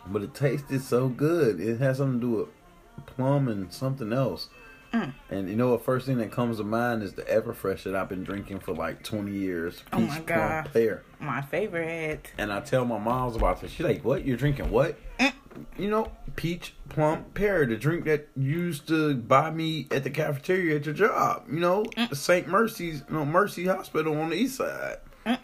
But 0.08 0.24
it 0.24 0.34
tasted 0.34 0.82
so 0.82 1.08
good. 1.08 1.60
It 1.60 1.80
has 1.80 1.98
something 1.98 2.20
to 2.20 2.26
do 2.26 2.32
with 2.32 3.06
plum 3.06 3.48
and 3.48 3.72
something 3.72 4.12
else. 4.12 4.50
Mm. 4.94 5.14
And 5.30 5.50
you 5.50 5.56
know 5.56 5.72
what? 5.72 5.84
First 5.86 6.06
thing 6.08 6.18
that 6.18 6.32
comes 6.32 6.58
to 6.58 6.64
mind 6.64 7.04
is 7.04 7.14
the 7.14 7.22
Everfresh 7.24 7.84
that 7.84 7.96
I've 7.96 8.10
been 8.10 8.24
drinking 8.24 8.60
for 8.60 8.74
like 8.74 9.04
20 9.04 9.32
years. 9.32 9.84
Oh 9.94 10.00
my 10.00 10.16
Peach 10.18 10.26
God. 10.26 10.70
pear. 10.74 11.04
My 11.20 11.42
favorite. 11.42 12.32
And 12.38 12.52
I 12.52 12.60
tell 12.62 12.86
my 12.86 12.98
mom's 12.98 13.36
about 13.36 13.62
this. 13.62 13.72
She's 13.72 13.86
like, 13.86 14.04
"What? 14.04 14.26
You're 14.26 14.38
drinking 14.38 14.72
what?" 14.72 14.98
Mm. 15.20 15.34
You 15.78 15.90
know, 15.90 16.12
peach 16.38 16.74
plum 16.88 17.26
pear, 17.34 17.66
the 17.66 17.76
drink 17.76 18.06
that 18.06 18.30
you 18.38 18.50
used 18.52 18.88
to 18.88 19.16
buy 19.16 19.52
me 19.52 19.88
at 19.92 20.04
the 20.04 20.10
cafeteria 20.10 20.78
at 20.78 20.86
your 20.86 20.96
job. 20.96 21.44
You 21.52 21.60
know, 21.60 21.84
Mm. 21.98 22.16
St. 22.16 22.48
Mercy's, 22.48 23.04
no 23.10 23.26
Mercy 23.26 23.66
Hospital 23.68 24.20
on 24.22 24.30
the 24.30 24.38
east 24.38 24.56
side. 24.56 24.98
Mm. 25.26 25.38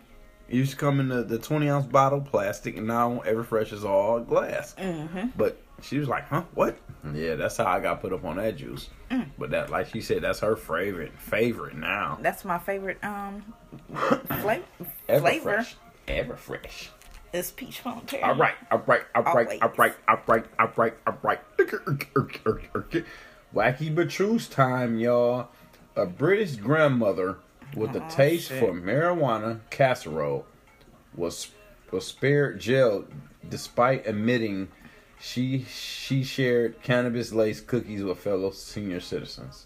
It 0.47 0.55
used 0.55 0.71
to 0.71 0.77
come 0.77 0.99
in 0.99 1.09
the, 1.09 1.23
the 1.23 1.37
20 1.37 1.69
ounce 1.69 1.85
bottle, 1.87 2.21
plastic, 2.21 2.77
and 2.77 2.87
now 2.87 3.21
Everfresh 3.25 3.73
is 3.73 3.83
all 3.83 4.19
glass. 4.21 4.73
Mm-hmm. 4.77 5.29
But 5.35 5.59
she 5.81 5.97
was 5.99 6.07
like, 6.07 6.27
"Huh? 6.27 6.43
What?" 6.53 6.77
Yeah, 7.13 7.35
that's 7.35 7.57
how 7.57 7.65
I 7.65 7.79
got 7.79 8.01
put 8.01 8.13
up 8.13 8.25
on 8.25 8.37
that 8.37 8.55
juice. 8.57 8.89
Mm. 9.11 9.27
But 9.37 9.51
that, 9.51 9.69
like 9.69 9.87
she 9.89 10.01
said, 10.01 10.21
that's 10.23 10.39
her 10.39 10.55
favorite 10.55 11.11
favorite 11.19 11.75
now. 11.75 12.17
That's 12.21 12.43
my 12.45 12.57
favorite 12.57 12.97
um 13.03 13.53
fla- 13.93 14.61
flavor. 15.07 15.65
Everfresh. 15.65 15.73
Everfresh. 16.07 16.87
is 17.33 17.51
peach 17.51 17.81
plum. 17.81 18.01
All 18.23 18.35
right, 18.35 18.55
all 18.71 18.83
right, 18.85 19.01
all 19.13 19.23
right, 19.23 19.61
all 19.61 19.73
right, 19.77 19.95
all 20.07 20.21
right, 20.27 20.45
all 20.59 20.71
right, 20.75 20.93
all 21.05 21.17
right. 21.21 21.39
Wacky 23.53 23.93
but 23.93 24.09
truth 24.09 24.49
time, 24.49 24.97
y'all. 24.99 25.49
A 25.95 26.05
British 26.05 26.55
grandmother 26.55 27.37
with 27.75 27.95
a 27.95 28.01
taste 28.09 28.49
shit. 28.49 28.59
for 28.59 28.73
marijuana 28.73 29.59
casserole 29.69 30.45
was 31.15 31.51
was 31.91 32.05
spared 32.05 32.59
jail 32.59 33.05
despite 33.47 34.05
admitting 34.05 34.67
she 35.19 35.65
she 35.69 36.23
shared 36.23 36.81
cannabis 36.81 37.31
laced 37.31 37.67
cookies 37.67 38.03
with 38.03 38.19
fellow 38.19 38.51
senior 38.51 38.99
citizens. 38.99 39.65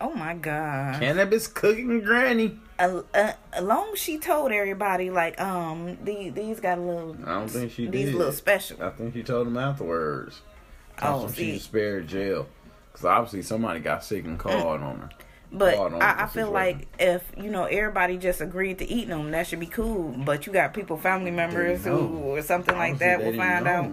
Oh 0.00 0.14
my 0.14 0.34
god. 0.34 1.00
Cannabis 1.00 1.48
cooking 1.48 2.00
granny. 2.00 2.58
Uh, 2.78 3.02
uh, 3.14 3.32
as 3.52 3.98
she 3.98 4.18
told 4.18 4.52
everybody, 4.52 5.10
like, 5.10 5.40
um, 5.40 5.98
these 6.04 6.32
these 6.32 6.60
got 6.60 6.78
a 6.78 6.80
little. 6.80 7.16
I 7.24 7.34
don't 7.34 7.48
think 7.48 7.72
she 7.72 7.84
did 7.84 7.92
these 7.92 8.06
did. 8.06 8.14
little 8.14 8.32
special. 8.32 8.82
I 8.82 8.90
think 8.90 9.14
she 9.14 9.22
told 9.22 9.48
them 9.48 9.56
afterwards. 9.56 10.40
Oh, 11.02 11.26
see. 11.28 11.52
she 11.52 11.58
spared 11.58 12.08
jail. 12.08 12.46
Because 12.92 13.04
obviously 13.04 13.42
somebody 13.42 13.80
got 13.80 14.04
sick 14.04 14.24
and 14.24 14.38
called 14.38 14.80
on 14.80 15.00
her. 15.00 15.10
But 15.50 15.78
I, 15.78 16.24
I 16.24 16.26
feel 16.26 16.50
like 16.50 16.86
if 16.98 17.24
you 17.36 17.50
know 17.50 17.64
everybody 17.64 18.18
just 18.18 18.40
agreed 18.40 18.78
to 18.78 18.88
eat 18.88 19.08
them, 19.08 19.30
that 19.30 19.46
should 19.46 19.60
be 19.60 19.66
cool. 19.66 20.14
But 20.16 20.46
you 20.46 20.52
got 20.52 20.74
people, 20.74 20.96
family 20.96 21.30
members 21.30 21.84
who 21.84 21.96
or 21.98 22.42
something 22.42 22.76
like 22.76 22.98
that 22.98 23.24
will 23.24 23.34
find 23.34 23.66
out. 23.66 23.92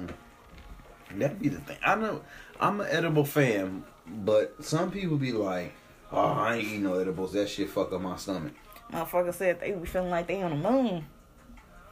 That'd 1.20 1.40
be 1.40 1.50
the 1.50 1.60
thing. 1.60 1.78
I 1.86 1.96
know 1.96 2.22
I'm 2.60 2.82
an 2.82 2.88
edible 2.90 3.26
fan, 3.26 3.84
but 4.08 4.64
some 4.64 4.92
people 4.92 5.18
be 5.18 5.32
like, 5.32 5.74
"Oh, 6.12 6.18
I 6.20 6.56
ain't 6.56 6.68
eating 6.68 6.84
no 6.84 6.96
edibles. 7.00 7.34
That 7.34 7.50
shit 7.50 7.70
fuck 7.70 7.92
up 7.92 8.02
my 8.02 8.16
stomach." 8.18 8.54
Motherfucker 8.92 9.34
said 9.34 9.60
they 9.60 9.72
be 9.72 9.86
feeling 9.86 10.12
like 10.12 10.28
they 10.28 10.42
on 10.42 10.62
the 10.62 10.70
moon. 10.72 11.06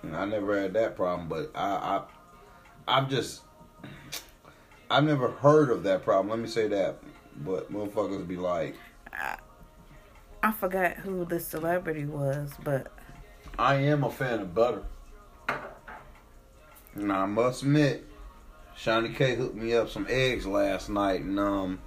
And 0.04 0.16
I 0.16 0.26
never 0.26 0.60
had 0.60 0.74
that 0.74 0.96
problem, 0.96 1.30
but 1.30 1.52
I, 1.56 2.04
I, 2.88 2.98
I've 2.98 3.10
just, 3.10 3.42
I've 4.92 5.06
never 5.06 5.30
heard 5.30 5.70
of 5.70 5.84
that 5.84 6.04
problem. 6.04 6.30
Let 6.30 6.40
me 6.40 6.48
say 6.48 6.68
that. 6.68 6.98
But 7.38 7.72
motherfuckers 7.72 8.28
be 8.28 8.36
like, 8.36 8.76
I 10.44 10.52
forgot 10.52 10.98
who 10.98 11.26
the 11.26 11.40
celebrity 11.40 12.06
was, 12.06 12.52
but 12.64 12.92
I 13.58 13.76
am 13.76 14.04
a 14.04 14.12
fan 14.12 14.42
of 14.42 14.54
butter. 14.54 14.84
And 16.96 17.12
I 17.12 17.26
must 17.26 17.64
admit, 17.64 18.06
Shawnee 18.76 19.14
K 19.14 19.36
hooked 19.36 19.56
me 19.56 19.74
up 19.74 19.90
some 19.90 20.06
eggs 20.10 20.46
last 20.46 20.90
night, 20.90 21.22
and 21.22 21.40
um, 21.40 21.80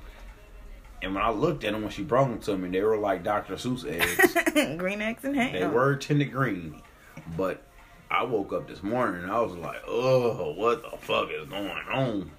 and 1.03 1.15
when 1.15 1.23
I 1.23 1.31
looked 1.31 1.65
at 1.65 1.73
them 1.73 1.83
when 1.83 1.91
she 1.91 2.03
brought 2.03 2.29
them 2.29 2.39
to 2.41 2.57
me, 2.57 2.71
they 2.71 2.83
were 2.83 2.97
like 2.97 3.23
Dr. 3.23 3.55
Seuss 3.55 3.85
eggs. 3.85 4.77
green 4.79 5.03
eggs 5.03 5.25
and 5.25 5.37
ham. 5.37 5.53
they 5.53 5.67
were 5.67 5.97
tinted 5.97 6.33
green, 6.33 6.81
but 7.37 7.63
I 8.11 8.25
woke 8.25 8.53
up 8.53 8.69
this 8.69 8.83
morning 8.83 9.23
and 9.25 9.33
I 9.33 9.41
was 9.41 9.55
like, 9.57 9.83
oh, 9.87 10.53
what 10.57 10.83
the 10.83 10.97
fuck 10.99 11.29
is 11.31 11.49
going 11.49 11.69
on? 11.93 12.31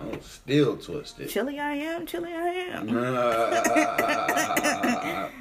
I 0.00 0.04
was 0.06 0.24
still 0.24 0.76
twisted. 0.76 1.28
chili. 1.30 1.58
I 1.58 1.72
am 1.74 2.06
chili. 2.06 2.32
I 2.32 2.48
am. 2.72 2.88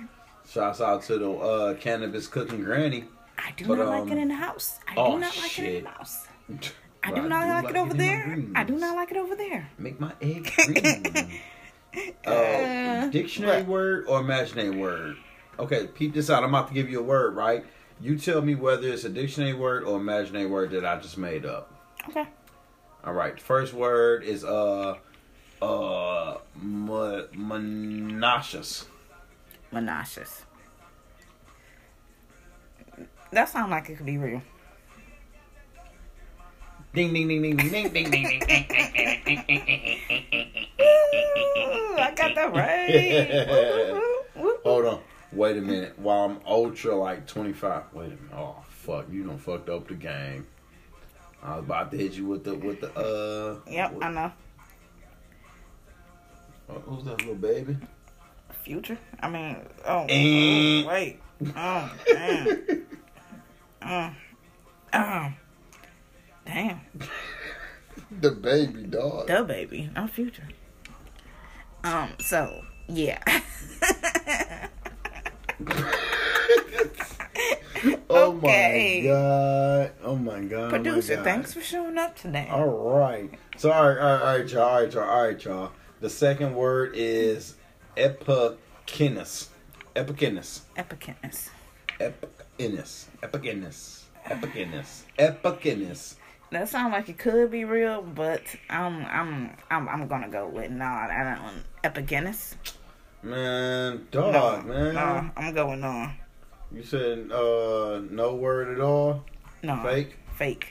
Shouts 0.49 0.81
out 0.81 1.03
to 1.03 1.17
the 1.19 1.29
uh, 1.31 1.73
cannabis 1.75 2.25
cooking 2.27 2.63
granny. 2.63 3.05
I 3.37 3.51
do 3.55 3.67
But, 3.67 3.77
not 3.77 3.87
like 3.89 4.01
um, 4.01 4.11
it 4.13 4.17
in 4.17 4.27
the 4.29 4.35
house. 4.35 4.79
I 4.87 4.93
oh, 4.97 5.11
do 5.13 5.19
not 5.19 5.37
like 5.37 5.59
it 5.59 5.75
in 5.75 5.83
the 5.83 5.89
house. 5.89 6.25
I 7.03 7.12
do 7.12 7.27
not 7.27 7.63
like, 7.63 7.73
it 7.73 7.77
over 7.77 7.93
there. 7.93 8.38
I 8.55 8.63
do 8.63 8.75
not 8.75 8.95
like 8.95 9.12
it 9.12 9.17
over 9.17 9.35
there. 9.35 9.69
Make 9.77 9.99
my 9.99 10.12
egg 10.21 10.51
green. 10.65 11.39
uh, 12.25 13.07
dictionary 13.07 13.63
what? 13.63 13.67
word 13.67 14.05
or 14.07 14.19
imaginary 14.19 14.71
word? 14.71 15.17
Okay, 15.57 15.88
peep 15.88 16.13
this 16.13 16.29
out. 16.29 16.43
I'm 16.43 16.49
about 16.49 16.67
to 16.69 16.73
give 16.73 16.89
you 16.89 16.99
a 16.99 17.03
word, 17.03 17.35
right? 17.35 17.65
You 18.01 18.17
tell 18.17 18.41
me 18.41 18.55
whether 18.55 18.88
it's 18.88 19.03
a 19.03 19.09
dictionary 19.09 19.53
word 19.53 19.83
or 19.83 19.97
imaginary 19.97 20.45
word 20.45 20.71
that 20.71 20.85
I 20.85 20.97
just 20.99 21.17
made 21.17 21.45
up. 21.45 21.73
Okay. 22.09 22.25
All 23.03 23.13
right. 23.13 23.35
The 23.35 23.41
first 23.41 23.73
word 23.73 24.23
is 24.23 24.43
uh 24.43 24.95
uh 25.62 26.38
mo- 26.55 27.27
monotonous. 27.33 28.85
Monotonous. 29.71 30.45
That 33.31 33.49
sounds 33.49 33.69
like 33.69 33.89
it 33.89 33.97
could 33.97 34.05
be 34.05 34.17
real. 34.17 34.41
Ding 36.93 37.13
ding 37.13 37.28
ding 37.28 37.41
ding 37.41 37.56
ding 37.58 37.69
ding 37.71 37.91
ding 37.91 38.12
ding 38.12 38.12
ding. 38.12 38.39
ding, 38.39 38.65
ding, 38.67 39.23
ding, 39.25 39.43
ding, 39.47 40.25
ding. 40.32 40.56
Ooh, 40.82 41.95
I 41.97 42.13
got 42.15 42.34
that 42.36 42.52
right. 42.54 44.02
Hold 44.63 44.86
on. 44.86 44.99
Wait 45.32 45.58
a 45.58 45.62
minute. 45.62 45.97
While 45.99 46.25
I'm 46.25 46.39
ultra 46.47 46.95
like 46.95 47.28
25. 47.28 47.84
Wait 47.93 48.06
a 48.06 48.10
minute. 48.10 48.19
Oh 48.36 48.56
fuck! 48.69 49.06
You 49.12 49.23
done 49.25 49.38
fucked 49.38 49.69
up 49.69 49.88
the 49.88 49.93
game. 49.93 50.47
I 51.43 51.56
was 51.58 51.65
about 51.65 51.91
to 51.91 51.97
hit 51.97 52.13
you 52.13 52.25
with 52.25 52.43
the 52.43 52.56
with 52.56 52.82
the 52.82 52.89
uh. 52.97 53.60
Yep, 53.69 53.93
with- 53.93 54.04
I 54.04 54.12
know. 54.12 54.31
Oh, 56.69 56.73
who's 56.85 57.04
that 57.06 57.19
little 57.19 57.35
baby? 57.35 57.77
Future. 58.63 58.98
I 59.19 59.29
mean, 59.29 59.58
oh, 59.87 60.06
Eh. 60.10 60.83
oh, 60.83 60.87
wait. 60.87 61.19
Oh, 61.56 61.96
damn. 62.06 62.85
Oh, 63.81 64.12
oh, 64.94 65.33
damn. 66.46 66.81
The 68.21 68.31
baby 68.31 68.83
dog. 68.83 69.27
The 69.27 69.44
baby, 69.44 69.90
not 69.94 70.10
future. 70.10 70.48
Um. 71.83 72.10
So 72.19 72.63
yeah. 72.87 73.21
Oh 78.10 78.33
my 78.33 79.02
god. 79.06 79.92
Oh 80.04 80.15
my 80.15 80.42
god. 80.42 80.69
Producer, 80.69 81.13
oh 81.13 81.17
my 81.17 81.23
god. 81.23 81.31
thanks 81.31 81.54
for 81.54 81.62
showing 81.62 81.98
up 81.98 82.15
today. 82.17 82.48
All 82.52 82.67
right. 82.67 83.31
So 83.58 83.71
all 83.71 83.87
right, 83.90 83.98
all 83.98 84.13
right, 84.13 84.21
all 84.21 84.37
right, 84.37 84.52
y'all, 84.52 84.63
all 84.63 84.81
right, 84.81 84.94
y'all, 84.94 85.04
all 85.04 85.23
right, 85.23 85.46
y'all. 85.46 85.71
The 86.02 86.10
second 86.10 86.56
word 86.56 86.94
is 86.96 87.56
epichinus. 87.96 89.48
Epichinus. 89.96 90.62
Epicness. 90.75 91.50
Epichinus. 92.00 93.06
Epichinus. 93.21 94.04
Epichinus. 94.25 95.04
Epichinus. 95.17 96.15
That 96.52 96.67
sounds 96.67 96.91
like 96.93 97.10
it 97.10 97.17
could 97.19 97.52
be 97.52 97.63
real, 97.63 98.02
but 98.02 98.41
I'm 98.69 99.06
I'm 99.06 99.56
I'm 99.69 99.87
I'm 99.87 100.08
gonna 100.08 100.29
go 100.29 100.47
with 100.47 100.71
no. 100.71 100.85
I 100.85 101.37
don't 101.37 101.63
Epicness. 101.83 102.56
Man, 103.21 104.08
dog, 104.12 104.65
man. 104.65 104.95
no, 104.95 105.29
I'm 105.37 105.54
going 105.54 105.83
on. 105.83 106.13
You 106.71 106.83
said 106.83 107.31
uh 107.31 108.02
no 108.10 108.35
word 108.35 108.69
at 108.75 108.81
all? 108.81 109.25
No, 109.62 109.81
Fake? 109.83 110.15
fake. 110.35 110.67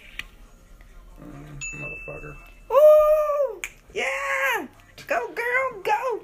Mm, 1.20 1.60
motherfucker. 1.76 2.36
Ooh, 2.72 3.60
yeah, 3.92 4.66
go 5.06 5.28
girl, 5.28 5.82
go. 5.82 6.20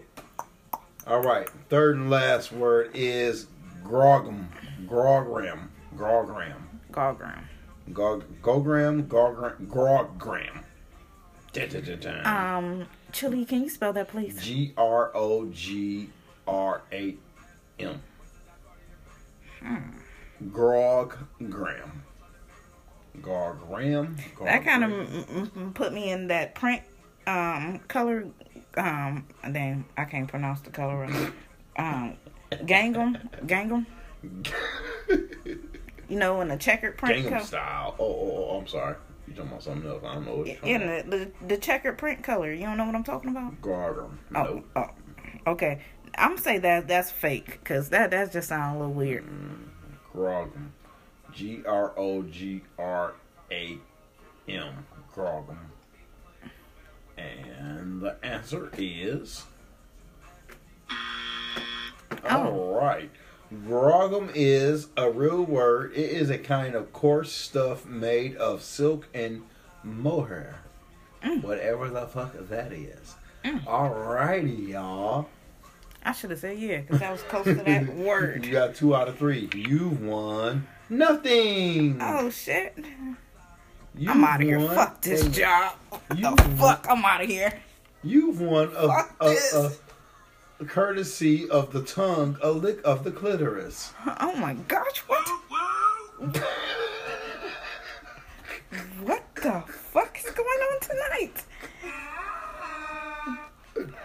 All 1.06 1.20
right. 1.20 1.48
Third 1.68 1.96
and 1.96 2.08
last 2.08 2.50
word 2.52 2.90
is 2.94 3.46
grogum. 3.84 4.48
Grogram. 4.86 5.68
Grogram. 5.96 6.54
Gargram. 6.90 7.44
Gog, 7.92 8.24
gogram. 8.42 9.06
Gogram. 9.06 9.66
Grogram. 9.66 10.64
Um, 12.26 12.86
Chili, 13.12 13.44
can 13.44 13.62
you 13.62 13.68
spell 13.68 13.92
that, 13.92 14.08
please? 14.08 14.42
G 14.42 14.72
R 14.76 15.10
O 15.14 15.46
G 15.46 16.08
R 16.48 16.82
A 16.92 17.14
M. 17.78 18.02
Grogram. 20.50 21.18
Grogram. 23.20 24.16
That 24.42 24.64
kind 24.64 24.84
of 24.84 25.74
put 25.74 25.92
me 25.92 26.10
in 26.10 26.26
that 26.28 26.54
print 26.54 26.82
um 27.26 27.78
color 27.88 28.26
um 28.76 29.24
then 29.48 29.84
I 29.96 30.04
can't 30.04 30.28
pronounce 30.28 30.60
the 30.60 30.70
color 30.70 31.04
of 31.04 31.14
it. 31.14 31.32
um 31.78 32.16
gangnam 32.66 33.16
gangnam 33.46 33.86
you 36.08 36.16
know 36.18 36.40
in 36.40 36.50
a 36.50 36.56
checkered 36.56 36.96
print 36.98 37.24
Gangnam 37.24 37.28
color 37.30 37.44
style. 37.44 37.94
Oh, 37.98 38.04
oh, 38.04 38.06
oh, 38.06 38.46
oh, 38.50 38.58
I'm 38.58 38.66
sorry. 38.66 38.96
You 39.26 39.34
talking 39.34 39.50
about 39.50 39.62
something 39.62 39.90
else? 39.90 40.02
I 40.04 40.14
don't 40.14 40.26
know 40.26 40.34
what 40.36 40.46
you're 40.46 40.56
talking 40.56 40.74
in 40.74 40.82
about. 40.82 41.10
the, 41.10 41.16
the 41.18 41.46
the 41.46 41.56
checkered 41.56 41.96
print 41.98 42.22
color 42.22 42.52
you 42.52 42.66
don't 42.66 42.76
know 42.76 42.84
what 42.84 42.94
I'm 42.94 43.04
talking 43.04 43.30
about 43.30 43.60
Grogram. 43.62 44.10
oh 44.34 44.44
Nope. 44.44 44.64
oh 44.76 45.50
okay 45.50 45.80
I'm 46.18 46.30
gonna 46.32 46.42
say 46.42 46.58
that 46.58 46.86
that's 46.88 47.10
fake 47.10 47.58
because 47.62 47.88
that 47.88 48.10
that 48.10 48.32
just 48.32 48.48
sounds 48.48 48.76
a 48.76 48.78
little 48.80 48.94
weird 48.94 49.24
mm-hmm. 49.24 49.64
Grogum. 50.18 50.72
G 51.32 51.62
R 51.66 51.92
O 51.98 52.22
G 52.22 52.62
R 52.78 53.14
A 53.50 53.78
M. 54.48 54.86
Grogum. 55.12 55.58
And 57.16 58.00
the 58.00 58.16
answer 58.22 58.70
is. 58.76 59.44
Oh. 60.90 62.28
All 62.30 62.80
right. 62.80 63.10
Grogum 63.66 64.30
is 64.34 64.88
a 64.96 65.10
real 65.10 65.42
word. 65.44 65.92
It 65.92 66.10
is 66.10 66.30
a 66.30 66.38
kind 66.38 66.74
of 66.74 66.92
coarse 66.92 67.32
stuff 67.32 67.86
made 67.86 68.36
of 68.36 68.62
silk 68.62 69.06
and 69.14 69.42
mohair. 69.82 70.56
Mm. 71.22 71.42
Whatever 71.42 71.88
the 71.90 72.06
fuck 72.06 72.34
that 72.48 72.72
is. 72.72 73.14
Mm. 73.44 73.64
Alrighty, 73.64 74.68
y'all. 74.68 75.28
I 76.06 76.12
should 76.12 76.30
have 76.30 76.38
said 76.40 76.58
yeah 76.58 76.80
because 76.82 77.00
I 77.00 77.10
was 77.10 77.22
close 77.22 77.44
to 77.46 77.54
that 77.54 77.86
word 77.96 78.44
You 78.44 78.52
got 78.52 78.74
two 78.74 78.94
out 78.94 79.08
of 79.08 79.16
three. 79.16 79.48
You've 79.54 80.02
won 80.02 80.66
nothing. 80.90 81.96
oh 82.02 82.28
shit 82.28 82.76
You've 83.96 84.10
I'm 84.10 84.22
out 84.22 84.42
of 84.42 84.46
here 84.46 84.60
fuck 84.60 85.00
this 85.00 85.24
a- 85.24 85.30
job 85.30 85.72
what 85.88 86.02
You 86.18 86.36
the 86.36 86.42
fuck 86.58 86.86
I'm 86.90 87.02
out 87.06 87.22
of 87.22 87.28
here 87.28 87.54
You've 88.02 88.38
won 88.38 88.68
a, 88.76 88.86
Fuck 88.88 89.16
a, 89.18 89.28
this. 89.30 89.54
a, 89.54 89.58
a 89.66 89.70
courtesy 90.66 91.48
of 91.50 91.72
the 91.72 91.82
tongue, 91.82 92.38
a 92.42 92.50
lick 92.50 92.80
of 92.84 93.04
the 93.04 93.10
clitoris. 93.10 93.92
oh 94.20 94.34
my 94.36 94.54
gosh 94.68 94.98
what 95.06 95.26
What 99.02 99.22
the 99.34 99.62
fuck 99.68 100.18
is 100.24 100.30
going 100.30 100.46
on 100.48 100.80
tonight? 100.80 101.44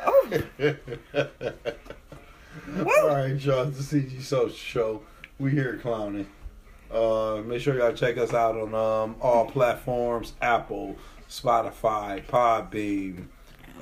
Oh, 0.06 0.41
All 2.78 3.08
right, 3.08 3.39
y'all. 3.39 3.68
It's 3.68 3.89
the 3.89 4.02
CG 4.02 4.22
Social 4.22 4.50
Show. 4.50 5.02
We 5.39 5.52
here 5.52 5.78
clowning. 5.78 6.28
Uh, 6.91 7.41
make 7.45 7.62
sure 7.62 7.78
y'all 7.78 7.93
check 7.93 8.18
us 8.18 8.34
out 8.34 8.58
on 8.58 8.74
um, 8.76 9.16
all 9.22 9.45
platforms: 9.45 10.34
Apple, 10.41 10.97
Spotify, 11.30 12.24
Podbean, 12.26 13.28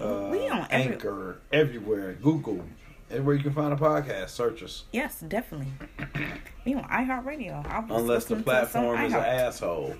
uh, 0.02 0.30
We 0.32 0.48
on 0.50 0.68
every- 0.70 0.93
Anchor, 0.93 1.38
everywhere. 1.52 2.14
Google, 2.14 2.64
everywhere 3.10 3.36
you 3.36 3.43
can 3.43 3.54
find 3.54 3.74
a 3.74 3.76
podcast. 3.78 4.30
Search 4.30 4.64
us. 4.64 4.84
Yes, 4.91 5.20
definitely. 5.22 5.68
We 6.66 6.74
on 6.74 6.84
iHeartRadio. 6.84 7.66
I 7.66 7.80
was 7.80 8.02
Unless 8.02 8.26
the 8.26 8.36
listening 8.36 8.43
to 8.43 8.43
some 8.43 8.43
platform 8.43 9.02
is 9.06 9.14
an 9.14 9.20
iHeart. 9.22 9.28
asshole. 9.28 9.95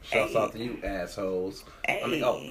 Shouts 0.00 0.32
Hey. 0.32 0.38
out 0.38 0.52
to 0.52 0.58
you 0.58 0.78
assholes. 0.82 1.64
Hey. 1.86 2.00
I 2.02 2.06
mean, 2.06 2.24
oh, 2.24 2.50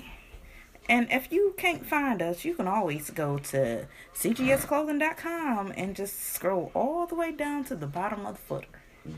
And 0.89 1.07
if 1.11 1.31
you 1.31 1.55
can't 1.57 1.83
find 1.85 2.21
us, 2.21 2.45
you 2.45 2.53
can 2.53 2.67
always 2.67 3.09
go 3.09 3.39
to 3.39 3.87
cgsclothing.com 4.13 5.73
and 5.75 5.95
just 5.95 6.19
scroll 6.33 6.71
all 6.75 7.07
the 7.07 7.15
way 7.15 7.31
down 7.31 7.63
to 7.65 7.75
the 7.75 7.87
bottom 7.87 8.25
of 8.25 8.35
the 8.35 8.41
footer 8.41 8.67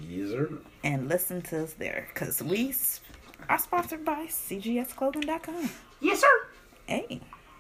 yes, 0.08 0.30
sir. 0.30 0.50
and 0.84 1.10
listen 1.10 1.42
to 1.44 1.64
us 1.64 1.74
there. 1.74 2.08
Because 2.14 2.42
we 2.42 2.70
s- 2.70 3.02
are 3.50 3.60
sponsored 3.60 4.06
by 4.06 4.28
cgsclothing.com. 4.28 5.70
Yes, 6.00 6.22
sir. 6.22 6.48
Hey. 6.88 7.20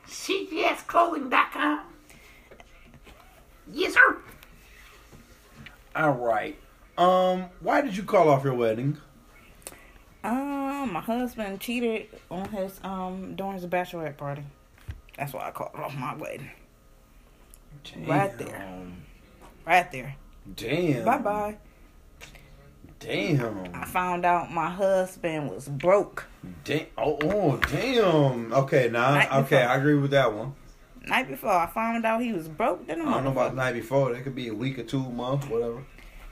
CGSclothing.com. 0.10 1.82
Yes, 3.72 3.94
sir. 3.94 4.18
All 5.96 6.12
right. 6.12 6.58
Um, 6.98 7.46
why 7.62 7.82
did 7.82 7.96
you 7.96 8.04
call 8.04 8.30
off 8.30 8.44
your 8.44 8.54
wedding? 8.54 8.98
Um, 10.24 10.92
my 10.94 11.00
husband 11.00 11.62
cheated 11.62 12.08
on 12.30 12.50
his 12.50 12.80
um 12.84 13.36
during 13.36 13.54
his 13.54 13.66
bachelorette 13.66 14.18
party. 14.18 14.44
That's 15.18 15.34
why 15.34 15.48
I 15.48 15.52
called 15.52 15.72
off 15.76 15.96
my 15.96 16.16
wedding. 16.16 16.52
Right 18.06 18.38
there. 18.38 18.82
Right 19.66 19.92
there. 19.92 20.16
Damn. 20.56 21.06
Bye 21.06 21.18
bye. 21.18 21.58
I 23.08 23.86
found 23.86 24.26
out 24.26 24.52
my 24.52 24.70
husband 24.70 25.50
was 25.50 25.68
broke. 25.68 26.26
Damn. 26.66 26.86
Oh, 26.98 27.18
oh, 27.24 27.58
damn. 27.72 28.52
Okay, 28.54 28.90
now, 28.90 29.18
okay, 29.40 29.58
before. 29.58 29.58
I 29.60 29.76
agree 29.76 29.96
with 29.96 30.12
that 30.12 30.34
one. 30.34 30.54
Night 31.06 31.28
before 31.28 31.52
I 31.52 31.66
found 31.68 32.06
out 32.06 32.22
he 32.22 32.34
was 32.34 32.48
broke, 32.48 32.86
then 32.88 33.02
I 33.02 33.06
don't 33.14 33.24
know 33.24 33.32
about 33.32 33.52
the 33.52 33.58
night 33.58 33.74
before. 33.74 34.14
That 34.14 34.24
could 34.24 34.36
be 34.36 34.50
a 34.50 34.54
week 34.54 34.78
or 34.78 34.84
two, 34.84 35.02
month, 35.02 35.50
whatever. 35.50 35.84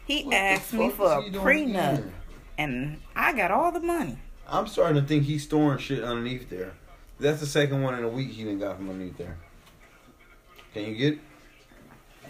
he 0.06 0.24
What 0.24 0.36
asked 0.36 0.74
me 0.74 0.90
for 0.90 1.12
a 1.14 1.22
prenup, 1.24 1.96
here? 1.98 2.14
and 2.58 3.00
I 3.16 3.34
got 3.34 3.50
all 3.50 3.72
the 3.72 3.80
money. 3.80 4.18
I'm 4.48 4.68
starting 4.68 5.02
to 5.02 5.08
think 5.08 5.24
he's 5.24 5.44
storing 5.44 5.80
shit 5.80 6.04
underneath 6.04 6.50
there. 6.50 6.74
That's 7.20 7.40
the 7.40 7.48
second 7.48 7.82
one 7.82 7.96
in 7.98 8.04
a 8.04 8.10
week 8.10 8.30
he 8.32 8.44
didn't 8.44 8.60
got 8.60 8.76
from 8.78 8.90
underneath 8.90 9.18
there. 9.18 9.38
Can 10.74 10.86
you 10.86 10.96
get 10.96 11.14
it? 11.14 11.20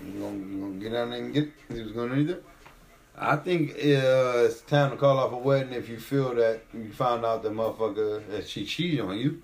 You 0.05 0.19
gonna, 0.19 0.37
you 0.37 0.59
gonna 0.59 0.73
get 0.75 0.93
out 0.95 1.09
there 1.09 1.19
and 1.19 1.33
get 1.33 1.43
it? 1.45 1.51
He 1.69 1.81
was 1.81 1.91
going 1.91 2.11
underneath 2.11 2.27
there? 2.27 2.41
I 3.19 3.35
think 3.35 3.71
uh, 3.71 4.45
it's 4.45 4.61
time 4.61 4.91
to 4.91 4.97
call 4.97 5.17
off 5.17 5.31
a 5.31 5.37
wedding 5.37 5.73
if 5.73 5.89
you 5.89 5.97
feel 5.99 6.35
that 6.35 6.61
you 6.73 6.91
found 6.91 7.25
out 7.25 7.41
the 7.41 7.49
motherfucker 7.49 8.27
that 8.29 8.47
she 8.47 8.63
cheated 8.65 8.99
on 8.99 9.17
you. 9.17 9.41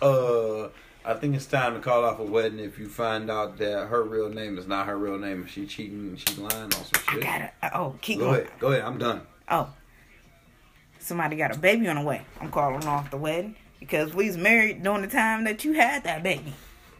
Uh, 0.00 0.68
I 1.04 1.12
think 1.14 1.34
it's 1.34 1.44
time 1.44 1.74
to 1.74 1.80
call 1.80 2.02
off 2.02 2.18
a 2.18 2.24
wedding 2.24 2.58
if 2.58 2.78
you 2.78 2.88
find 2.88 3.30
out 3.30 3.58
that 3.58 3.88
her 3.88 4.02
real 4.02 4.30
name 4.30 4.56
is 4.56 4.66
not 4.66 4.86
her 4.86 4.96
real 4.96 5.18
name 5.18 5.42
and 5.42 5.50
she 5.50 5.66
cheating 5.66 5.98
and 6.08 6.18
she 6.18 6.40
lying 6.40 6.64
on 6.64 6.70
some 6.72 7.02
shit. 7.10 7.22
I 7.24 7.26
got 7.26 7.40
it. 7.42 7.50
Oh, 7.74 7.94
keep 8.00 8.18
Go 8.20 8.26
going. 8.26 8.40
ahead, 8.40 8.50
go 8.58 8.68
ahead. 8.72 8.82
I'm 8.84 8.96
done. 8.98 9.20
Oh, 9.50 9.68
somebody 10.98 11.36
got 11.36 11.54
a 11.54 11.58
baby 11.58 11.86
on 11.88 11.96
the 11.96 12.02
way. 12.02 12.22
I'm 12.40 12.50
calling 12.50 12.86
off 12.86 13.10
the 13.10 13.18
wedding 13.18 13.54
because 13.80 14.14
we 14.14 14.28
was 14.28 14.38
married 14.38 14.82
during 14.82 15.02
the 15.02 15.08
time 15.08 15.44
that 15.44 15.62
you 15.62 15.74
had 15.74 16.04
that 16.04 16.22
baby. 16.22 16.54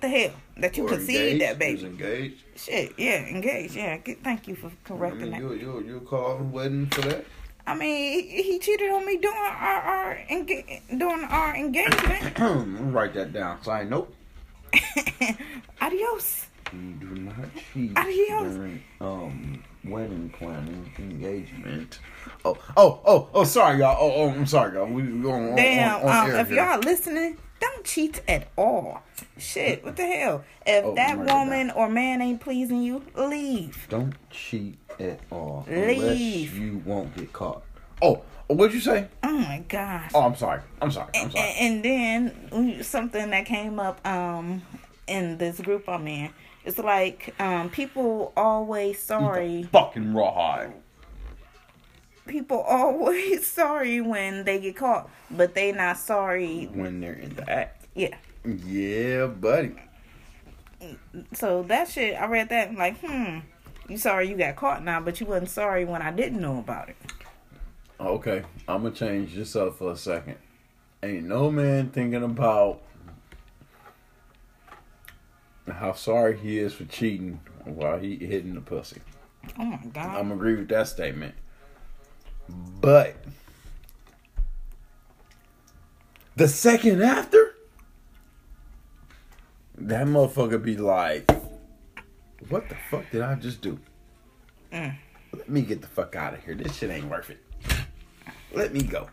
The 0.05 0.11
hell 0.11 0.33
that 0.59 0.77
you 0.77 0.85
Or 0.85 0.89
conceived 0.91 1.19
engaged, 1.19 1.43
that 1.43 1.59
baby. 1.59 1.85
engaged. 1.87 2.43
Shit, 2.57 2.93
yeah, 2.99 3.25
engaged. 3.27 3.75
Yeah, 3.75 3.97
thank 4.23 4.47
you 4.47 4.55
for 4.55 4.67
I 4.67 4.71
correcting 4.85 5.31
mean, 5.31 5.31
that. 5.31 5.41
you 5.41 5.55
you 5.55 5.83
you 5.87 6.01
call 6.01 6.33
off 6.33 6.41
a 6.41 6.43
wedding 6.45 6.87
for 6.89 7.01
that? 7.09 7.25
I 7.67 7.75
mean, 7.75 8.23
he, 8.29 8.43
he 8.43 8.59
cheated 8.59 8.91
on 8.91 9.07
me 9.07 9.17
during 9.17 9.39
our 9.39 9.81
our 9.81 10.19
enga- 10.31 10.83
during 10.99 11.25
our 11.25 11.57
engagement. 11.57 12.39
Write 12.93 13.15
that 13.15 13.33
down. 13.33 13.63
So 13.63 13.73
I 13.73 13.85
nope. 13.85 14.15
Adios. 15.81 16.49
You 16.73 16.93
do 17.01 17.07
not 17.23 17.35
cheat 17.73 17.97
Adios. 17.97 18.55
during 18.57 18.83
um 19.01 19.63
wedding 19.85 20.29
planning 20.37 20.91
engagement. 20.99 21.99
Oh 22.45 22.59
oh 22.77 23.01
oh 23.07 23.29
oh 23.33 23.45
sorry 23.45 23.79
y'all. 23.79 23.97
Oh 23.99 24.13
oh 24.25 24.29
I'm 24.31 24.45
sorry 24.47 24.75
y'all. 24.77 24.87
We 24.87 25.03
we 25.03 25.31
on, 25.31 25.57
Damn. 25.57 26.03
on, 26.03 26.09
on 26.11 26.31
um, 26.33 26.37
if 26.41 26.49
here. 26.49 26.57
y'all 26.59 26.81
listening, 26.81 27.39
don't 27.65 27.85
cheat 27.85 28.21
at 28.29 28.49
all. 28.57 29.03
Shit, 29.39 29.85
what 29.85 29.97
the 29.97 30.07
hell? 30.07 30.45
If 30.67 30.85
Oh, 30.85 30.95
that 30.95 31.17
woman 31.19 31.71
or 31.71 31.89
man 31.89 32.21
ain't 32.23 32.41
pleasing 32.41 32.83
you, 32.83 33.03
leave. 33.15 33.87
don't 33.89 34.15
cheat 34.31 34.79
at 35.01 35.21
all 35.31 35.65
Leave. 35.69 36.57
you 36.57 36.83
won't 36.85 37.17
get 37.17 37.33
caught. 37.33 37.63
Oh, 38.03 38.23
what'd 38.49 38.75
you 38.75 38.81
say? 38.81 39.09
Oh 39.23 39.33
my 39.39 39.65
gosh. 39.69 40.11
Oh, 40.15 40.23
I'm 40.23 40.37
sorry. 40.37 40.61
I'm 40.81 40.91
sorry. 40.91 41.11
I'm 41.15 41.23
and, 41.25 41.33
sorry. 41.33 41.55
and 41.61 41.85
then 41.85 42.83
something 42.83 43.31
that 43.31 43.47
came 43.47 43.79
up 43.81 44.05
um 44.07 44.63
in 45.07 45.39
this 45.39 45.61
group 45.61 45.89
I'm 45.89 46.07
in, 46.07 46.31
it's 46.65 46.79
like 46.79 47.35
um 47.41 47.71
people 47.71 48.33
always 48.37 49.03
sorry. 49.03 49.65
Fucking 49.73 50.15
rawhide. 50.15 50.75
People 52.35 52.63
always 52.69 53.47
sorry 53.47 54.01
when 54.01 54.43
they 54.43 54.59
get 54.59 54.75
caught, 54.75 55.09
but 55.31 55.55
they 55.55 55.71
not 55.71 55.97
sorry. 55.99 56.65
When 56.65 56.99
they're 56.99 57.13
in 57.13 57.37
the 57.37 57.49
act. 57.49 57.87
Yeah. 57.95 58.17
Yeah, 58.45 59.27
buddy. 59.27 59.77
So 61.33 61.63
that 61.69 61.89
shit, 61.89 62.21
I 62.21 62.27
read 62.27 62.49
that 62.49 62.71
and 62.71 62.77
like, 62.77 62.99
hmm, 62.99 63.39
you 63.89 63.97
sorry 63.99 64.29
you 64.29 64.37
got 64.37 64.57
caught 64.57 64.83
now, 64.83 65.01
but 65.01 65.21
you 65.21 65.27
wasn't 65.27 65.51
sorry 65.51 65.85
when 65.85 66.03
I 66.03 66.11
didn't 66.11 66.41
know 66.41 66.59
about 66.59 66.89
it. 66.89 66.97
Okay, 68.01 68.43
I'm 68.67 68.83
gonna 68.83 68.93
change 68.93 69.37
this 69.37 69.55
up 69.55 69.77
for 69.77 69.93
a 69.93 69.97
second. 69.97 70.39
Ain't 71.05 71.27
no 71.27 71.53
man 71.53 71.91
thinking 71.91 72.25
about 72.25 72.83
how 75.71 75.93
sorry 75.93 76.37
he 76.37 76.59
is 76.59 76.75
for 76.75 76.85
cheating 76.87 77.41
while 77.65 78.01
he 78.01 78.17
hitting 78.17 78.55
the 78.55 78.61
pussy. 78.61 79.01
Oh 79.57 79.65
my 79.65 79.77
god. 79.93 80.19
I'm 80.19 80.33
agree 80.33 80.57
with 80.57 80.69
that 80.71 80.89
statement. 80.89 81.37
But 82.49 83.17
the 86.37 86.49
second 86.49 87.03
after, 87.03 87.55
that 89.77 90.07
motherfucker 90.07 90.63
be 90.63 90.77
like, 90.77 91.31
"What 92.49 92.69
the 92.69 92.77
fuck 92.91 93.11
did 93.11 93.23
I 93.23 93.35
just 93.37 93.61
do? 93.61 93.79
Mm. 94.73 94.97
Let 95.33 95.49
me 95.49 95.63
get 95.63 95.81
the 95.81 95.89
fuck 95.89 96.15
out 96.17 96.35
of 96.35 96.45
here. 96.45 96.55
This 96.55 96.77
shit 96.77 96.91
ain't 96.91 97.09
worth 97.09 97.31
it. 97.31 97.41
Let 98.53 98.73
me 98.73 98.83
go." 98.83 99.09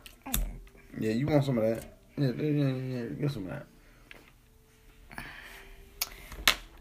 Yeah, 0.99 1.11
you 1.11 1.27
want 1.27 1.45
some 1.45 1.57
of 1.57 1.63
that? 1.63 1.85
Yeah, 2.17 2.31
yeah, 2.37 2.43
yeah, 2.43 2.73
yeah. 2.73 3.05
Get 3.05 3.31
some 3.31 3.47
of 3.47 3.51
that. 3.51 3.65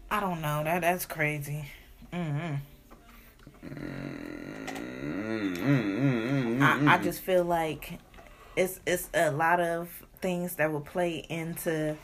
I 0.09 0.19
don't 0.19 0.41
know. 0.41 0.63
That 0.63 0.81
that's 0.81 1.05
crazy. 1.05 1.65
hmm 2.11 2.17
Mm-hmm. 2.17 2.55
I, 6.61 6.95
I 6.95 6.97
just 6.97 7.21
feel 7.21 7.43
like 7.43 7.99
it's 8.55 8.79
it's 8.85 9.09
a 9.13 9.31
lot 9.31 9.59
of 9.59 9.89
things 10.21 10.55
that 10.55 10.71
will 10.71 10.81
play 10.81 11.25
into 11.29 11.97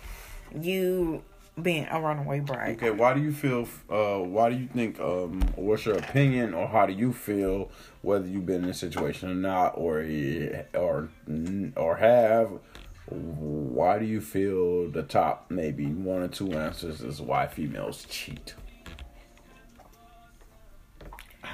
you 0.60 1.24
being 1.62 1.88
a 1.89 1.99
runaway 1.99 2.39
bride. 2.39 2.78
Okay, 2.78 2.91
why 2.91 3.14
do 3.14 3.22
you 3.22 3.32
feel? 3.32 3.68
Uh, 3.89 4.20
why 4.20 4.49
do 4.49 4.55
you 4.55 4.68
think? 4.68 4.99
Um, 4.99 5.41
what's 5.55 5.86
your 5.86 5.97
opinion, 5.97 6.53
or 6.53 6.68
how 6.68 6.86
do 6.86 6.93
you 6.93 7.14
feel 7.14 7.72
whether 8.01 8.28
you've 8.28 8.45
been 8.45 8.64
in 8.64 8.70
a 8.70 8.74
situation 8.74 9.30
or 9.30 9.36
not, 9.36 9.74
or 9.76 10.05
or 10.74 11.10
or 11.76 11.95
have? 11.97 12.51
Why 13.10 13.99
do 13.99 14.05
you 14.05 14.20
feel 14.20 14.89
the 14.89 15.03
top 15.03 15.49
maybe 15.49 15.86
one 15.86 16.22
or 16.22 16.28
two 16.28 16.51
answers 16.53 17.01
is 17.01 17.22
why 17.22 17.47
females 17.47 18.05
cheat? 18.10 18.53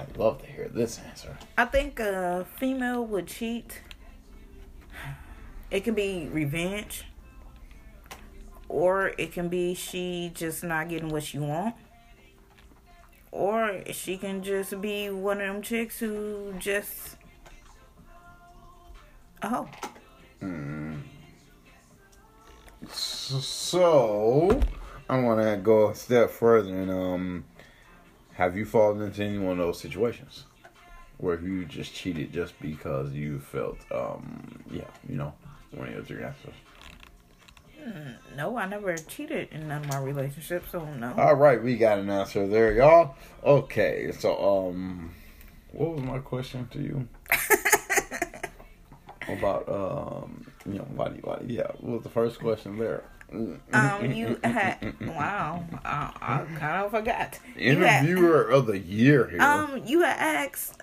I'd 0.04 0.18
love 0.18 0.42
to 0.42 0.48
hear 0.48 0.68
this 0.68 1.00
answer. 1.00 1.38
I 1.58 1.66
think 1.66 2.00
a 2.00 2.46
female 2.58 3.06
would 3.06 3.28
cheat. 3.28 3.82
It 5.72 5.84
can 5.84 5.96
be 5.96 6.28
revenge, 6.32 7.06
or 8.68 9.14
it 9.18 9.32
can 9.32 9.50
be 9.50 9.74
she 9.74 10.32
just 10.34 10.64
not 10.64 10.90
getting 10.90 11.10
what 11.10 11.24
she 11.24 11.40
want, 11.40 11.76
or 13.32 13.82
she 13.92 14.18
can 14.18 14.44
just 14.44 14.80
be 14.82 15.10
one 15.10 15.42
of 15.42 15.48
them 15.48 15.62
chicks 15.62 16.00
who 16.00 16.54
just 16.60 17.18
oh 19.42 19.68
So, 22.92 24.62
I 25.10 25.20
want 25.20 25.42
to 25.42 25.58
go 25.58 25.90
a 25.90 25.96
step 25.96 26.30
further 26.30 26.70
and 26.76 26.92
um, 26.92 27.46
have 28.34 28.58
you 28.58 28.66
fallen 28.66 29.02
into 29.02 29.24
any 29.24 29.38
one 29.38 29.60
of 29.60 29.66
those 29.66 29.80
situations 29.80 30.46
where 31.18 31.40
you 31.40 31.66
just 31.66 31.94
cheated 31.94 32.34
just 32.34 32.60
because 32.60 33.12
you 33.14 33.40
felt 33.40 33.78
um, 33.92 34.64
yeah, 34.72 34.84
you 35.08 35.16
know, 35.16 35.34
one 35.72 35.88
of 35.88 35.94
your 35.94 36.04
three 36.04 36.24
answers. 36.24 36.54
no, 38.36 38.58
I 38.58 38.66
never 38.66 38.96
cheated 38.98 39.50
in 39.52 39.68
none 39.68 39.84
of 39.84 39.90
my 39.90 40.00
relationships, 40.00 40.72
so 40.72 40.84
no. 40.96 41.14
All 41.18 41.36
right, 41.36 41.62
we 41.62 41.78
got 41.78 42.00
an 42.00 42.10
answer 42.10 42.48
there, 42.48 42.74
y'all. 42.74 43.16
Okay, 43.44 44.12
so 44.12 44.70
um, 44.70 45.14
what 45.72 45.92
was 45.96 46.04
my 46.04 46.20
question 46.20 46.68
to 46.72 46.80
you? 46.80 47.08
About 49.30 49.70
um, 49.70 50.46
you 50.66 50.74
know, 50.74 50.88
why 50.96 51.10
do 51.10 51.16
you, 51.16 51.22
why, 51.24 51.40
yeah, 51.48 51.68
what 51.80 51.94
was 51.94 52.04
the 52.04 52.10
first 52.10 52.40
question 52.40 52.78
there? 52.78 53.04
Um, 53.74 54.12
you 54.12 54.40
had 54.44 54.94
wow, 55.08 55.66
I, 55.84 56.12
I 56.22 56.60
kind 56.60 56.86
of 56.86 56.92
forgot. 56.92 57.40
You 57.58 57.78
had- 57.78 58.06
Interviewer 58.06 58.44
of 58.44 58.68
the 58.68 58.78
year 58.78 59.28
here. 59.28 59.42
Um, 59.42 59.82
you 59.86 60.02
had 60.02 60.18
asked 60.20 60.80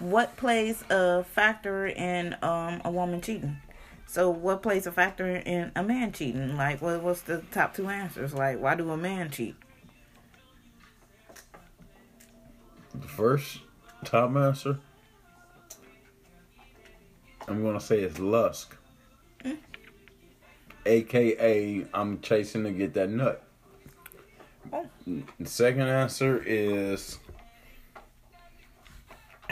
what 0.00 0.36
plays 0.36 0.82
a 0.90 1.22
factor 1.24 1.86
in 1.86 2.34
um 2.42 2.80
a 2.84 2.90
woman 2.90 3.20
cheating. 3.20 3.58
So 4.06 4.28
what 4.28 4.62
plays 4.62 4.88
a 4.88 4.92
factor 4.92 5.28
in 5.28 5.70
a 5.76 5.84
man 5.84 6.10
cheating? 6.12 6.56
Like, 6.56 6.82
what 6.82 7.00
what's 7.02 7.22
the 7.22 7.42
top 7.52 7.74
two 7.76 7.86
answers? 7.88 8.34
Like, 8.34 8.58
why 8.60 8.74
do 8.74 8.90
a 8.90 8.96
man 8.96 9.30
cheat? 9.30 9.54
The 12.94 13.06
first 13.06 13.58
top 14.04 14.34
answer, 14.34 14.78
I'm 17.46 17.62
gonna 17.62 17.80
say 17.80 18.00
it's 18.00 18.18
Lusk. 18.18 18.76
AKA, 20.90 21.86
I'm 21.94 22.20
chasing 22.20 22.64
to 22.64 22.72
get 22.72 22.94
that 22.94 23.08
nut. 23.08 23.44
The 25.06 25.22
second 25.44 25.82
answer 25.82 26.42
is 26.44 27.18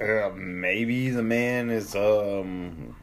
uh, 0.00 0.30
maybe 0.34 1.10
the 1.10 1.22
man 1.22 1.68
is 1.68 1.94
um 1.94 2.96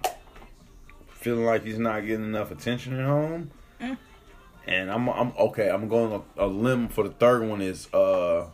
feeling 1.09 1.45
like 1.45 1.63
he's 1.63 1.77
not 1.77 2.01
getting 2.07 2.25
enough 2.25 2.49
attention 2.49 2.99
at 2.99 3.05
home. 3.05 3.51
And 4.65 4.91
I'm 4.91 5.07
I'm 5.09 5.31
okay. 5.37 5.69
I'm 5.69 5.87
going 5.87 6.23
a, 6.37 6.45
a 6.45 6.47
limb 6.47 6.87
for 6.87 7.03
the 7.03 7.11
third 7.11 7.47
one 7.47 7.61
is 7.61 7.91
uh 7.93 8.47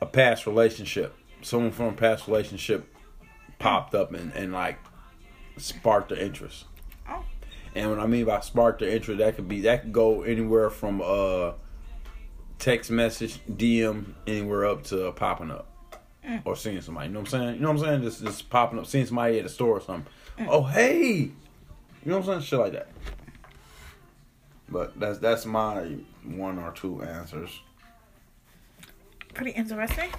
a 0.00 0.06
past 0.06 0.46
relationship. 0.46 1.16
Someone 1.42 1.72
from 1.72 1.86
a 1.86 1.92
past 1.92 2.28
relationship 2.28 2.93
popped 3.64 3.94
up 3.94 4.12
and, 4.12 4.30
and 4.34 4.52
like 4.52 4.78
sparked 5.56 6.10
the 6.10 6.22
interest. 6.22 6.66
Oh. 7.08 7.24
And 7.74 7.88
what 7.88 7.98
I 7.98 8.06
mean 8.06 8.26
by 8.26 8.40
sparked 8.40 8.80
the 8.80 8.94
interest, 8.94 9.20
that 9.20 9.36
could 9.36 9.48
be 9.48 9.62
that 9.62 9.82
could 9.82 9.92
go 9.92 10.22
anywhere 10.22 10.68
from 10.68 11.00
uh 11.02 11.52
text 12.58 12.90
message, 12.90 13.40
DM, 13.46 14.12
anywhere 14.26 14.66
up 14.66 14.84
to 14.84 15.10
popping 15.12 15.50
up. 15.50 15.70
Or 16.44 16.56
seeing 16.56 16.80
somebody. 16.80 17.08
You 17.08 17.14
know 17.14 17.20
what 17.20 17.34
I'm 17.34 17.40
saying? 17.40 17.54
You 17.56 17.60
know 17.60 17.72
what 17.72 17.80
I'm 17.80 17.84
saying? 17.84 18.02
Just 18.02 18.22
just 18.22 18.50
popping 18.50 18.78
up, 18.78 18.86
seeing 18.86 19.06
somebody 19.06 19.38
at 19.38 19.44
the 19.44 19.50
store 19.50 19.78
or 19.78 19.80
something. 19.80 20.12
Oh 20.46 20.64
hey 20.64 21.06
You 21.06 21.32
know 22.04 22.18
what 22.18 22.28
I'm 22.28 22.40
saying? 22.40 22.40
Shit 22.42 22.58
like 22.58 22.72
that. 22.72 22.88
But 24.68 25.00
that's 25.00 25.18
that's 25.20 25.46
my 25.46 25.96
one 26.22 26.58
or 26.58 26.70
two 26.72 27.02
answers. 27.02 27.60
Pretty 29.32 29.52
interesting 29.52 30.10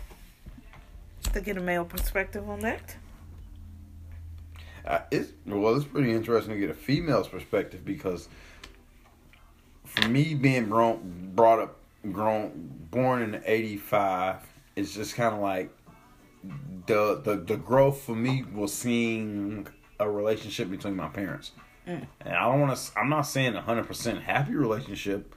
to 1.32 1.42
get 1.42 1.58
a 1.58 1.62
male 1.62 1.86
perspective 1.86 2.50
on 2.50 2.62
that. 2.62 2.96
It's 5.12 5.32
well, 5.46 5.76
it's 5.76 5.86
pretty 5.86 6.12
interesting 6.12 6.54
to 6.54 6.60
get 6.60 6.70
a 6.70 6.74
female's 6.74 7.28
perspective 7.28 7.84
because 7.84 8.30
for 9.84 10.08
me 10.08 10.34
being 10.34 10.70
grown, 10.70 11.32
brought 11.34 11.60
up, 11.60 11.78
grown, 12.12 12.72
born 12.92 13.22
in 13.22 13.42
'85, 13.46 14.38
it's 14.76 14.94
just 14.94 15.16
kind 15.16 15.34
of 15.34 15.42
like 15.42 15.72
the 16.86 17.22
the 17.24 17.38
the 17.38 17.58
growth 17.58 18.02
for 18.02 18.16
me 18.16 18.44
was 18.54 18.74
seeing 18.74 19.68
a 20.00 20.10
relationship 20.10 20.70
between 20.70 20.96
my 20.96 21.08
parents, 21.08 21.52
mm. 21.88 22.06
and 22.22 22.36
I 22.36 22.44
don't 22.44 22.62
want 22.62 22.78
to. 22.78 23.00
I'm 23.00 23.10
not 23.10 23.24
saying 23.24 23.56
a 23.56 23.62
hundred 23.62 23.88
percent 23.88 24.22
happy 24.22 24.54
relationship, 24.54 25.36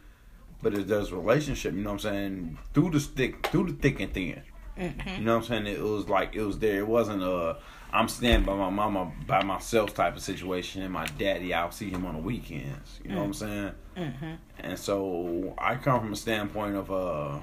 but 0.62 0.74
it 0.74 0.86
does 0.86 1.12
relationship. 1.12 1.74
You 1.74 1.82
know 1.82 1.92
what 1.92 2.04
I'm 2.04 2.12
saying? 2.12 2.58
Through 2.74 2.90
the 2.90 3.00
stick, 3.00 3.46
through 3.46 3.72
the 3.72 3.72
thick 3.72 4.00
and 4.00 4.12
thin. 4.12 4.42
Mm-hmm. 4.76 5.08
You 5.08 5.24
know 5.24 5.38
what 5.38 5.44
I'm 5.44 5.48
saying? 5.48 5.66
It 5.66 5.82
was 5.82 6.08
like 6.08 6.34
it 6.34 6.42
was 6.42 6.58
there. 6.58 6.78
It 6.78 6.86
wasn't 6.86 7.22
a 7.22 7.56
I'm 7.90 8.08
standing 8.08 8.44
by 8.44 8.54
my 8.54 8.70
mama 8.70 9.10
by 9.26 9.42
myself 9.42 9.94
type 9.94 10.16
of 10.16 10.22
situation, 10.22 10.82
and 10.82 10.92
my 10.92 11.06
daddy 11.18 11.54
I'll 11.54 11.70
see 11.70 11.90
him 11.90 12.04
on 12.04 12.14
the 12.14 12.20
weekends. 12.20 13.00
You 13.02 13.10
know 13.10 13.18
what 13.18 13.24
I'm 13.24 13.34
saying? 13.34 13.72
Mm-hmm. 13.96 14.32
And 14.58 14.78
so 14.78 15.54
I 15.56 15.76
come 15.76 16.00
from 16.00 16.12
a 16.12 16.16
standpoint 16.16 16.76
of 16.76 16.90
uh, 16.90 17.38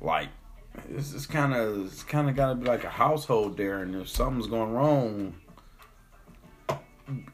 like 0.00 0.28
it's 0.90 1.12
just 1.12 1.30
kind 1.30 1.54
of 1.54 1.86
it's 1.86 2.02
kind 2.02 2.28
of 2.28 2.34
got 2.34 2.48
to 2.48 2.54
be 2.56 2.66
like 2.66 2.84
a 2.84 2.90
household 2.90 3.56
there, 3.56 3.82
and 3.82 3.94
if 3.94 4.08
something's 4.08 4.48
going 4.48 4.72
wrong, 4.72 5.34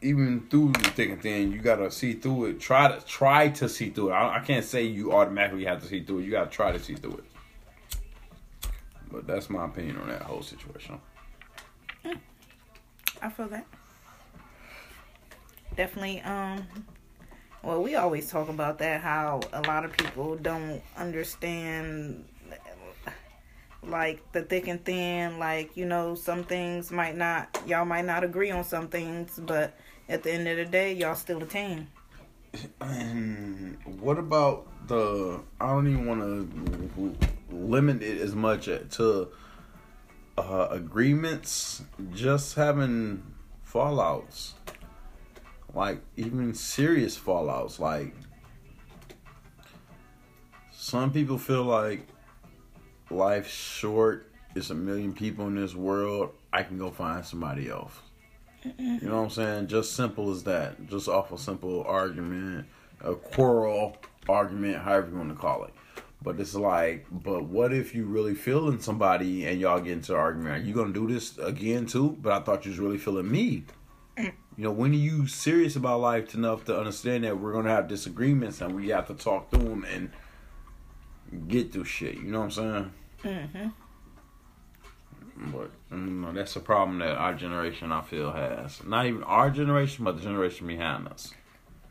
even 0.01 0.45
through 0.49 0.73
the 0.73 0.89
thick 0.89 1.09
and 1.09 1.21
thin, 1.21 1.51
you 1.51 1.59
gotta 1.59 1.89
see 1.89 2.13
through 2.13 2.45
it. 2.45 2.59
Try 2.59 2.87
to 2.89 3.03
try 3.05 3.49
to 3.49 3.67
see 3.67 3.89
through 3.89 4.09
it. 4.09 4.13
I, 4.13 4.37
I 4.37 4.39
can't 4.41 4.65
say 4.65 4.83
you 4.83 5.13
automatically 5.13 5.65
have 5.65 5.81
to 5.81 5.87
see 5.87 6.03
through 6.03 6.19
it. 6.19 6.25
You 6.25 6.31
gotta 6.31 6.51
try 6.51 6.71
to 6.71 6.79
see 6.79 6.95
through 6.95 7.17
it. 7.17 7.23
But 9.13 9.27
that's 9.27 9.47
my 9.47 9.65
opinion 9.65 9.97
on 9.97 10.09
that 10.09 10.23
whole 10.23 10.41
situation. 10.41 10.99
I 13.21 13.29
feel 13.29 13.47
that. 13.49 13.67
Definitely, 15.77 16.21
um, 16.21 16.67
well, 17.61 17.81
we 17.81 17.95
always 17.95 18.29
talk 18.29 18.49
about 18.49 18.79
that, 18.79 19.01
how 19.01 19.41
a 19.53 19.61
lot 19.61 19.85
of 19.85 19.93
people 19.93 20.35
don't 20.35 20.81
understand, 20.97 22.25
like, 23.83 24.19
the 24.33 24.41
thick 24.41 24.67
and 24.67 24.83
thin. 24.83 25.39
Like, 25.39 25.77
you 25.77 25.85
know, 25.85 26.15
some 26.15 26.43
things 26.43 26.91
might 26.91 27.15
not, 27.15 27.57
y'all 27.67 27.85
might 27.85 28.05
not 28.05 28.23
agree 28.23 28.51
on 28.51 28.63
some 28.63 28.87
things, 28.87 29.39
but 29.39 29.73
at 30.09 30.23
the 30.23 30.31
end 30.31 30.47
of 30.47 30.57
the 30.57 30.65
day, 30.65 30.93
y'all 30.93 31.15
still 31.15 31.41
a 31.41 31.45
team. 31.45 31.87
And 32.81 33.77
what 33.99 34.19
about 34.19 34.87
the? 34.87 35.41
I 35.59 35.69
don't 35.69 35.87
even 35.87 36.05
want 36.05 36.21
to 36.21 37.32
limit 37.53 38.01
it 38.01 38.19
as 38.19 38.35
much 38.35 38.65
to 38.65 39.29
uh, 40.37 40.67
agreements. 40.71 41.83
Just 42.13 42.55
having 42.55 43.23
fallouts, 43.69 44.53
like 45.73 46.01
even 46.17 46.53
serious 46.53 47.17
fallouts. 47.17 47.79
Like 47.79 48.13
some 50.71 51.11
people 51.11 51.37
feel 51.37 51.63
like 51.63 52.07
life's 53.09 53.53
short. 53.53 54.29
It's 54.55 54.69
a 54.69 54.75
million 54.75 55.13
people 55.13 55.47
in 55.47 55.55
this 55.55 55.73
world. 55.73 56.31
I 56.51 56.63
can 56.63 56.77
go 56.77 56.91
find 56.91 57.25
somebody 57.25 57.69
else. 57.69 57.93
You 58.77 58.99
know 59.01 59.17
what 59.17 59.23
I'm 59.23 59.29
saying? 59.29 59.67
Just 59.67 59.93
simple 59.93 60.31
as 60.31 60.43
that. 60.43 60.87
Just 60.87 61.07
off 61.07 61.31
a 61.31 61.37
simple 61.37 61.83
argument, 61.83 62.67
a 63.01 63.15
quarrel, 63.15 63.97
argument, 64.29 64.77
however 64.77 65.09
you 65.09 65.17
want 65.17 65.29
to 65.29 65.35
call 65.35 65.65
it. 65.65 65.73
But 66.23 66.39
it's 66.39 66.55
like, 66.55 67.05
but 67.11 67.43
what 67.43 67.73
if 67.73 67.93
you 67.93 68.05
really 68.05 68.33
feeling 68.33 68.79
somebody 68.79 69.45
and 69.45 69.59
y'all 69.59 69.81
get 69.81 69.91
into 69.91 70.13
an 70.13 70.19
argument? 70.19 70.55
Are 70.55 70.65
you 70.65 70.73
gonna 70.73 70.93
do 70.93 71.07
this 71.07 71.37
again 71.37 71.85
too? 71.85 72.17
But 72.21 72.31
I 72.31 72.39
thought 72.39 72.65
you 72.65 72.71
was 72.71 72.79
really 72.79 72.97
feeling 72.97 73.29
me. 73.29 73.65
You 74.17 74.31
know, 74.57 74.71
when 74.71 74.91
are 74.91 74.95
you 74.95 75.27
serious 75.27 75.75
about 75.75 75.99
life 75.99 76.33
enough 76.33 76.63
to 76.65 76.77
understand 76.77 77.23
that 77.25 77.39
we're 77.39 77.51
gonna 77.51 77.71
have 77.71 77.87
disagreements 77.87 78.61
and 78.61 78.75
we 78.75 78.89
have 78.89 79.07
to 79.07 79.15
talk 79.15 79.49
through 79.49 79.67
them 79.67 79.85
and 79.91 80.11
get 81.49 81.73
through 81.73 81.85
shit? 81.85 82.15
You 82.15 82.31
know 82.31 82.41
what 82.41 82.45
I'm 82.45 82.51
saying? 82.51 82.91
Mm-hmm. 83.23 83.67
But 85.51 85.71
you 85.91 85.97
know, 85.97 86.31
that's 86.31 86.55
a 86.55 86.59
problem 86.59 86.99
that 86.99 87.17
our 87.17 87.33
generation, 87.33 87.91
I 87.91 88.01
feel, 88.01 88.31
has. 88.31 88.83
Not 88.85 89.07
even 89.07 89.23
our 89.23 89.49
generation, 89.49 90.05
but 90.05 90.17
the 90.17 90.21
generation 90.21 90.67
behind 90.67 91.07
us. 91.07 91.33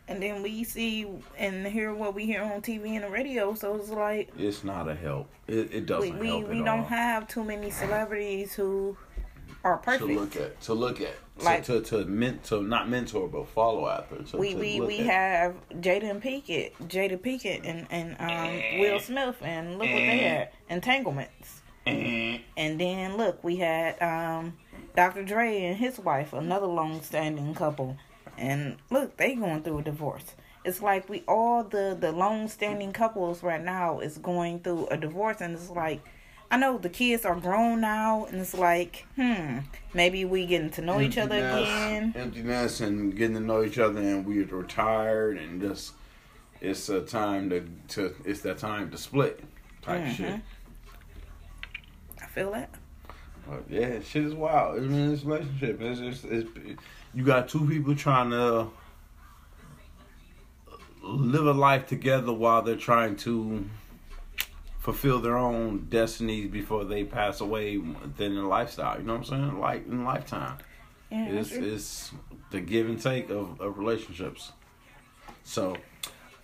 And 0.09 0.23
then 0.23 0.43
we 0.43 0.65
see 0.65 1.07
and 1.39 1.67
hear 1.67 1.95
what 1.95 2.15
we 2.15 2.27
hear 2.27 2.43
on 2.43 2.61
TV 2.61 2.95
and 2.97 3.05
the 3.05 3.09
radio, 3.09 3.55
so 3.55 3.77
it's 3.77 3.89
like 3.91 4.31
It's 4.37 4.65
not 4.65 4.89
a 4.89 4.95
help. 4.95 5.29
It, 5.47 5.73
it 5.73 5.87
doesn't 5.87 6.19
we, 6.19 6.27
help 6.29 6.49
we 6.49 6.59
at 6.61 6.65
don't 6.65 6.81
all. 6.81 6.85
have 6.87 7.29
too 7.29 7.45
many 7.45 7.71
celebrities 7.71 8.53
who 8.53 8.97
are 9.65 9.79
perfect. 9.79 10.09
to 10.11 10.19
look 10.19 10.37
at, 10.37 10.61
to 10.63 10.75
look 10.75 11.01
at, 11.01 11.15
Like- 11.39 11.63
to 11.65 11.81
to 11.83 12.03
to, 12.03 12.05
men, 12.05 12.41
to 12.45 12.63
not 12.63 12.89
mentor 12.89 13.29
but 13.29 13.47
follow 13.49 13.89
after. 13.89 14.23
To, 14.23 14.37
we 14.37 14.55
to 14.55 14.59
we, 14.59 14.81
we 14.81 14.99
at. 15.01 15.07
have 15.07 15.55
Jaden 15.81 16.21
Pinkett, 16.21 16.73
Jada 16.89 17.17
Pinkett, 17.17 17.61
and 17.65 17.87
and 17.91 18.17
um, 18.19 18.81
Will 18.81 18.99
Smith, 18.99 19.37
and 19.41 19.73
look 19.79 19.81
what 19.81 19.87
they 19.87 20.19
had 20.19 20.49
entanglements. 20.69 21.63
Eh. 21.87 22.39
And 22.57 22.79
then 22.81 23.17
look, 23.17 23.43
we 23.45 23.57
had 23.57 24.01
um, 24.03 24.55
Dr. 24.97 25.25
Dre 25.25 25.65
and 25.65 25.77
his 25.77 25.99
wife, 25.99 26.33
another 26.33 26.67
long-standing 26.67 27.55
couple, 27.55 27.97
and 28.43 28.77
look, 28.91 29.17
they 29.17 29.35
going 29.35 29.63
through 29.63 29.79
a 29.79 29.83
divorce. 29.83 30.35
It's 30.65 30.83
like 30.83 31.09
we 31.09 31.23
all 31.27 31.65
the 31.65 31.97
the 31.99 32.13
long-standing 32.13 32.93
couples 32.93 33.43
right 33.43 33.63
now 33.63 34.01
is 34.01 34.19
going 34.19 34.61
through 34.61 34.89
a 34.89 34.97
divorce, 34.97 35.41
and 35.41 35.55
it's 35.55 35.71
like. 35.71 36.01
I 36.51 36.59
know 36.59 36.77
the 36.77 36.91
kids 36.91 37.25
are 37.25 37.35
grown 37.35 37.81
now, 37.81 38.27
and 38.27 38.39
it's 38.39 38.53
like, 38.53 39.07
hmm, 39.17 39.61
maybe 39.95 40.27
we 40.27 40.45
getting 40.45 40.69
to 40.73 40.83
know 40.83 41.01
each 41.01 41.17
other 41.17 41.37
again. 41.39 42.13
Emptiness 42.15 42.83
and 42.83 43.17
getting 43.17 43.37
to 43.37 43.41
know 43.41 43.65
each 43.65 43.79
other, 43.79 43.99
and 43.99 44.27
we're 44.27 44.45
retired, 44.45 45.39
and 45.39 45.63
just 45.63 45.95
it's 46.61 46.91
a 46.91 47.01
time 47.01 47.49
to 47.49 47.65
to 47.95 48.15
it's 48.27 48.43
that 48.43 48.59
time 48.59 48.91
to 48.91 48.99
split 48.99 49.43
type 49.81 50.03
Mhm. 50.03 50.15
shit. 50.15 50.41
I 52.21 52.27
feel 52.27 52.51
that. 52.53 52.69
But 53.49 53.63
yeah, 53.71 54.01
shit 54.01 54.25
is 54.27 54.35
wild. 54.35 54.77
I 54.77 54.81
mean, 54.81 55.11
this 55.11 55.25
relationship 55.25 55.81
it's 55.81 56.01
just 56.01 56.25
it's, 56.27 56.51
you 57.15 57.25
got 57.25 57.49
two 57.49 57.67
people 57.67 57.95
trying 57.95 58.31
to 58.31 58.69
live 61.03 61.47
a 61.47 61.53
life 61.53 61.87
together 61.87 62.33
while 62.33 62.63
they're 62.63 62.77
trying 62.77 63.17
to 63.17 63.65
fulfill 64.79 65.21
their 65.21 65.37
own 65.37 65.87
destinies 65.89 66.51
before 66.51 66.85
they 66.85 67.05
pass 67.05 67.41
away 67.41 67.77
within 67.77 68.35
their 68.35 68.45
lifestyle. 68.45 68.99
You 68.99 69.05
know 69.05 69.15
what 69.15 69.31
I'm 69.31 69.51
saying? 69.51 69.61
Like 69.61 69.87
in 69.87 70.05
lifetime. 70.05 70.59
Yeah, 71.11 71.27
It's, 71.27 71.53
it's 71.53 72.13
the 72.51 72.61
give 72.61 72.89
and 72.89 73.01
take 73.01 73.31
of, 73.31 73.61
of 73.61 73.79
relationships. 73.79 74.53
So, 75.45 75.77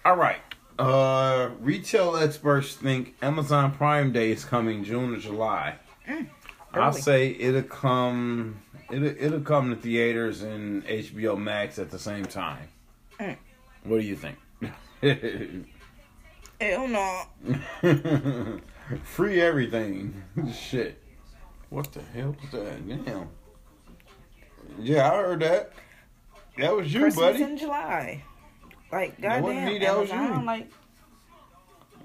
all 0.05 0.17
right. 0.17 0.39
Uh, 0.79 1.51
retail 1.61 2.17
experts 2.17 2.75
think 2.75 3.17
Amazon 3.23 3.73
Prime 3.73 4.13
Day 4.13 4.31
is 4.31 4.45
coming 4.45 4.85
June 4.85 5.15
or 5.15 5.19
July. 5.19 5.77
I'll 6.73 6.93
say 6.93 7.31
it'll 7.31 7.63
come. 7.63 8.61
It'll, 8.91 9.07
it'll 9.07 9.41
come 9.41 9.71
to 9.71 9.77
theaters 9.77 10.43
and 10.43 10.85
HBO 10.87 11.37
Max 11.39 11.79
at 11.79 11.91
the 11.91 11.99
same 11.99 12.25
time. 12.25 12.69
Mm. 13.21 13.37
What 13.85 14.01
do 14.01 14.07
you 14.07 14.17
think? 14.17 14.37
Hell 16.61 16.89
no. 16.89 17.23
Free 19.05 19.41
everything. 19.41 20.23
Shit. 20.53 21.01
What 21.71 21.93
the 21.93 22.01
hell 22.15 22.35
was 22.41 22.51
that? 22.53 23.05
Damn. 23.05 23.29
Yeah, 24.79 25.11
I 25.13 25.17
heard 25.17 25.41
that. 25.41 25.73
That 26.57 26.75
was 26.75 26.93
you, 26.93 27.01
Christmas 27.01 27.25
buddy. 27.33 27.43
in 27.43 27.59
July. 27.59 28.25
Like 28.91 29.21
That 29.21 29.43
wasn't 29.43 29.61
goddamn, 29.67 29.73
me, 29.75 29.79
that 29.87 29.99
was 29.99 30.11
you. 30.11 30.45
like 30.47 30.71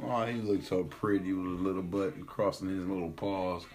Oh, 0.05 0.25
he 0.25 0.41
looked 0.41 0.65
so 0.65 0.83
pretty 0.83 1.31
with 1.31 1.51
his 1.53 1.61
little 1.61 1.81
butt 1.81 2.15
and 2.15 2.27
crossing 2.27 2.67
his 2.67 2.85
little 2.85 3.11
paws, 3.11 3.65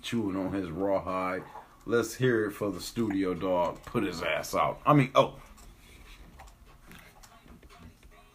chewing 0.00 0.34
on 0.36 0.50
his 0.52 0.70
rawhide. 0.70 1.42
Let's 1.86 2.14
hear 2.14 2.46
it 2.46 2.52
for 2.52 2.70
the 2.70 2.80
studio 2.80 3.34
dog. 3.34 3.82
Put 3.84 4.04
his 4.04 4.22
ass 4.22 4.54
out. 4.54 4.80
I 4.86 4.94
mean, 4.94 5.10
oh. 5.14 5.34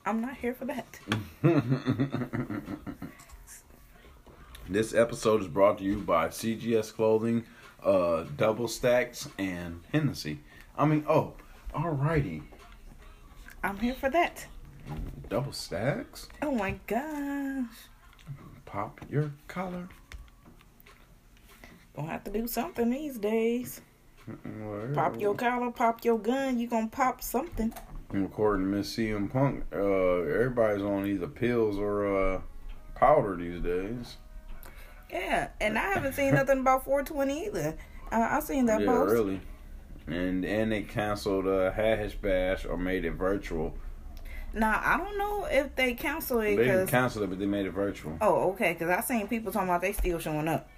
I'm 0.06 0.22
not 0.22 0.38
here 0.38 0.54
for 0.54 0.66
that. 0.66 1.00
This 4.72 4.94
episode 4.94 5.42
is 5.42 5.48
brought 5.48 5.80
to 5.80 5.84
you 5.84 5.98
by 5.98 6.28
CGS 6.28 6.94
Clothing, 6.94 7.44
uh, 7.84 8.26
Double 8.38 8.68
Stacks, 8.68 9.28
and 9.40 9.82
Hennessy. 9.92 10.42
I 10.78 10.86
mean, 10.86 11.04
oh, 11.10 11.34
alrighty. 11.74 12.44
I'm 13.64 13.80
here 13.80 13.96
for 13.96 14.12
that. 14.12 14.46
Double 15.28 15.54
Stacks? 15.54 16.30
Oh 16.44 16.52
my 16.52 16.76
gosh. 16.86 17.66
Pop 18.66 19.02
your 19.10 19.32
collar. 19.48 19.90
Gonna 22.00 22.14
have 22.14 22.24
to 22.24 22.32
do 22.32 22.48
something 22.48 22.90
these 22.92 23.18
days. 23.18 23.82
Pop 24.94 25.20
your 25.20 25.36
collar, 25.36 25.70
pop 25.70 26.06
your 26.06 26.18
gun. 26.18 26.58
You 26.58 26.66
gonna 26.66 26.88
pop 26.88 27.22
something. 27.22 27.74
According 28.14 28.68
to 28.68 28.78
Miss 28.78 28.96
CM 28.96 29.30
Punk, 29.30 29.66
uh, 29.74 30.22
everybody's 30.22 30.82
on 30.82 31.06
either 31.06 31.28
pills 31.28 31.78
or 31.78 32.36
uh, 32.36 32.42
powder 32.96 33.36
these 33.36 33.60
days. 33.60 34.16
Yeah, 35.12 35.50
and 35.60 35.78
I 35.78 35.94
haven't 35.94 36.14
seen 36.14 36.36
nothing 36.36 36.60
about 36.60 36.86
420 36.86 37.48
either. 37.48 37.78
Uh, 38.10 38.28
I 38.32 38.40
seen 38.40 38.66
that 38.68 38.80
yeah, 38.80 38.88
post. 38.88 39.12
really. 39.12 39.42
And 40.08 40.46
and 40.46 40.72
they 40.72 40.84
canceled 40.84 41.48
uh, 41.48 41.70
Hash 41.74 42.16
Bash 42.16 42.64
or 42.64 42.78
made 42.78 43.04
it 43.04 43.12
virtual. 43.12 43.74
Now 44.54 44.82
I 44.82 44.96
don't 44.96 45.18
know 45.18 45.46
if 45.52 45.76
they 45.76 45.96
canceled 45.96 46.46
it 46.46 46.56
They 46.56 46.64
didn't 46.64 46.88
cancel 46.88 47.24
it, 47.24 47.30
but 47.30 47.40
they 47.40 47.46
made 47.46 47.66
it 47.66 47.72
virtual. 47.72 48.18
Oh, 48.22 48.52
okay. 48.52 48.72
Because 48.72 48.90
I 48.90 49.02
seen 49.02 49.28
people 49.28 49.52
talking 49.52 49.68
about 49.68 49.82
they 49.82 49.92
still 49.92 50.18
showing 50.18 50.48
up. 50.48 50.70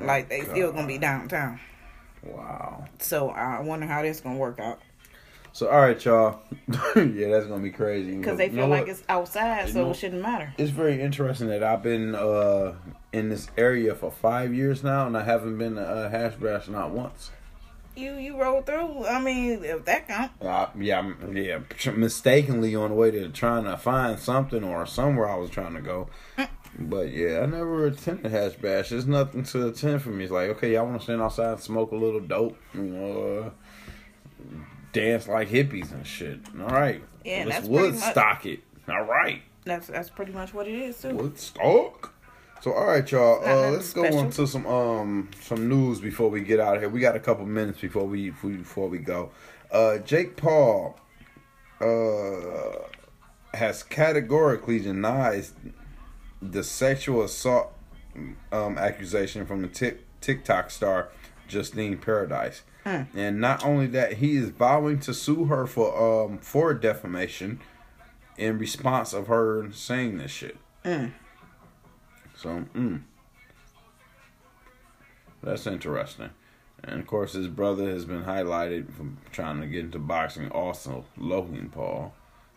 Like 0.00 0.28
they 0.28 0.42
still 0.42 0.72
gonna 0.72 0.86
be 0.86 0.98
downtown. 0.98 1.60
Wow. 2.22 2.84
So 2.98 3.30
I 3.30 3.60
wonder 3.60 3.86
how 3.86 4.02
this 4.02 4.20
gonna 4.20 4.36
work 4.36 4.58
out. 4.60 4.80
So 5.52 5.68
all 5.68 5.80
right, 5.80 6.04
y'all. 6.04 6.40
yeah, 6.96 7.28
that's 7.30 7.46
gonna 7.46 7.62
be 7.62 7.70
crazy. 7.70 8.16
Because 8.16 8.36
they 8.36 8.46
You 8.46 8.50
feel 8.52 8.64
know 8.66 8.68
like 8.68 8.82
what? 8.82 8.90
it's 8.90 9.02
outside, 9.08 9.68
You 9.68 9.72
so 9.72 9.84
know- 9.84 9.90
it 9.90 9.96
shouldn't 9.96 10.22
matter. 10.22 10.52
It's 10.58 10.70
very 10.70 11.00
interesting 11.00 11.48
that 11.48 11.62
I've 11.62 11.82
been 11.82 12.14
uh, 12.14 12.74
in 13.12 13.30
this 13.30 13.48
area 13.56 13.94
for 13.94 14.10
five 14.10 14.52
years 14.52 14.82
now, 14.84 15.06
and 15.06 15.16
I 15.16 15.22
haven't 15.24 15.56
been 15.56 15.76
to 15.76 15.82
uh, 15.82 16.10
Hash 16.10 16.34
Bash 16.34 16.68
not 16.68 16.90
once. 16.90 17.30
You 17.96 18.16
you 18.16 18.38
roll 18.38 18.60
through. 18.60 19.06
I 19.06 19.18
mean, 19.22 19.64
if 19.64 19.86
that 19.86 20.06
count. 20.06 20.30
Uh, 20.42 20.66
yeah, 20.78 21.12
yeah, 21.32 21.60
mistakenly 21.94 22.74
on 22.76 22.90
the 22.90 22.94
way 22.94 23.10
to 23.10 23.30
trying 23.30 23.64
to 23.64 23.78
find 23.78 24.18
something 24.18 24.62
or 24.62 24.84
somewhere 24.84 25.26
I 25.30 25.36
was 25.36 25.48
trying 25.48 25.72
to 25.72 25.80
go. 25.80 26.10
But 26.78 27.10
yeah, 27.10 27.40
I 27.40 27.46
never 27.46 27.86
attended 27.86 28.30
Hash 28.30 28.54
Bash. 28.54 28.90
There's 28.90 29.06
nothing 29.06 29.44
to 29.44 29.68
attend 29.68 30.02
for 30.02 30.10
me. 30.10 30.24
It's 30.24 30.32
like, 30.32 30.50
okay, 30.50 30.74
y'all 30.74 30.84
want 30.84 30.98
to 31.00 31.04
stand 31.04 31.22
outside 31.22 31.52
and 31.52 31.60
smoke 31.60 31.92
a 31.92 31.96
little 31.96 32.20
dope, 32.20 32.58
you 32.74 32.82
know, 32.82 33.38
uh, 33.38 33.50
dance 34.92 35.26
like 35.26 35.48
hippies 35.48 35.92
and 35.92 36.06
shit. 36.06 36.40
All 36.60 36.68
right. 36.68 37.02
Yeah, 37.24 37.44
let's 37.46 37.66
that's 37.66 37.68
pretty 37.68 37.98
much- 37.98 38.46
it. 38.46 38.60
All 38.88 39.04
right. 39.04 39.42
That's 39.64 39.88
that's 39.88 40.10
pretty 40.10 40.32
much 40.32 40.54
what 40.54 40.68
it 40.68 40.74
is 40.74 41.00
too. 41.00 41.14
Woodstock. 41.14 42.14
So 42.60 42.72
all 42.72 42.86
right, 42.86 43.10
y'all. 43.10 43.42
Uh, 43.44 43.70
let's 43.72 43.92
go 43.92 44.04
special. 44.04 44.18
on 44.20 44.30
to 44.30 44.46
some 44.46 44.66
um 44.66 45.30
some 45.40 45.68
news 45.68 46.00
before 46.00 46.30
we 46.30 46.40
get 46.42 46.60
out 46.60 46.76
of 46.76 46.82
here. 46.82 46.88
We 46.88 47.00
got 47.00 47.16
a 47.16 47.20
couple 47.20 47.44
minutes 47.46 47.80
before 47.80 48.04
we 48.04 48.30
before 48.30 48.88
we 48.88 48.98
go. 48.98 49.30
Uh, 49.72 49.98
Jake 49.98 50.36
Paul 50.36 50.98
uh 51.80 52.86
has 53.54 53.82
categorically 53.82 54.78
denied 54.78 55.46
the 56.40 56.62
sexual 56.62 57.22
assault 57.22 57.72
um, 58.52 58.78
accusation 58.78 59.46
from 59.46 59.62
the 59.62 59.68
Tik 59.68 60.04
TikTok 60.20 60.70
star 60.70 61.08
Justine 61.48 61.98
Paradise. 61.98 62.62
And 63.14 63.40
not 63.40 63.64
only 63.64 63.86
that, 63.88 64.14
he 64.14 64.36
is 64.36 64.50
vowing 64.50 65.00
to 65.00 65.12
sue 65.14 65.46
her 65.46 65.66
for 65.66 66.24
um 66.26 66.38
for 66.38 66.72
defamation 66.72 67.60
in 68.36 68.58
response 68.58 69.12
of 69.12 69.26
her 69.26 69.70
saying 69.72 70.18
this 70.18 70.30
shit. 70.30 70.56
So, 72.36 72.64
mm. 72.74 73.02
That's 75.42 75.66
interesting. 75.66 76.30
And 76.84 77.00
of 77.00 77.06
course, 77.06 77.32
his 77.32 77.48
brother 77.48 77.88
has 77.88 78.04
been 78.04 78.24
highlighted 78.24 78.92
from 78.92 79.18
trying 79.32 79.60
to 79.60 79.66
get 79.66 79.86
into 79.86 79.98
boxing. 79.98 80.50
Also, 80.50 81.04
Logan 81.16 81.70
Paul. 81.72 82.14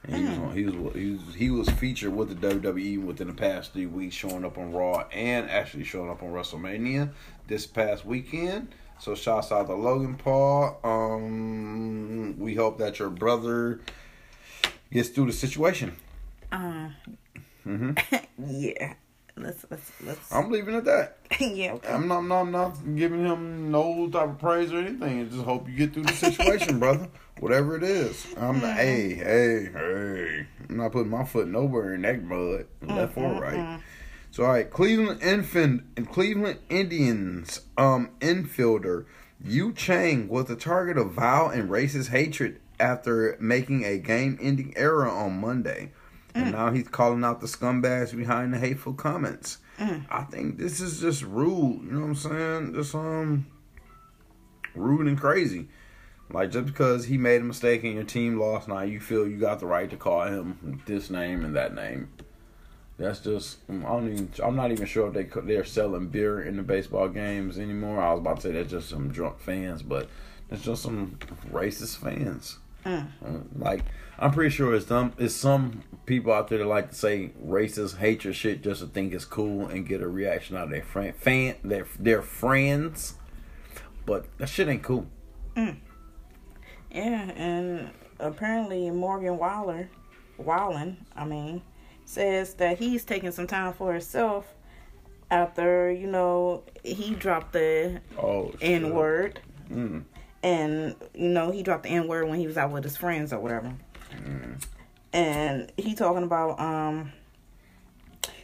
And 0.07 0.15
he, 0.15 0.23
was 0.23 0.37
on, 0.37 0.55
he 0.55 0.65
was 0.65 0.95
he 0.95 1.11
was 1.11 1.35
he 1.35 1.51
was 1.51 1.69
featured 1.69 2.15
with 2.15 2.29
the 2.29 2.47
WWE 2.47 3.03
within 3.03 3.27
the 3.27 3.33
past 3.33 3.73
three 3.73 3.85
weeks, 3.85 4.15
showing 4.15 4.45
up 4.45 4.57
on 4.57 4.71
Raw 4.71 5.05
and 5.11 5.49
actually 5.49 5.83
showing 5.83 6.09
up 6.09 6.23
on 6.23 6.29
WrestleMania 6.29 7.11
this 7.47 7.65
past 7.67 8.05
weekend. 8.05 8.73
So 8.99 9.15
shouts 9.15 9.51
out 9.51 9.67
to 9.67 9.75
Logan 9.75 10.15
Paul. 10.15 10.79
Um, 10.83 12.37
we 12.39 12.55
hope 12.55 12.77
that 12.79 12.99
your 12.99 13.09
brother 13.09 13.81
gets 14.91 15.09
through 15.09 15.27
the 15.27 15.33
situation. 15.33 15.95
Uh, 16.51 16.89
Mm-hmm. 17.69 18.15
yeah. 18.49 18.93
Let's 19.39 19.65
let's 19.69 19.91
let's. 20.05 20.31
I'm 20.31 20.51
leaving 20.51 20.75
it 20.75 20.79
at 20.79 20.85
that. 20.85 21.17
yeah. 21.39 21.73
Okay. 21.73 21.91
I'm 21.91 22.07
not, 22.07 22.19
I'm 22.19 22.27
not, 22.27 22.41
I'm 22.41 22.51
not 22.51 22.95
giving 22.95 23.25
him 23.25 23.71
no 23.71 24.09
type 24.09 24.29
of 24.29 24.39
praise 24.39 24.71
or 24.71 24.79
anything. 24.79 25.21
I 25.21 25.23
just 25.25 25.43
hope 25.43 25.67
you 25.67 25.75
get 25.75 25.93
through 25.93 26.03
the 26.03 26.13
situation, 26.13 26.79
brother. 26.79 27.07
Whatever 27.39 27.77
it 27.77 27.83
is. 27.83 28.27
I'm 28.37 28.59
the, 28.59 28.71
hey, 28.73 29.13
hey, 29.13 29.69
hey. 29.71 30.47
I'm 30.67 30.77
not 30.77 30.91
putting 30.91 31.09
my 31.09 31.23
foot 31.23 31.47
nowhere 31.47 31.93
in 31.93 32.01
that 32.01 32.21
mud, 32.21 32.65
left 32.81 33.17
or 33.17 33.21
mm-hmm, 33.21 33.39
right. 33.39 33.53
Mm-hmm. 33.53 33.81
So, 34.31 34.43
all 34.43 34.51
right, 34.51 34.69
Cleveland 34.69 35.23
infant, 35.23 36.09
Cleveland 36.11 36.59
Indians 36.69 37.61
um 37.77 38.11
infielder 38.19 39.05
Yu 39.43 39.71
Chang 39.71 40.27
was 40.27 40.45
the 40.45 40.55
target 40.57 40.97
of 40.97 41.13
vile 41.13 41.47
and 41.47 41.69
racist 41.69 42.09
hatred 42.09 42.59
after 42.77 43.37
making 43.39 43.85
a 43.85 43.97
game-ending 43.97 44.73
error 44.75 45.07
on 45.07 45.39
Monday. 45.39 45.93
And 46.35 46.51
now 46.51 46.71
he's 46.71 46.87
calling 46.87 47.23
out 47.23 47.41
the 47.41 47.47
scumbags 47.47 48.15
behind 48.15 48.53
the 48.53 48.59
hateful 48.59 48.93
comments. 48.93 49.57
I 50.09 50.23
think 50.23 50.57
this 50.57 50.79
is 50.81 50.99
just 50.99 51.23
rude. 51.23 51.83
You 51.85 51.91
know 51.91 51.99
what 52.01 52.07
I'm 52.07 52.15
saying? 52.15 52.73
Just 52.73 52.95
um 52.95 53.47
rude 54.75 55.07
and 55.07 55.19
crazy. 55.19 55.67
Like 56.31 56.51
just 56.51 56.67
because 56.67 57.05
he 57.05 57.17
made 57.17 57.41
a 57.41 57.45
mistake 57.45 57.83
and 57.83 57.93
your 57.93 58.03
team 58.03 58.39
lost, 58.39 58.67
now 58.67 58.81
you 58.81 58.99
feel 58.99 59.27
you 59.27 59.37
got 59.37 59.59
the 59.59 59.65
right 59.65 59.89
to 59.89 59.97
call 59.97 60.27
him 60.27 60.81
this 60.85 61.09
name 61.09 61.43
and 61.43 61.55
that 61.55 61.73
name. 61.73 62.09
That's 62.97 63.21
just 63.21 63.57
I 63.69 63.73
don't 63.73 64.11
even. 64.11 64.31
I'm 64.43 64.55
not 64.57 64.71
even 64.71 64.85
sure 64.85 65.07
if 65.07 65.13
they 65.13 65.41
they're 65.41 65.63
selling 65.63 66.09
beer 66.09 66.41
in 66.41 66.57
the 66.57 66.63
baseball 66.63 67.07
games 67.07 67.57
anymore. 67.57 68.01
I 68.01 68.11
was 68.11 68.19
about 68.19 68.37
to 68.37 68.41
say 68.43 68.51
that's 68.51 68.69
just 68.69 68.89
some 68.89 69.09
drunk 69.09 69.39
fans, 69.39 69.81
but 69.81 70.09
it's 70.51 70.63
just 70.63 70.83
some 70.83 71.17
racist 71.51 71.97
fans. 71.97 72.59
Uh, 73.25 73.39
like 73.57 73.85
I'm 74.19 74.31
pretty 74.31 74.49
sure 74.49 74.73
it's 74.75 74.87
some 74.87 75.13
it's 75.17 75.33
some 75.33 75.83
people 76.05 76.33
out 76.33 76.49
there 76.49 76.57
that 76.59 76.65
like 76.67 76.89
to 76.89 76.95
say 76.95 77.31
racist, 77.45 77.97
hate 77.97 78.23
your 78.25 78.33
shit 78.33 78.61
just 78.61 78.81
to 78.81 78.87
think 78.87 79.13
it's 79.13 79.25
cool 79.25 79.67
and 79.67 79.87
get 79.87 80.01
a 80.01 80.07
reaction 80.07 80.57
out 80.57 80.63
of 80.65 80.69
their 80.71 80.83
friend, 80.83 81.15
fan, 81.15 81.55
their 81.63 81.87
their 81.97 82.21
friends. 82.21 83.15
But 84.05 84.25
that 84.37 84.49
shit 84.49 84.67
ain't 84.67 84.83
cool. 84.83 85.05
Yeah, 85.55 85.71
and 87.31 87.91
apparently 88.19 88.89
Morgan 88.89 89.37
Waller, 89.37 89.89
Wallen, 90.37 91.05
I 91.15 91.25
mean, 91.25 91.61
says 92.05 92.55
that 92.55 92.79
he's 92.79 93.05
taking 93.05 93.31
some 93.31 93.45
time 93.47 93.73
for 93.73 93.91
himself 93.91 94.45
after 95.29 95.91
you 95.91 96.07
know 96.07 96.63
he 96.83 97.13
dropped 97.13 97.53
the 97.53 98.01
Oh. 98.17 98.51
N 98.61 98.93
word, 98.95 99.39
Mm. 99.69 100.03
and 100.41 100.95
you 101.13 101.29
know 101.29 101.51
he 101.51 101.61
dropped 101.61 101.83
the 101.83 101.89
N 101.89 102.07
word 102.07 102.27
when 102.27 102.39
he 102.39 102.47
was 102.47 102.57
out 102.57 102.71
with 102.71 102.83
his 102.83 102.97
friends 102.97 103.31
or 103.31 103.39
whatever, 103.39 103.71
and 105.13 105.71
he 105.77 105.95
talking 105.95 106.23
about 106.23 106.59
um 106.59 107.11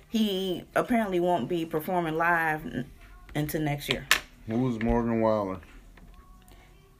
he 0.10 0.64
apparently 0.76 1.20
won't 1.20 1.50
be 1.50 1.66
performing 1.66 2.16
live 2.16 2.66
n- 2.66 2.86
until 3.36 3.62
next 3.62 3.90
year. 3.90 4.08
Who 4.48 4.60
was 4.60 4.82
Morgan 4.82 5.22
Wallen? 5.22 5.60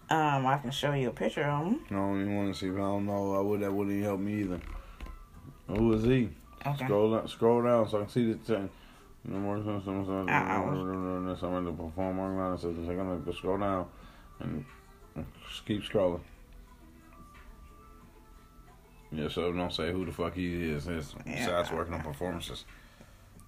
Um, 0.10 0.46
I 0.46 0.58
can 0.58 0.72
show 0.72 0.94
you 0.94 1.10
a 1.10 1.12
picture 1.12 1.44
of 1.44 1.66
him. 1.66 1.80
I 1.90 1.94
don't 1.94 2.22
even 2.22 2.36
want 2.36 2.54
to 2.54 2.60
see. 2.60 2.70
I 2.70 2.78
don't 2.78 3.06
know. 3.06 3.36
I 3.36 3.42
would. 3.42 3.62
That 3.62 3.72
wouldn't 3.72 4.04
help 4.04 4.20
me 4.20 4.42
either. 4.42 4.60
Who 5.68 5.94
is 5.94 6.04
he? 6.04 6.30
Okay. 6.66 6.86
Scroll 6.86 7.16
down. 7.16 7.28
Scroll 7.28 7.64
down 7.64 7.90
so 7.90 7.98
I 7.98 8.02
can 8.02 8.10
see 8.10 8.34
the 8.34 8.38
thing. 8.38 8.70
No 9.24 9.40
more. 9.40 9.58
Someone 9.64 11.66
to 11.66 11.72
perform 11.72 12.20
online. 12.20 12.58
So 12.60 12.72
just 12.74 12.88
gonna 12.88 13.18
go 13.18 13.32
scroll 13.32 13.58
down 13.58 13.88
and 14.40 14.66
keep 15.66 15.84
scrolling. 15.84 16.22
Yeah, 19.16 19.30
so 19.30 19.52
don't 19.52 19.74
say 19.74 19.92
who 19.92 20.06
the 20.06 20.12
fuck 20.12 20.34
he 20.36 20.70
is. 20.72 20.86
His 20.86 21.16
Yeah. 21.26 21.36
besides 21.36 21.72
working 21.72 21.94
on 21.94 22.02
performances. 22.02 22.66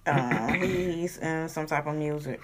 uh, 0.06 0.52
he's 0.52 1.18
in 1.18 1.48
some 1.48 1.66
type 1.66 1.86
of 1.86 1.94
music. 1.94 2.40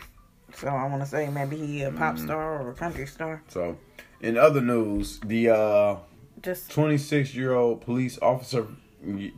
So 0.55 0.69
I 0.69 0.87
want 0.87 1.03
to 1.03 1.09
say 1.09 1.29
maybe 1.31 1.57
he 1.57 1.83
a 1.83 1.91
pop 1.91 2.19
star 2.19 2.63
or 2.63 2.71
a 2.71 2.75
country 2.75 3.07
star. 3.07 3.43
So, 3.49 3.79
in 4.21 4.37
other 4.37 4.61
news, 4.61 5.19
the 5.21 5.51
uh 5.51 5.97
Just 6.43 6.71
26 6.71 7.35
year 7.35 7.55
old 7.55 7.81
police 7.81 8.19
officer 8.21 8.67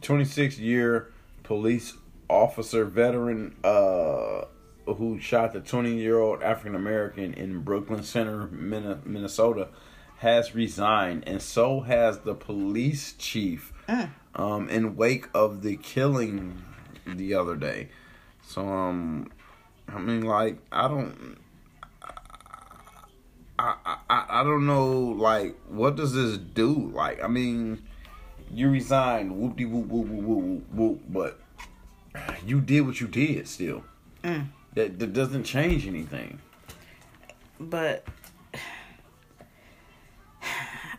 26 0.03 0.59
year 0.59 1.13
police 1.43 1.95
officer 2.29 2.85
veteran 2.85 3.57
uh 3.65 4.45
who 4.87 5.19
shot 5.19 5.53
the 5.53 5.61
20 5.61 5.97
year 5.97 6.19
old 6.19 6.43
African 6.43 6.75
American 6.75 7.33
in 7.35 7.61
Brooklyn 7.63 8.03
Center, 8.03 8.47
Minnesota, 8.49 9.69
has 10.19 10.55
resigned, 10.55 11.25
and 11.27 11.41
so 11.43 11.81
has 11.81 12.21
the 12.21 12.35
police 12.35 13.15
chief. 13.19 13.73
Um, 14.35 14.69
in 14.69 14.97
wake 14.97 15.27
of 15.33 15.63
the 15.63 15.77
killing 15.77 16.63
the 17.07 17.35
other 17.35 17.57
day, 17.57 17.89
so 18.47 18.67
um, 18.69 19.31
I 19.89 19.99
mean, 19.99 20.23
like 20.23 20.59
I 20.71 20.89
don't, 20.89 21.39
I, 23.59 23.75
I, 24.11 24.25
I 24.41 24.43
don't 24.45 24.67
know, 24.67 24.93
like, 24.93 25.57
what 25.69 25.97
does 25.97 26.13
this 26.13 26.37
do? 26.37 26.91
Like, 26.95 27.23
I 27.23 27.29
mean, 27.29 27.83
you 28.51 28.69
resigned, 28.69 29.39
whoop 29.39 29.57
de 29.57 29.65
whoop 29.65 29.87
whoop 29.87 30.07
whoop 30.09 30.25
whoop 30.25 30.65
whoop, 30.73 31.01
but 31.09 31.41
you 32.45 32.61
did 32.61 32.83
what 32.83 33.01
you 33.01 33.07
did 33.09 33.49
still. 33.49 33.85
Mm. 34.23 34.49
That 34.75 34.99
that 34.99 35.13
doesn't 35.15 35.45
change 35.45 35.87
anything. 35.87 36.39
but 37.59 38.05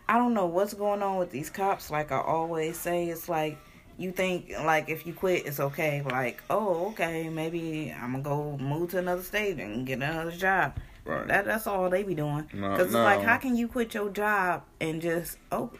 I 0.08 0.16
don't 0.16 0.34
know 0.34 0.46
what's 0.46 0.74
going 0.74 1.02
on 1.02 1.18
with 1.18 1.30
these 1.30 1.50
cops. 1.50 1.90
Like 1.90 2.10
I 2.10 2.20
always 2.20 2.78
say, 2.78 3.08
it's 3.08 3.28
like 3.28 3.58
you 3.98 4.12
think 4.12 4.52
like 4.64 4.88
if 4.88 5.06
you 5.06 5.12
quit, 5.12 5.46
it's 5.46 5.60
okay. 5.60 6.02
Like 6.02 6.42
oh, 6.48 6.88
okay, 6.88 7.28
maybe 7.28 7.94
I'm 7.94 8.12
gonna 8.12 8.22
go 8.22 8.56
move 8.58 8.90
to 8.90 8.98
another 8.98 9.22
state 9.22 9.58
and 9.58 9.86
get 9.86 9.96
another 9.96 10.30
job. 10.30 10.76
Right. 11.04 11.26
That 11.26 11.44
that's 11.44 11.66
all 11.66 11.90
they 11.90 12.02
be 12.02 12.14
doing. 12.14 12.48
No, 12.52 12.76
Cause 12.76 12.86
it's 12.86 12.94
like, 12.94 13.22
how 13.22 13.38
can 13.38 13.56
you 13.56 13.68
quit 13.68 13.94
your 13.94 14.10
job 14.10 14.62
and 14.80 15.00
just 15.00 15.38
oh, 15.52 15.70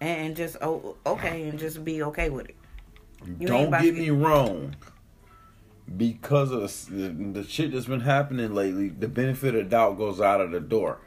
and 0.00 0.36
just 0.36 0.56
oh 0.62 0.96
okay 1.06 1.48
and 1.48 1.58
just 1.58 1.84
be 1.84 2.02
okay 2.02 2.30
with 2.30 2.48
it? 2.48 2.56
You 3.38 3.46
Don't 3.46 3.70
get 3.70 3.94
me 3.94 4.10
wrong. 4.10 4.76
Because 5.96 6.52
of 6.52 6.60
the, 6.94 7.08
the 7.08 7.44
shit 7.44 7.72
that's 7.72 7.86
been 7.86 8.00
happening 8.00 8.54
lately, 8.54 8.90
the 8.90 9.08
benefit 9.08 9.54
of 9.56 9.68
doubt 9.68 9.98
goes 9.98 10.20
out 10.20 10.40
of 10.40 10.52
the 10.52 10.60
door. 10.60 11.00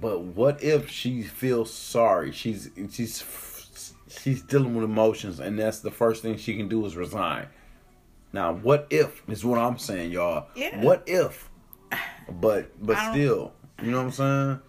But 0.00 0.20
what 0.20 0.62
if 0.62 0.90
she 0.90 1.22
feels 1.22 1.72
sorry? 1.72 2.32
She's 2.32 2.70
she's 2.90 3.24
she's 4.08 4.42
dealing 4.42 4.74
with 4.74 4.84
emotions, 4.84 5.40
and 5.40 5.58
that's 5.58 5.80
the 5.80 5.90
first 5.90 6.22
thing 6.22 6.36
she 6.36 6.56
can 6.56 6.68
do 6.68 6.84
is 6.86 6.96
resign. 6.96 7.46
Now, 8.32 8.52
what 8.52 8.86
if 8.90 9.22
is 9.28 9.44
what 9.44 9.58
I'm 9.58 9.78
saying, 9.78 10.12
y'all? 10.12 10.48
Yeah. 10.54 10.82
What 10.82 11.04
if? 11.06 11.50
But 12.28 12.84
but 12.84 13.12
still, 13.12 13.52
you 13.82 13.90
know 13.90 13.98
what 13.98 14.06
I'm 14.06 14.12
saying? 14.12 14.60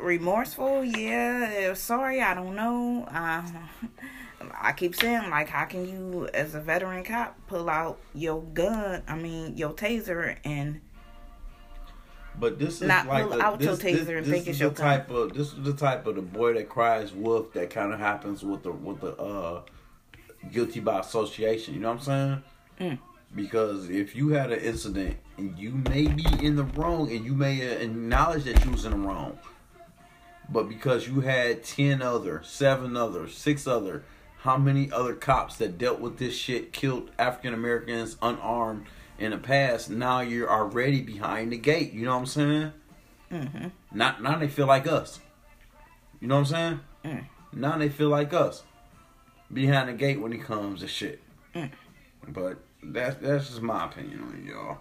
remorseful 0.00 0.82
yeah 0.84 1.74
sorry 1.74 2.22
i 2.22 2.34
don't 2.34 2.56
know 2.56 3.04
uh, 3.10 3.42
i 4.60 4.72
keep 4.72 4.94
saying 4.94 5.28
like 5.30 5.48
how 5.48 5.64
can 5.64 5.86
you 5.86 6.28
as 6.32 6.54
a 6.54 6.60
veteran 6.60 7.04
cop 7.04 7.36
pull 7.46 7.68
out 7.68 7.98
your 8.14 8.42
gun 8.54 9.02
i 9.06 9.14
mean 9.14 9.56
your 9.56 9.70
taser 9.70 10.36
and 10.44 10.80
But 12.38 12.58
this 12.58 12.80
is 12.80 12.88
Not 12.88 13.06
like 13.06 13.28
pull 13.28 13.38
the, 13.38 13.56
this, 13.56 13.78
this, 13.78 14.06
taser 14.06 14.18
and 14.18 14.26
this 14.26 14.46
is 14.46 14.58
the 14.58 14.70
type 14.70 15.10
of 15.10 15.34
this 15.34 15.52
is 15.52 15.62
the 15.62 15.74
type 15.74 16.06
of 16.06 16.14
the 16.14 16.22
boy 16.22 16.54
that 16.54 16.68
cries 16.68 17.12
wolf 17.12 17.52
that 17.52 17.70
kind 17.70 17.92
of 17.92 17.98
happens 17.98 18.42
with 18.42 18.62
the 18.62 18.72
with 18.72 19.00
the 19.00 19.14
uh 19.16 19.62
guilty 20.50 20.80
by 20.80 21.00
association. 21.00 21.74
You 21.74 21.80
know 21.80 21.92
what 21.92 22.08
I'm 22.08 22.42
saying? 22.78 22.90
Mm. 22.92 22.98
Because 23.34 23.90
if 23.90 24.16
you 24.16 24.30
had 24.30 24.50
an 24.52 24.60
incident 24.60 25.16
and 25.36 25.56
you 25.58 25.70
may 25.88 26.06
be 26.06 26.26
in 26.40 26.56
the 26.56 26.64
wrong 26.64 27.10
and 27.12 27.24
you 27.24 27.34
may 27.34 27.60
acknowledge 27.60 28.44
that 28.44 28.64
you 28.64 28.72
was 28.72 28.84
in 28.84 28.92
the 28.92 28.98
wrong, 28.98 29.38
but 30.48 30.68
because 30.68 31.06
you 31.06 31.20
had 31.20 31.62
ten 31.62 32.02
other, 32.02 32.42
seven 32.44 32.96
other, 32.96 33.28
six 33.28 33.66
other, 33.66 34.02
how 34.38 34.56
many 34.56 34.90
other 34.90 35.14
cops 35.14 35.56
that 35.56 35.78
dealt 35.78 36.00
with 36.00 36.18
this 36.18 36.34
shit 36.34 36.72
killed 36.72 37.10
African 37.18 37.54
Americans 37.54 38.16
unarmed 38.22 38.86
in 39.20 39.30
the 39.30 39.38
past? 39.38 39.90
Now 39.90 40.20
you're 40.20 40.50
already 40.50 41.02
behind 41.02 41.52
the 41.52 41.58
gate. 41.58 41.92
You 41.92 42.06
know 42.06 42.12
what 42.12 42.20
I'm 42.20 42.26
saying? 42.26 42.72
Mm-hmm. 43.30 43.68
Now, 43.92 44.16
now 44.20 44.38
they 44.38 44.48
feel 44.48 44.66
like 44.66 44.88
us. 44.88 45.20
You 46.20 46.26
know 46.26 46.40
what 46.40 46.40
I'm 46.40 46.46
saying? 46.46 46.80
Mm. 47.04 47.24
Now 47.52 47.78
they 47.78 47.88
feel 47.88 48.08
like 48.08 48.32
us. 48.32 48.64
Behind 49.52 49.88
the 49.88 49.92
gate 49.92 50.20
when 50.20 50.32
it 50.32 50.42
comes 50.42 50.80
to 50.80 50.88
shit. 50.88 51.22
Mm. 51.54 51.70
But 52.28 52.58
that's 52.82 53.16
that's 53.16 53.48
just 53.48 53.62
my 53.62 53.86
opinion 53.86 54.22
on 54.22 54.46
y'all. 54.46 54.78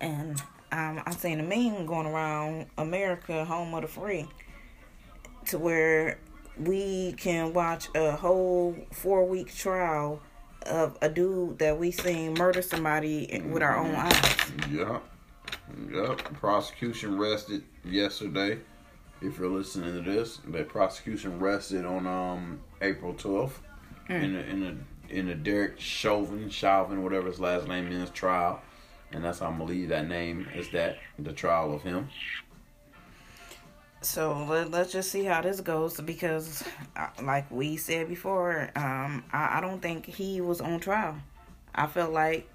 And 0.00 0.40
um, 0.72 1.02
I 1.04 1.12
seen 1.12 1.40
a 1.40 1.42
meme 1.42 1.86
going 1.86 2.06
around 2.06 2.66
America, 2.78 3.44
home 3.44 3.74
of 3.74 3.82
the 3.82 3.88
free, 3.88 4.26
to 5.46 5.58
where 5.58 6.18
we 6.58 7.12
can 7.12 7.52
watch 7.52 7.88
a 7.94 8.12
whole 8.12 8.76
four 8.92 9.26
week 9.26 9.54
trial 9.54 10.20
of 10.66 10.98
a 11.02 11.08
dude 11.08 11.58
that 11.58 11.78
we 11.78 11.90
seen 11.90 12.34
murder 12.34 12.62
somebody 12.62 13.42
with 13.46 13.62
our 13.62 13.76
own 13.76 13.94
eyes. 13.94 14.52
Yep. 14.70 15.02
Yep. 15.92 16.34
Prosecution 16.34 17.18
rested 17.18 17.64
yesterday. 17.84 18.58
If 19.20 19.38
you're 19.38 19.48
listening 19.48 19.94
to 19.94 20.10
this, 20.10 20.40
the 20.46 20.64
prosecution 20.64 21.38
rested 21.38 21.84
on 21.84 22.06
um 22.06 22.60
April 22.82 23.14
12th 23.14 23.52
in 24.08 24.36
a 24.36 24.40
in 24.40 24.62
a 24.62 25.14
in 25.14 25.28
a 25.28 25.34
Derek 25.34 25.78
Chauvin, 25.78 26.50
Chauvin, 26.50 27.02
whatever 27.02 27.28
his 27.28 27.40
last 27.40 27.68
name 27.68 27.90
is, 27.92 28.10
trial. 28.10 28.60
And 29.12 29.24
that's 29.24 29.38
how 29.38 29.46
I'm 29.46 29.58
gonna 29.58 29.70
leave 29.70 29.90
that 29.90 30.08
name 30.08 30.48
is 30.54 30.70
that 30.70 30.98
the 31.18 31.32
trial 31.32 31.72
of 31.74 31.82
him. 31.82 32.08
So 34.04 34.44
let, 34.48 34.70
let's 34.70 34.92
just 34.92 35.10
see 35.10 35.24
how 35.24 35.40
this 35.40 35.60
goes 35.60 36.00
because, 36.00 36.62
uh, 36.96 37.08
like 37.22 37.50
we 37.50 37.76
said 37.76 38.08
before, 38.08 38.70
um, 38.76 39.24
I, 39.32 39.58
I 39.58 39.60
don't 39.60 39.80
think 39.80 40.06
he 40.06 40.40
was 40.40 40.60
on 40.60 40.78
trial. 40.80 41.16
I 41.74 41.86
felt 41.86 42.12
like, 42.12 42.48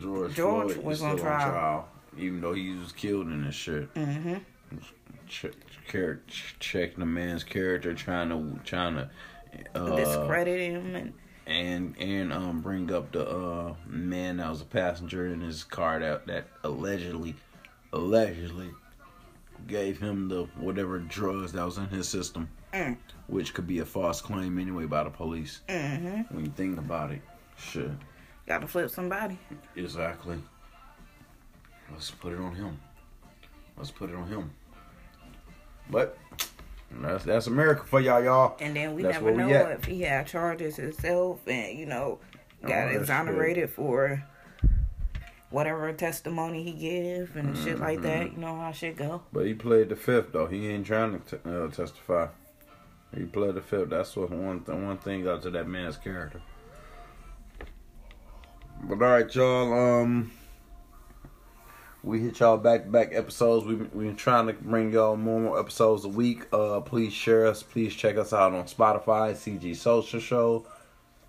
George, 0.00 0.34
George 0.34 0.76
was 0.76 0.98
is 0.98 1.04
on 1.04 1.18
trial. 1.18 1.88
even 2.16 2.40
though 2.40 2.54
he 2.54 2.70
was 2.74 2.92
killed 2.92 3.26
in 3.26 3.44
this 3.44 3.54
shit. 3.54 3.92
mm-hmm, 3.94 4.36
Check, 6.60 6.96
the 6.96 7.06
man's 7.06 7.44
character, 7.44 7.94
trying 7.94 8.28
to 8.30 8.60
trying 8.64 8.94
to 8.94 9.10
uh, 9.74 9.96
discredit 9.96 10.60
him 10.60 10.94
and 10.94 11.12
and 11.46 11.96
and 11.98 12.32
um 12.32 12.60
bring 12.60 12.92
up 12.92 13.12
the 13.12 13.28
uh 13.28 13.74
man 13.86 14.36
that 14.36 14.48
was 14.48 14.60
a 14.60 14.66
passenger 14.66 15.26
in 15.26 15.40
his 15.40 15.64
car 15.64 15.98
that 15.98 16.26
that 16.26 16.46
allegedly 16.62 17.34
allegedly 17.92 18.70
gave 19.66 19.98
him 20.00 20.28
the 20.28 20.44
whatever 20.56 20.98
drugs 20.98 21.52
that 21.52 21.64
was 21.64 21.78
in 21.78 21.86
his 21.88 22.08
system, 22.08 22.48
Mm. 22.72 22.96
which 23.26 23.52
could 23.54 23.66
be 23.66 23.80
a 23.80 23.84
false 23.84 24.20
claim 24.20 24.58
anyway 24.58 24.86
by 24.86 25.04
the 25.04 25.10
police. 25.10 25.60
mm-hmm, 25.68 26.34
When 26.34 26.44
you 26.46 26.50
think 26.52 26.78
about 26.78 27.10
it, 27.12 27.20
shit, 27.56 27.90
got 28.46 28.60
to 28.62 28.66
flip 28.66 28.90
somebody. 28.90 29.38
exactly. 29.76 30.38
Let's 31.92 32.10
put 32.10 32.32
it 32.32 32.38
on 32.40 32.54
him. 32.54 32.78
Let's 33.76 33.90
put 33.90 34.08
it 34.10 34.16
on 34.16 34.26
him. 34.26 34.50
But 35.90 36.16
that's 36.90 37.24
that's 37.24 37.46
America 37.46 37.84
for 37.84 38.00
y'all, 38.00 38.22
y'all. 38.22 38.56
And 38.60 38.74
then 38.76 38.94
we 38.94 39.02
That's 39.02 39.14
never 39.14 39.26
where 39.32 39.46
we 39.46 39.52
know 39.52 39.66
if 39.68 39.84
he 39.84 40.02
had 40.02 40.26
charges 40.26 40.76
himself 40.76 41.40
and, 41.46 41.78
you 41.78 41.86
know, 41.86 42.18
got 42.62 42.88
Oh, 42.88 42.90
exonerated 43.00 43.70
for 43.70 44.22
whatever 45.52 45.92
testimony 45.92 46.62
he 46.62 46.72
give 46.72 47.36
and 47.36 47.56
shit 47.56 47.78
like 47.78 47.98
Mm-hmm. 47.98 48.06
that. 48.06 48.32
You 48.32 48.38
know 48.38 48.56
how 48.56 48.72
shit 48.72 48.96
go. 48.96 49.22
But 49.32 49.46
he 49.46 49.54
played 49.54 49.88
the 49.90 49.96
fifth 49.96 50.32
though. 50.32 50.46
He 50.46 50.68
ain't 50.68 50.86
trying 50.86 51.20
to 51.20 51.36
t- 51.38 51.50
uh, 51.50 51.68
testify. 51.68 52.28
He 53.14 53.24
played 53.24 53.54
the 53.54 53.60
fifth. 53.60 53.90
That's 53.90 54.16
what 54.16 54.30
one 54.30 54.60
th- 54.60 54.78
one 54.78 54.96
thing 54.98 55.24
got 55.24 55.42
to 55.42 55.50
that 55.50 55.68
man's 55.68 55.96
character. 55.98 56.40
But 58.84 58.94
all 59.02 59.08
right, 59.10 59.34
y'all. 59.34 59.72
Um, 60.02 60.32
we 62.02 62.18
hit 62.20 62.40
y'all 62.40 62.56
back 62.58 62.84
to 62.84 62.90
back 62.90 63.10
episodes. 63.12 63.64
We 63.66 63.74
we 63.76 64.04
been 64.06 64.16
trying 64.16 64.46
to 64.48 64.54
bring 64.54 64.92
y'all 64.92 65.16
more 65.16 65.40
more 65.40 65.60
episodes 65.60 66.04
a 66.04 66.08
week. 66.08 66.46
Uh, 66.52 66.80
please 66.80 67.12
share 67.12 67.46
us. 67.46 67.62
Please 67.62 67.94
check 67.94 68.16
us 68.16 68.32
out 68.32 68.52
on 68.54 68.64
Spotify, 68.64 69.34
CG 69.34 69.76
Social 69.76 70.18
Show. 70.18 70.66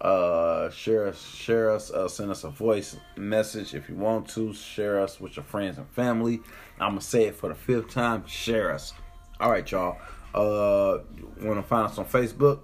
Uh, 0.04 0.70
share 0.70 1.08
us, 1.08 1.34
share 1.34 1.72
us. 1.72 1.90
Uh, 1.90 2.10
send 2.10 2.30
us 2.30 2.44
a 2.44 2.50
voice 2.50 2.98
message 3.16 3.74
if 3.74 3.88
you 3.88 3.96
want 3.96 4.28
to. 4.28 4.54
Share 4.54 5.00
us 5.00 5.22
with 5.22 5.38
your 5.38 5.46
friends 5.46 5.78
and 5.78 5.88
family. 5.92 6.42
I'm 6.78 6.90
gonna 6.90 7.02
say 7.02 7.24
it 7.26 7.36
for 7.36 7.48
the 7.48 7.56
fifth 7.56 7.90
time. 7.90 8.28
Share 8.28 8.74
us. 8.74 8.94
All 9.40 9.50
right, 9.50 9.70
y'all. 9.72 9.98
Uh, 10.36 11.00
want 11.42 11.58
to 11.58 11.64
find 11.64 11.86
us 11.88 11.98
on 11.98 12.06
Facebook 12.06 12.60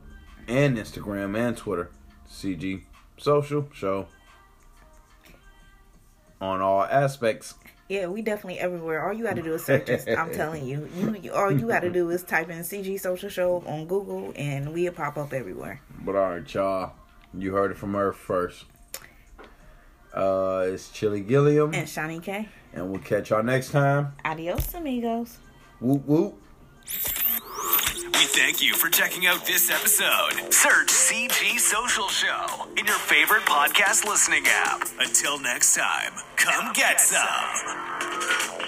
and 0.50 0.78
Instagram 0.78 1.38
and 1.38 1.56
Twitter. 1.56 1.92
CG 2.30 2.82
Social 3.18 3.70
Show. 3.74 4.08
On 6.42 6.60
all 6.60 6.84
aspects. 6.84 7.54
Yeah, 7.88 8.08
we 8.08 8.22
definitely 8.22 8.60
everywhere. 8.60 9.08
All 9.08 9.14
you 9.14 9.24
got 9.24 9.36
to 9.38 9.42
do 9.42 9.54
is 9.54 9.66
search 9.66 9.90
us. 9.90 10.06
I'm 10.08 10.32
telling 10.34 10.66
you. 10.66 10.90
You, 10.96 11.16
you 11.22 11.34
all 11.34 11.52
you 11.52 11.68
got 11.68 11.82
to 11.82 11.90
do 11.90 12.10
is 12.10 12.22
type 12.24 12.50
in 12.50 12.60
CG 12.60 13.00
Social 13.00 13.30
Show 13.30 13.64
on 13.66 13.88
Google, 13.88 14.34
and 14.36 14.74
we'll 14.74 14.92
pop 14.92 15.18
up 15.18 15.34
everywhere. 15.34 15.82
But 16.04 16.16
all 16.16 16.32
right, 16.32 16.54
y'all. 16.54 16.99
You 17.34 17.54
heard 17.54 17.72
it 17.72 17.78
from 17.78 17.94
her 17.94 18.12
first. 18.12 18.66
Uh, 20.14 20.64
it's 20.68 20.90
Chili 20.90 21.22
Gilliam, 21.22 21.74
And 21.74 21.88
Shawnee 21.88 22.20
K. 22.20 22.48
and 22.74 22.90
we'll 22.90 23.00
catch 23.02 23.30
y'all 23.30 23.44
next 23.44 23.72
time. 23.72 24.14
Adios, 24.26 24.74
amigos. 24.74 25.38
Whoop 25.80 26.06
whoop. 26.06 26.42
We 26.86 28.26
thank 28.26 28.62
you 28.62 28.74
for 28.74 28.90
checking 28.90 29.28
out 29.28 29.46
this 29.46 29.70
episode. 29.70 30.52
Search 30.52 30.88
CG 30.90 31.60
Social 31.60 32.08
Show 32.10 32.68
in 32.78 32.86
your 32.88 32.96
favorite 32.98 33.44
podcast 33.44 34.06
listening 34.06 34.44
app. 34.48 34.82
Until 35.00 35.40
next 35.40 35.76
time, 35.76 36.14
come 36.36 36.74
get 36.74 37.00
some. 37.00 38.66